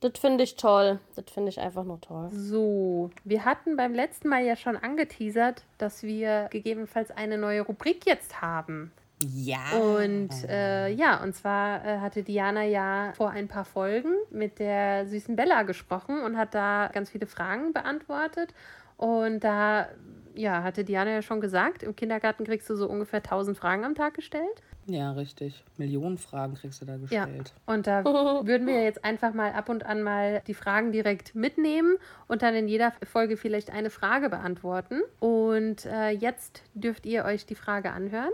Das 0.00 0.12
finde 0.20 0.44
ich 0.44 0.56
toll. 0.56 1.00
Das 1.14 1.24
finde 1.32 1.48
ich 1.48 1.58
einfach 1.58 1.84
nur 1.84 2.00
toll. 2.02 2.28
So, 2.30 3.10
wir 3.24 3.46
hatten 3.46 3.76
beim 3.76 3.94
letzten 3.94 4.28
Mal 4.28 4.44
ja 4.44 4.56
schon 4.56 4.76
angeteasert, 4.76 5.64
dass 5.78 6.02
wir 6.02 6.48
gegebenenfalls 6.50 7.10
eine 7.10 7.38
neue 7.38 7.62
Rubrik 7.62 8.04
jetzt 8.04 8.42
haben. 8.42 8.92
Ja. 9.22 9.78
Und 9.78 10.30
äh, 10.48 10.88
ja, 10.90 11.22
und 11.22 11.34
zwar 11.34 11.84
äh, 11.84 11.98
hatte 12.00 12.22
Diana 12.22 12.64
ja 12.64 13.12
vor 13.16 13.30
ein 13.30 13.48
paar 13.48 13.64
Folgen 13.64 14.12
mit 14.30 14.58
der 14.58 15.06
süßen 15.06 15.36
Bella 15.36 15.62
gesprochen 15.62 16.22
und 16.22 16.36
hat 16.36 16.54
da 16.54 16.90
ganz 16.92 17.10
viele 17.10 17.26
Fragen 17.26 17.72
beantwortet. 17.72 18.52
Und 18.98 19.40
da 19.40 19.88
ja, 20.34 20.62
hatte 20.62 20.84
Diana 20.84 21.10
ja 21.12 21.22
schon 21.22 21.40
gesagt, 21.40 21.82
im 21.82 21.96
Kindergarten 21.96 22.44
kriegst 22.44 22.68
du 22.68 22.76
so 22.76 22.88
ungefähr 22.88 23.20
1000 23.20 23.56
Fragen 23.56 23.84
am 23.84 23.94
Tag 23.94 24.14
gestellt. 24.14 24.62
Ja, 24.88 25.12
richtig. 25.12 25.64
Millionen 25.78 26.16
Fragen 26.16 26.54
kriegst 26.54 26.80
du 26.80 26.86
da 26.86 26.94
Ja, 27.10 27.24
gestellt. 27.24 27.54
und 27.66 27.86
da 27.86 28.04
würden 28.44 28.66
wir 28.66 28.82
jetzt 28.84 29.04
einfach 29.04 29.34
mal 29.34 29.52
ab 29.52 29.68
und 29.68 29.84
an 29.84 30.02
mal 30.02 30.42
die 30.46 30.54
Fragen 30.54 30.92
direkt 30.92 31.34
mitnehmen 31.34 31.96
und 32.28 32.42
dann 32.42 32.54
in 32.54 32.68
jeder 32.68 32.92
Folge 33.04 33.36
vielleicht 33.36 33.70
eine 33.70 33.90
Frage 33.90 34.28
beantworten. 34.28 35.00
Und 35.18 35.86
äh, 35.86 36.10
jetzt 36.10 36.62
dürft 36.74 37.04
ihr 37.06 37.24
euch 37.24 37.46
die 37.46 37.56
Frage 37.56 37.90
anhören. 37.90 38.32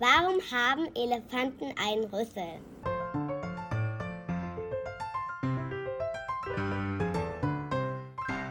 Warum 0.00 0.40
haben 0.52 0.86
Elefanten 0.94 1.74
einen 1.76 2.04
Rüssel? 2.04 2.60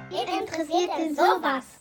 Wen 0.09 0.41
interessiert 0.41 0.89
denn 0.97 1.15
sowas? 1.15 1.79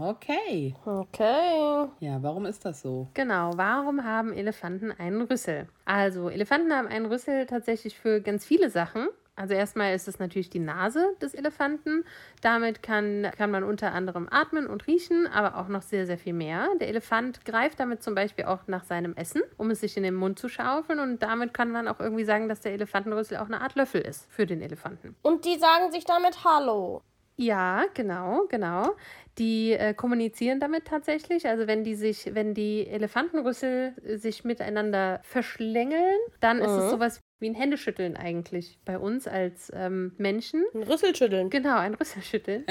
Okay. 0.00 0.74
Okay. 0.86 1.88
Ja, 2.00 2.22
warum 2.22 2.46
ist 2.46 2.64
das 2.64 2.80
so? 2.80 3.08
Genau, 3.12 3.50
warum 3.56 4.02
haben 4.02 4.32
Elefanten 4.32 4.90
einen 4.90 5.20
Rüssel? 5.20 5.68
Also, 5.84 6.30
Elefanten 6.30 6.72
haben 6.72 6.88
einen 6.88 7.04
Rüssel 7.04 7.44
tatsächlich 7.44 7.98
für 7.98 8.22
ganz 8.22 8.46
viele 8.46 8.70
Sachen. 8.70 9.08
Also 9.42 9.54
erstmal 9.54 9.92
ist 9.92 10.06
es 10.06 10.20
natürlich 10.20 10.50
die 10.50 10.60
Nase 10.60 11.16
des 11.20 11.34
Elefanten. 11.34 12.04
Damit 12.42 12.80
kann, 12.80 13.28
kann 13.36 13.50
man 13.50 13.64
unter 13.64 13.90
anderem 13.92 14.28
atmen 14.30 14.68
und 14.68 14.86
riechen, 14.86 15.26
aber 15.26 15.58
auch 15.58 15.66
noch 15.66 15.82
sehr, 15.82 16.06
sehr 16.06 16.16
viel 16.16 16.32
mehr. 16.32 16.68
Der 16.80 16.86
Elefant 16.86 17.44
greift 17.44 17.80
damit 17.80 18.04
zum 18.04 18.14
Beispiel 18.14 18.44
auch 18.44 18.68
nach 18.68 18.84
seinem 18.84 19.16
Essen, 19.16 19.42
um 19.56 19.68
es 19.72 19.80
sich 19.80 19.96
in 19.96 20.04
den 20.04 20.14
Mund 20.14 20.38
zu 20.38 20.48
schaufeln. 20.48 21.00
Und 21.00 21.24
damit 21.24 21.52
kann 21.54 21.72
man 21.72 21.88
auch 21.88 21.98
irgendwie 21.98 22.22
sagen, 22.22 22.48
dass 22.48 22.60
der 22.60 22.74
Elefantenrüssel 22.74 23.36
auch 23.38 23.46
eine 23.46 23.60
Art 23.62 23.74
Löffel 23.74 24.02
ist 24.02 24.30
für 24.30 24.46
den 24.46 24.60
Elefanten. 24.60 25.16
Und 25.22 25.44
die 25.44 25.58
sagen 25.58 25.90
sich 25.90 26.04
damit 26.04 26.44
Hallo. 26.44 27.02
Ja, 27.36 27.86
genau, 27.94 28.44
genau. 28.48 28.94
Die 29.38 29.72
äh, 29.72 29.94
kommunizieren 29.94 30.60
damit 30.60 30.84
tatsächlich. 30.84 31.48
Also 31.48 31.66
wenn 31.66 31.84
die 31.84 31.94
sich, 31.94 32.34
wenn 32.34 32.54
die 32.54 32.86
Elefantenrüssel 32.86 33.94
äh, 34.04 34.16
sich 34.16 34.44
miteinander 34.44 35.20
verschlängeln, 35.22 36.18
dann 36.40 36.58
ist 36.58 36.70
es 36.70 36.90
sowas 36.90 37.20
wie 37.42 37.50
ein 37.50 37.54
Händeschütteln 37.54 38.16
eigentlich 38.16 38.78
bei 38.84 38.98
uns 38.98 39.28
als 39.28 39.70
ähm, 39.74 40.12
Menschen. 40.16 40.64
Ein 40.74 40.84
Rüssel 40.84 41.14
schütteln. 41.14 41.50
Genau, 41.50 41.76
ein 41.76 41.94
Rüsselschütteln. 41.94 42.64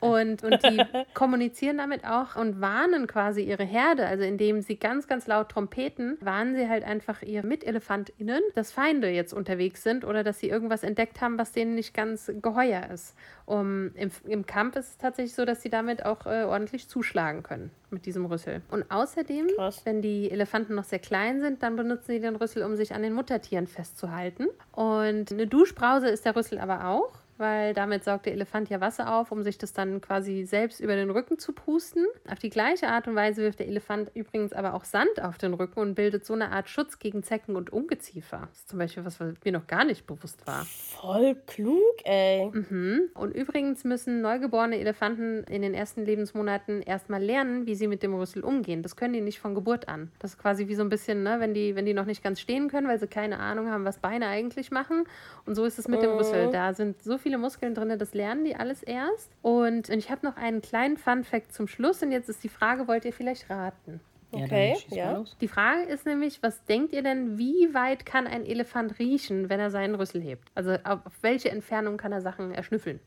und, 0.00 0.42
und 0.42 0.62
die 0.64 0.82
kommunizieren 1.14 1.78
damit 1.78 2.04
auch 2.04 2.36
und 2.36 2.60
warnen 2.60 3.06
quasi 3.06 3.42
ihre 3.42 3.64
Herde. 3.64 4.06
Also 4.06 4.24
indem 4.24 4.60
sie 4.60 4.76
ganz, 4.76 5.06
ganz 5.06 5.26
laut 5.26 5.50
trompeten, 5.50 6.18
warnen 6.20 6.56
sie 6.56 6.68
halt 6.68 6.84
einfach 6.84 7.22
ihre 7.22 7.46
MitelefantInnen, 7.46 8.42
dass 8.54 8.72
Feinde 8.72 9.08
jetzt 9.08 9.32
unterwegs 9.32 9.82
sind 9.82 10.04
oder 10.04 10.24
dass 10.24 10.40
sie 10.40 10.48
irgendwas 10.48 10.82
entdeckt 10.82 11.20
haben, 11.20 11.38
was 11.38 11.52
denen 11.52 11.76
nicht 11.76 11.94
ganz 11.94 12.30
geheuer 12.42 12.90
ist. 12.92 13.14
Um, 13.46 13.92
im, 13.94 14.10
Im 14.26 14.46
Kampf 14.46 14.76
ist 14.76 14.88
es 14.90 14.98
tatsächlich 14.98 15.34
so, 15.34 15.44
dass 15.44 15.62
sie 15.62 15.70
damit 15.70 15.89
auch 16.06 16.26
äh, 16.26 16.44
ordentlich 16.44 16.88
zuschlagen 16.88 17.42
können 17.42 17.70
mit 17.90 18.06
diesem 18.06 18.24
Rüssel. 18.26 18.62
Und 18.70 18.90
außerdem, 18.90 19.48
Krass. 19.56 19.82
wenn 19.84 20.00
die 20.02 20.30
Elefanten 20.30 20.74
noch 20.74 20.84
sehr 20.84 20.98
klein 20.98 21.40
sind, 21.40 21.62
dann 21.62 21.76
benutzen 21.76 22.12
sie 22.12 22.20
den 22.20 22.36
Rüssel, 22.36 22.62
um 22.62 22.76
sich 22.76 22.94
an 22.94 23.02
den 23.02 23.12
Muttertieren 23.12 23.66
festzuhalten. 23.66 24.46
Und 24.72 25.32
eine 25.32 25.46
Duschbrause 25.46 26.08
ist 26.08 26.24
der 26.24 26.36
Rüssel 26.36 26.58
aber 26.58 26.86
auch, 26.86 27.12
weil 27.40 27.74
damit 27.74 28.04
saugt 28.04 28.26
der 28.26 28.34
Elefant 28.34 28.68
ja 28.68 28.80
Wasser 28.80 29.14
auf, 29.14 29.32
um 29.32 29.42
sich 29.42 29.58
das 29.58 29.72
dann 29.72 30.00
quasi 30.00 30.44
selbst 30.44 30.80
über 30.80 30.94
den 30.94 31.10
Rücken 31.10 31.38
zu 31.38 31.52
pusten. 31.52 32.06
Auf 32.30 32.38
die 32.38 32.50
gleiche 32.50 32.88
Art 32.88 33.08
und 33.08 33.16
Weise 33.16 33.42
wirft 33.42 33.58
der 33.58 33.66
Elefant 33.66 34.10
übrigens 34.14 34.52
aber 34.52 34.74
auch 34.74 34.84
Sand 34.84 35.20
auf 35.20 35.38
den 35.38 35.54
Rücken 35.54 35.80
und 35.80 35.94
bildet 35.94 36.24
so 36.24 36.34
eine 36.34 36.52
Art 36.52 36.68
Schutz 36.68 36.98
gegen 36.98 37.22
Zecken 37.22 37.56
und 37.56 37.70
Ungeziefer. 37.72 38.48
Das 38.50 38.58
ist 38.58 38.68
zum 38.68 38.78
Beispiel 38.78 39.04
was, 39.04 39.18
was 39.18 39.34
mir 39.44 39.52
noch 39.52 39.66
gar 39.66 39.84
nicht 39.84 40.06
bewusst 40.06 40.46
war. 40.46 40.64
Voll 40.64 41.34
klug, 41.46 41.80
ey. 42.04 42.50
Mhm. 42.52 43.08
Und 43.14 43.34
übrigens 43.34 43.84
müssen 43.84 44.20
neugeborene 44.20 44.78
Elefanten 44.78 45.44
in 45.44 45.62
den 45.62 45.74
ersten 45.74 46.04
Lebensmonaten 46.04 46.82
erstmal 46.82 47.22
lernen, 47.22 47.66
wie 47.66 47.74
sie 47.74 47.88
mit 47.88 48.02
dem 48.02 48.14
Rüssel 48.14 48.44
umgehen. 48.44 48.82
Das 48.82 48.96
können 48.96 49.14
die 49.14 49.20
nicht 49.20 49.40
von 49.40 49.54
Geburt 49.54 49.88
an. 49.88 50.10
Das 50.18 50.32
ist 50.32 50.38
quasi 50.38 50.68
wie 50.68 50.74
so 50.74 50.82
ein 50.82 50.88
bisschen, 50.88 51.22
ne, 51.22 51.36
wenn 51.40 51.54
die, 51.54 51.74
wenn 51.74 51.86
die 51.86 51.94
noch 51.94 52.04
nicht 52.04 52.22
ganz 52.22 52.40
stehen 52.40 52.68
können, 52.68 52.86
weil 52.86 53.00
sie 53.00 53.06
keine 53.06 53.38
Ahnung 53.38 53.70
haben, 53.70 53.84
was 53.84 53.98
Beine 53.98 54.26
eigentlich 54.26 54.70
machen. 54.70 55.04
Und 55.46 55.54
so 55.54 55.64
ist 55.64 55.78
es 55.78 55.88
mit 55.88 56.02
dem 56.02 56.10
Rüssel. 56.10 56.50
Da 56.50 56.74
sind 56.74 57.02
so 57.02 57.18
viele 57.18 57.29
Muskeln 57.38 57.74
drin, 57.74 57.98
das 57.98 58.14
lernen 58.14 58.44
die 58.44 58.56
alles 58.56 58.82
erst. 58.82 59.30
Und, 59.42 59.88
und 59.90 59.98
ich 59.98 60.10
habe 60.10 60.26
noch 60.26 60.36
einen 60.36 60.60
kleinen 60.62 60.96
Fun-Fact 60.96 61.52
zum 61.52 61.68
Schluss. 61.68 62.02
Und 62.02 62.12
jetzt 62.12 62.28
ist 62.28 62.42
die 62.44 62.48
Frage, 62.48 62.88
wollt 62.88 63.04
ihr 63.04 63.12
vielleicht 63.12 63.48
raten? 63.50 64.00
Ja, 64.32 64.44
Okay, 64.44 64.76
ja. 64.90 65.12
los. 65.12 65.36
Die 65.40 65.48
Frage 65.48 65.82
ist 65.82 66.06
nämlich, 66.06 66.40
was 66.42 66.64
denkt 66.66 66.92
ihr 66.92 67.02
denn, 67.02 67.36
wie 67.36 67.74
weit 67.74 68.06
kann 68.06 68.26
ein 68.28 68.46
Elefant 68.46 68.98
riechen, 69.00 69.48
wenn 69.48 69.58
er 69.58 69.70
seinen 69.70 69.96
Rüssel 69.96 70.20
hebt? 70.22 70.48
Also 70.54 70.72
auf 70.84 71.04
auf 71.06 71.12
welche 71.22 71.50
Entfernung 71.50 71.96
kann 71.96 72.12
er 72.12 72.20
Sachen 72.20 72.52
erschnüffeln? 72.52 73.00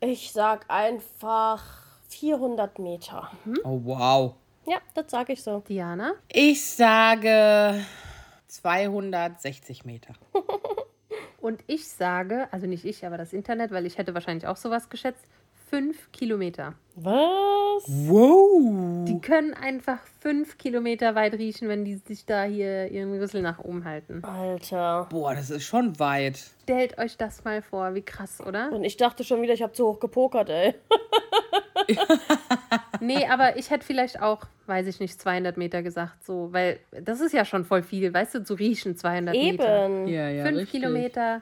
Ich 0.00 0.32
sag 0.32 0.64
einfach 0.68 1.62
400 2.08 2.78
Meter. 2.80 3.30
Oh, 3.62 3.80
wow. 3.84 4.34
Ja, 4.66 4.78
das 4.94 5.04
sag 5.08 5.28
ich 5.30 5.42
so. 5.42 5.60
Diana? 5.60 6.14
Ich 6.28 6.64
sage 6.68 7.80
260 8.48 9.84
Meter. 9.84 10.14
Und 11.40 11.62
ich 11.66 11.88
sage, 11.88 12.48
also 12.50 12.66
nicht 12.66 12.84
ich, 12.84 13.06
aber 13.06 13.16
das 13.16 13.32
Internet, 13.32 13.70
weil 13.70 13.86
ich 13.86 13.98
hätte 13.98 14.14
wahrscheinlich 14.14 14.46
auch 14.46 14.56
sowas 14.56 14.90
geschätzt, 14.90 15.24
fünf 15.70 16.10
Kilometer. 16.12 16.74
Was? 16.96 17.84
Wow. 17.86 19.04
Die 19.06 19.20
können 19.20 19.54
einfach 19.54 20.00
fünf 20.20 20.58
Kilometer 20.58 21.14
weit 21.14 21.34
riechen, 21.34 21.68
wenn 21.68 21.84
die 21.84 21.96
sich 21.96 22.26
da 22.26 22.42
hier 22.42 22.88
ihren 22.88 23.16
Rüssel 23.18 23.40
nach 23.40 23.60
oben 23.60 23.84
halten. 23.84 24.22
Alter. 24.24 25.06
Boah, 25.10 25.34
das 25.34 25.48
ist 25.48 25.64
schon 25.64 25.98
weit. 25.98 26.38
Stellt 26.64 26.98
euch 26.98 27.16
das 27.16 27.44
mal 27.44 27.62
vor, 27.62 27.94
wie 27.94 28.02
krass, 28.02 28.40
oder? 28.40 28.72
Und 28.72 28.84
ich 28.84 28.96
dachte 28.96 29.24
schon 29.24 29.40
wieder, 29.40 29.54
ich 29.54 29.62
habe 29.62 29.72
zu 29.72 29.86
hoch 29.86 30.00
gepokert, 30.00 30.50
ey. 30.50 30.74
Nee, 33.00 33.26
aber 33.26 33.56
ich 33.56 33.70
hätte 33.70 33.84
vielleicht 33.86 34.20
auch, 34.20 34.46
weiß 34.66 34.86
ich 34.86 35.00
nicht, 35.00 35.18
200 35.20 35.56
Meter 35.56 35.82
gesagt, 35.82 36.22
so, 36.24 36.52
weil 36.52 36.78
das 36.90 37.20
ist 37.20 37.32
ja 37.32 37.44
schon 37.46 37.64
voll 37.64 37.82
viel, 37.82 38.12
weißt 38.12 38.34
du, 38.34 38.44
zu 38.44 38.54
riechen 38.54 38.96
200 38.96 39.34
Meter. 39.34 39.86
Eben. 39.86 40.06
Ja, 40.08 40.28
ja, 40.28 40.44
Fünf 40.44 40.58
richtig. 40.58 40.80
Kilometer, 40.80 41.40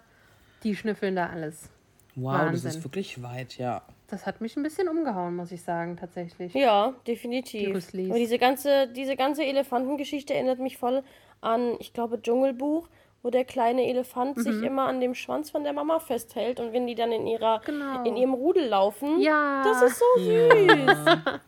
die 0.62 0.76
schnüffeln 0.76 1.16
da 1.16 1.26
alles. 1.30 1.68
Wow, 2.14 2.32
das 2.32 2.46
Wahnsinn. 2.46 2.70
ist 2.70 2.84
wirklich 2.84 3.22
weit, 3.22 3.58
ja. 3.58 3.82
Das 4.08 4.24
hat 4.24 4.40
mich 4.40 4.56
ein 4.56 4.62
bisschen 4.62 4.88
umgehauen, 4.88 5.36
muss 5.36 5.52
ich 5.52 5.62
sagen, 5.62 5.96
tatsächlich. 5.96 6.54
Ja, 6.54 6.94
Die 7.06 7.12
definitiv. 7.12 7.74
Rüsslis. 7.74 8.08
Aber 8.10 8.18
diese 8.18 8.38
ganze, 8.38 8.88
diese 8.88 9.16
ganze 9.16 9.44
Elefantengeschichte 9.44 10.34
erinnert 10.34 10.60
mich 10.60 10.78
voll 10.78 11.02
an, 11.40 11.74
ich 11.78 11.92
glaube, 11.92 12.20
Dschungelbuch, 12.22 12.88
wo 13.28 13.30
der 13.30 13.44
kleine 13.44 13.86
Elefant 13.86 14.38
Mhm. 14.38 14.40
sich 14.42 14.62
immer 14.62 14.84
an 14.86 15.02
dem 15.02 15.14
Schwanz 15.14 15.50
von 15.50 15.62
der 15.62 15.74
Mama 15.74 15.98
festhält 16.00 16.60
und 16.60 16.72
wenn 16.72 16.86
die 16.86 16.94
dann 16.94 17.12
in 17.12 17.26
ihrer 17.26 17.60
Genau. 17.62 18.02
in 18.04 18.16
ihrem 18.16 18.32
Rudel 18.32 18.68
laufen. 18.68 19.20
Ja. 19.20 19.62
Das 19.64 19.82
ist 19.82 19.98
so 19.98 20.22
süß. 20.22 20.96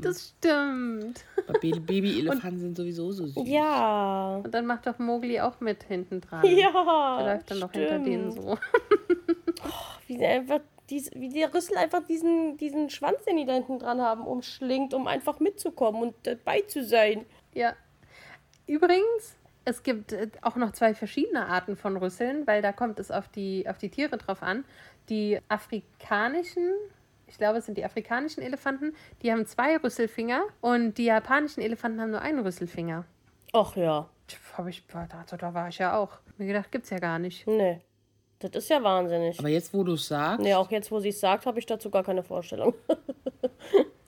Das 0.00 0.28
stimmt. 0.38 1.24
Aber 1.48 1.58
Baby- 1.58 1.80
Baby-Elefanten 2.00 2.58
sind 2.60 2.76
sowieso 2.76 3.10
so 3.10 3.26
süß. 3.26 3.42
Ja. 3.48 4.36
Und 4.42 4.54
dann 4.54 4.64
macht 4.64 4.86
doch 4.86 4.98
Mowgli 5.00 5.40
auch 5.40 5.58
mit 5.60 5.82
hinten 5.82 6.20
dran. 6.20 6.40
Der 6.42 6.52
Ja. 6.52 7.20
läuft 7.34 7.50
dann 7.50 7.58
noch 7.58 7.72
hinter 7.72 7.98
denen 7.98 8.30
so. 8.30 8.56
Wie, 10.06 10.16
sie 10.16 10.24
einfach 10.24 10.60
dies, 10.88 11.10
wie 11.14 11.28
der 11.30 11.52
Rüssel 11.52 11.76
einfach 11.76 12.02
diesen, 12.06 12.56
diesen 12.58 12.88
Schwanz, 12.90 13.24
den 13.24 13.36
die 13.36 13.44
da 13.44 13.52
hinten 13.54 13.78
dran 13.80 14.00
haben, 14.00 14.24
umschlingt, 14.26 14.94
um 14.94 15.06
einfach 15.08 15.40
mitzukommen 15.40 16.00
und 16.00 16.14
dabei 16.22 16.60
zu 16.62 16.82
sein. 16.84 17.26
Ja. 17.52 17.74
Übrigens, 18.66 19.36
es 19.64 19.82
gibt 19.82 20.12
äh, 20.12 20.28
auch 20.42 20.56
noch 20.56 20.72
zwei 20.72 20.94
verschiedene 20.94 21.46
Arten 21.46 21.76
von 21.76 21.96
Rüsseln, 21.96 22.46
weil 22.46 22.62
da 22.62 22.72
kommt 22.72 22.98
es 22.98 23.10
auf 23.10 23.28
die, 23.28 23.68
auf 23.68 23.78
die 23.78 23.90
Tiere 23.90 24.16
drauf 24.16 24.42
an. 24.42 24.64
Die 25.08 25.38
afrikanischen, 25.48 26.72
ich 27.26 27.38
glaube, 27.38 27.58
es 27.58 27.66
sind 27.66 27.78
die 27.78 27.84
afrikanischen 27.84 28.42
Elefanten, 28.42 28.94
die 29.22 29.32
haben 29.32 29.46
zwei 29.46 29.76
Rüsselfinger 29.76 30.42
und 30.60 30.98
die 30.98 31.04
japanischen 31.04 31.60
Elefanten 31.60 32.00
haben 32.00 32.10
nur 32.10 32.22
einen 32.22 32.40
Rüsselfinger. 32.40 33.04
Ach 33.52 33.76
ja. 33.76 34.08
Hab 34.56 34.68
ich, 34.68 34.86
da, 34.86 35.08
da 35.36 35.54
war 35.54 35.68
ich 35.68 35.78
ja 35.78 35.98
auch. 35.98 36.12
Mir 36.38 36.46
gedacht, 36.46 36.70
gibt's 36.70 36.90
ja 36.90 36.98
gar 36.98 37.18
nicht. 37.18 37.46
Nee. 37.48 37.80
Das 38.38 38.52
ist 38.52 38.70
ja 38.70 38.82
wahnsinnig. 38.82 39.38
Aber 39.38 39.48
jetzt, 39.48 39.74
wo 39.74 39.84
du 39.84 39.94
es 39.94 40.06
sagst, 40.06 40.40
Nee, 40.40 40.54
auch 40.54 40.70
jetzt, 40.70 40.90
wo 40.90 41.00
sie 41.00 41.10
es 41.10 41.20
sagt, 41.20 41.44
habe 41.46 41.58
ich 41.58 41.66
dazu 41.66 41.90
gar 41.90 42.04
keine 42.04 42.22
Vorstellung. 42.22 42.74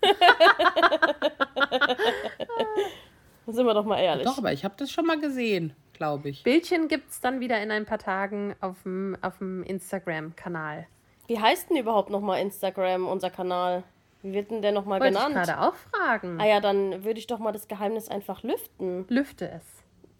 Sind 3.47 3.66
wir 3.66 3.74
doch 3.74 3.84
mal 3.84 3.99
ehrlich. 4.01 4.26
doch, 4.26 4.38
aber 4.38 4.53
ich 4.53 4.64
habe 4.64 4.74
das 4.76 4.90
schon 4.90 5.07
mal 5.07 5.18
gesehen, 5.18 5.74
glaube 5.93 6.28
ich. 6.28 6.43
Bildchen 6.43 6.88
gibt's 6.88 7.20
dann 7.20 7.40
wieder 7.40 7.61
in 7.62 7.70
ein 7.70 7.84
paar 7.86 7.99
Tagen 7.99 8.55
auf 8.61 8.82
dem, 8.84 9.16
auf 9.20 9.38
dem 9.38 9.62
Instagram-Kanal. 9.64 10.86
Wie 11.26 11.40
heißt 11.40 11.70
denn 11.70 11.76
überhaupt 11.76 12.11
nochmal 12.11 12.40
Instagram, 12.40 13.07
unser 13.07 13.30
Kanal? 13.30 13.84
Wie 14.22 14.32
wird 14.32 14.51
denn 14.51 14.62
der 14.62 14.72
nochmal 14.72 15.01
Wollte 15.01 15.14
ich 15.14 15.26
genannt? 15.26 15.47
gerade 15.47 15.61
auch 15.61 15.74
fragen. 15.74 16.40
Ah 16.40 16.47
ja, 16.47 16.61
dann 16.61 17.05
würde 17.05 17.18
ich 17.18 17.26
doch 17.26 17.38
mal 17.38 17.53
das 17.53 17.66
Geheimnis 17.68 18.09
einfach 18.09 18.43
lüften. 18.43 19.07
Lüfte 19.09 19.51
es. 19.51 19.64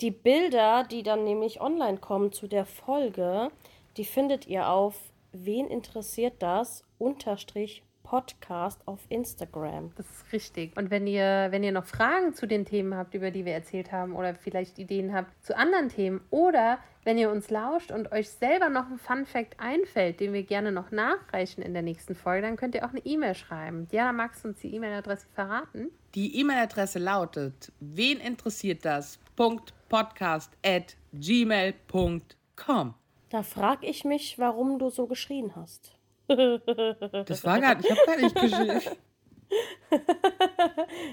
Die 0.01 0.11
Bilder, 0.11 0.85
die 0.91 1.05
dann 1.05 1.23
nämlich 1.25 1.61
online 1.61 1.99
kommen 1.99 2.33
zu 2.33 2.49
der 2.49 2.65
Folge, 2.65 3.51
die 3.97 4.05
findet 4.05 4.47
ihr 4.49 4.69
auf 4.69 4.97
wen 5.33 5.69
interessiert 5.69 6.35
das 6.41 6.85
unterstrich 6.99 7.83
Podcast 8.13 8.87
auf 8.87 9.01
Instagram. 9.09 9.91
Das 9.97 10.05
ist 10.05 10.35
richtig. 10.35 10.77
Und 10.77 10.91
wenn 10.91 11.07
ihr, 11.07 11.47
wenn 11.49 11.65
ihr 11.65 11.73
noch 11.73 11.87
Fragen 11.87 12.35
zu 12.35 12.47
den 12.47 12.67
Themen 12.67 12.95
habt, 12.95 13.15
über 13.15 13.31
die 13.31 13.47
wir 13.47 13.55
erzählt 13.55 13.91
haben, 13.91 14.15
oder 14.15 14.35
vielleicht 14.35 14.79
Ideen 14.79 15.15
habt 15.15 15.31
zu 15.43 15.57
anderen 15.57 15.89
Themen, 15.89 16.21
oder 16.29 16.79
wenn 17.05 17.17
ihr 17.17 17.31
uns 17.31 17.49
lauscht 17.49 17.91
und 17.91 18.13
euch 18.13 18.29
selber 18.29 18.69
noch 18.69 18.91
ein 18.91 18.99
Fun 18.99 19.25
Fact 19.25 19.59
einfällt, 19.59 20.21
den 20.21 20.35
wir 20.35 20.43
gerne 20.43 20.73
noch 20.73 20.91
nachreichen 20.91 21.63
in 21.63 21.73
der 21.73 21.81
nächsten 21.81 22.15
Folge, 22.15 22.47
dann 22.47 22.57
könnt 22.57 22.75
ihr 22.75 22.85
auch 22.85 22.91
eine 22.91 23.01
E-Mail 23.03 23.35
schreiben. 23.35 23.89
Diana, 23.89 24.13
magst 24.13 24.45
du 24.45 24.49
uns 24.49 24.61
die 24.61 24.75
E-Mail-Adresse 24.75 25.29
verraten? 25.35 25.89
Die 26.15 26.39
E-Mail-Adresse 26.39 26.99
lautet: 26.99 27.73
Wen 27.81 28.21
interessiert 28.21 28.85
das? 28.85 29.19
Podcast 29.37 30.53
at 30.63 30.99
gmail.com. 31.15 32.95
Da 33.31 33.43
frage 33.43 33.87
ich 33.87 34.05
mich, 34.05 34.39
warum 34.39 34.79
du 34.79 34.91
so 34.91 35.07
geschrien 35.07 35.57
hast. 35.57 35.97
Das 36.29 37.45
war 37.45 37.61
gar 37.61 37.75
nicht, 37.75 37.85
ich 37.85 37.91
habe 37.91 38.07
gar 38.07 38.17
nicht 38.17 38.35
geschrieben. 38.35 38.81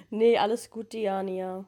Nee, 0.10 0.38
alles 0.38 0.70
gut, 0.70 0.94
Diania. 0.94 1.66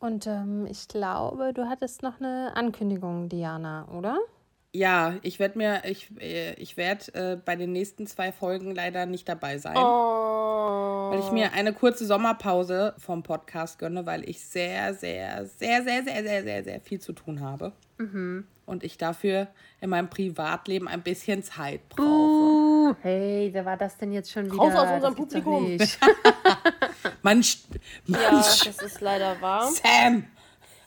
Und 0.00 0.26
ähm, 0.26 0.66
ich 0.66 0.88
glaube, 0.88 1.52
du 1.52 1.68
hattest 1.68 2.02
noch 2.02 2.20
eine 2.20 2.52
Ankündigung, 2.54 3.28
Diana, 3.28 3.88
oder? 3.88 4.18
Ja, 4.72 5.16
ich 5.22 5.38
werde 5.38 5.58
mir, 5.58 5.82
ich, 5.84 6.10
äh, 6.20 6.54
ich 6.54 6.76
werde 6.76 7.14
äh, 7.14 7.36
bei 7.36 7.56
den 7.56 7.72
nächsten 7.72 8.06
zwei 8.06 8.32
Folgen 8.32 8.74
leider 8.74 9.06
nicht 9.06 9.28
dabei 9.28 9.58
sein. 9.58 9.76
Oh. 9.76 11.10
Weil 11.10 11.20
ich 11.20 11.32
mir 11.32 11.52
eine 11.52 11.72
kurze 11.72 12.04
Sommerpause 12.04 12.94
vom 12.98 13.22
Podcast 13.22 13.78
gönne, 13.78 14.04
weil 14.04 14.28
ich 14.28 14.40
sehr, 14.40 14.94
sehr, 14.94 15.46
sehr, 15.46 15.82
sehr, 15.82 16.04
sehr, 16.04 16.22
sehr, 16.22 16.42
sehr, 16.42 16.64
sehr 16.64 16.80
viel 16.80 17.00
zu 17.00 17.12
tun 17.12 17.40
habe. 17.40 17.72
Und 18.68 18.84
ich 18.84 18.98
dafür 18.98 19.48
in 19.80 19.90
meinem 19.90 20.10
Privatleben 20.10 20.88
ein 20.88 21.02
bisschen 21.02 21.42
Zeit 21.42 21.88
brauche. 21.88 22.04
Uh, 22.04 22.94
hey, 23.02 23.48
wer 23.52 23.64
war 23.64 23.76
das 23.78 23.96
denn 23.96 24.12
jetzt 24.12 24.30
schon 24.30 24.44
wieder? 24.44 24.56
Raus 24.56 24.74
aus 24.74 24.90
unserem 24.90 25.14
Das 25.14 25.14
Publikum. 25.14 25.64
st- 25.78 25.98
Mann 27.22 27.42
Ja, 28.06 28.30
das 28.30 28.82
ist 28.82 29.00
leider 29.00 29.40
wahr. 29.40 29.70
Sam! 29.72 30.24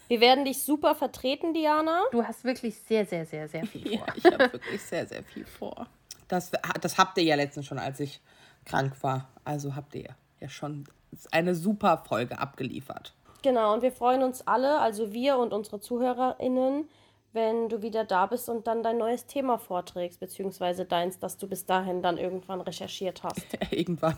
Wir 0.07 0.19
werden 0.21 0.45
dich 0.45 0.61
super 0.61 0.93
vertreten, 0.93 1.53
Diana. 1.53 2.03
Du 2.11 2.23
hast 2.23 2.43
wirklich 2.43 2.75
sehr, 2.77 3.05
sehr, 3.05 3.25
sehr, 3.25 3.47
sehr 3.47 3.65
viel 3.65 3.97
vor. 3.97 4.07
Ja, 4.07 4.13
ich 4.15 4.25
habe 4.25 4.53
wirklich 4.53 4.81
sehr, 4.81 5.07
sehr 5.07 5.23
viel 5.23 5.45
vor. 5.45 5.87
Das, 6.27 6.51
das 6.81 6.97
habt 6.97 7.17
ihr 7.17 7.23
ja 7.23 7.35
letztens 7.35 7.65
schon, 7.65 7.79
als 7.79 7.99
ich 7.99 8.19
krank 8.65 8.93
war. 9.01 9.29
Also 9.43 9.75
habt 9.75 9.95
ihr 9.95 10.15
ja 10.39 10.49
schon 10.49 10.83
eine 11.31 11.55
super 11.55 12.03
Folge 12.07 12.37
abgeliefert. 12.39 13.13
Genau, 13.41 13.73
und 13.73 13.81
wir 13.81 13.91
freuen 13.91 14.21
uns 14.21 14.45
alle, 14.47 14.79
also 14.79 15.13
wir 15.13 15.37
und 15.37 15.51
unsere 15.51 15.79
ZuhörerInnen, 15.79 16.87
wenn 17.33 17.69
du 17.69 17.81
wieder 17.81 18.03
da 18.03 18.25
bist 18.25 18.49
und 18.49 18.67
dann 18.67 18.83
dein 18.83 18.97
neues 18.97 19.25
Thema 19.25 19.57
vorträgst, 19.57 20.19
beziehungsweise 20.19 20.85
deins, 20.85 21.19
das 21.19 21.37
du 21.37 21.47
bis 21.47 21.65
dahin 21.65 22.01
dann 22.01 22.17
irgendwann 22.17 22.61
recherchiert 22.61 23.23
hast. 23.23 23.45
Irgendwann. 23.71 24.17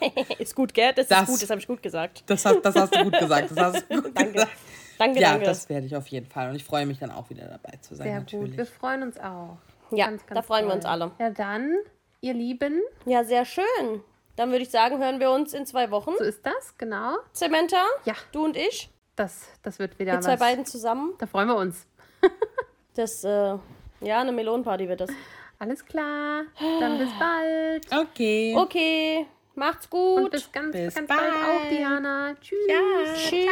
ist 0.38 0.54
gut, 0.54 0.74
gell? 0.74 0.92
Das, 0.94 1.08
Das- 1.08 1.22
ist 1.22 1.26
gut, 1.28 1.42
das 1.42 1.50
habe 1.50 1.60
ich 1.60 1.66
gut 1.66 1.82
gesagt. 1.82 2.24
Das 2.26 2.44
hast, 2.44 2.60
das 2.62 2.74
hast 2.74 2.94
du 2.94 3.04
gut 3.04 3.18
gesagt. 3.18 3.50
Das 3.52 3.58
hast 3.58 3.90
du 3.90 4.02
gut 4.02 4.12
Danke. 4.16 4.32
gesagt. 4.32 4.52
Danke, 4.98 5.20
Ja, 5.20 5.30
danke. 5.30 5.46
das 5.46 5.68
werde 5.68 5.86
ich 5.86 5.96
auf 5.96 6.06
jeden 6.08 6.26
Fall. 6.26 6.50
Und 6.50 6.56
ich 6.56 6.64
freue 6.64 6.86
mich 6.86 6.98
dann 6.98 7.10
auch 7.10 7.28
wieder 7.30 7.46
dabei 7.46 7.76
zu 7.80 7.94
sein, 7.94 8.06
Sehr 8.06 8.18
gut. 8.20 8.32
natürlich. 8.32 8.56
Wir 8.56 8.66
freuen 8.66 9.02
uns 9.02 9.18
auch. 9.18 9.56
Ja, 9.90 10.06
Ganz, 10.06 10.24
ganz 10.26 10.34
da 10.38 10.42
freuen 10.42 10.64
wir 10.66 10.70
toll. 10.70 10.76
uns 10.76 10.84
alle. 10.84 11.10
Ja, 11.18 11.30
dann, 11.30 11.74
ihr 12.20 12.34
Lieben, 12.34 12.80
Ja, 13.06 13.24
sehr 13.24 13.44
schön. 13.44 13.64
Dann 14.36 14.50
würde 14.50 14.62
ich 14.62 14.70
sagen, 14.70 14.98
hören 14.98 15.18
wir 15.20 15.30
uns 15.30 15.52
in 15.54 15.66
zwei 15.66 15.90
Wochen. 15.90 16.12
so 16.18 16.24
ist 16.24 16.44
das, 16.46 16.76
genau. 16.78 17.16
Samantha, 17.32 17.82
Ja. 18.04 18.14
du 18.32 18.44
und 18.44 18.56
ich, 18.56 18.90
Das, 19.16 19.46
das 19.62 19.78
wird 19.78 19.98
wieder 19.98 20.12
wir 20.12 20.18
was. 20.18 20.24
zwei 20.24 20.36
beiden 20.36 20.64
zusammen. 20.64 21.14
Da 21.18 21.26
freuen 21.26 21.48
wir 21.48 21.56
uns. 21.56 21.86
Das, 22.94 23.24
äh, 23.24 23.56
ja, 24.00 24.20
eine 24.20 24.32
Melonenparty 24.32 24.86
wird 24.86 25.00
das. 25.00 25.10
Alles 25.58 25.82
klar. 25.84 26.42
Dann 26.78 26.98
bis 26.98 27.08
bald. 27.18 27.86
Okay. 27.90 28.54
Okay, 28.54 29.26
macht's 29.54 29.88
gut. 29.88 30.24
Und 30.24 30.30
bis 30.30 30.52
ganz, 30.52 30.72
Bis 30.72 30.94
ganz 30.94 31.08
bald 31.08 31.20
auch, 31.20 31.60
bald. 31.60 31.70
Diana. 31.70 32.34
Tschüss. 32.38 32.58
Tschüss. 33.16 33.46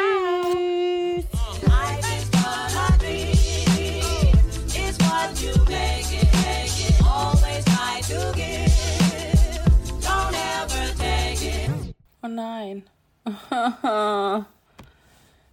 Take 10.98 11.42
it. 11.42 11.94
Oh 12.22 12.28
nein. 12.28 12.84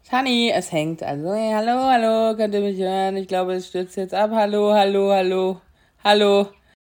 Tani, 0.10 0.51
es 0.51 0.72
hängt. 0.72 1.03
Also, 1.03 1.34
hey, 1.34 1.51
hallo, 1.53 1.84
hallo, 1.84 2.36
könnt 2.38 2.53
ihr 2.53 2.62
mich 2.62 2.78
hören? 2.80 3.18
Ich 3.18 3.28
glaube, 3.28 3.55
es 3.55 3.68
stürzt 3.68 3.97
jetzt 3.97 4.14
ab. 4.14 4.32
Hallo, 4.34 4.74
hallo, 4.74 5.12
hallo. 5.12 5.60
Hallo. 6.01 6.47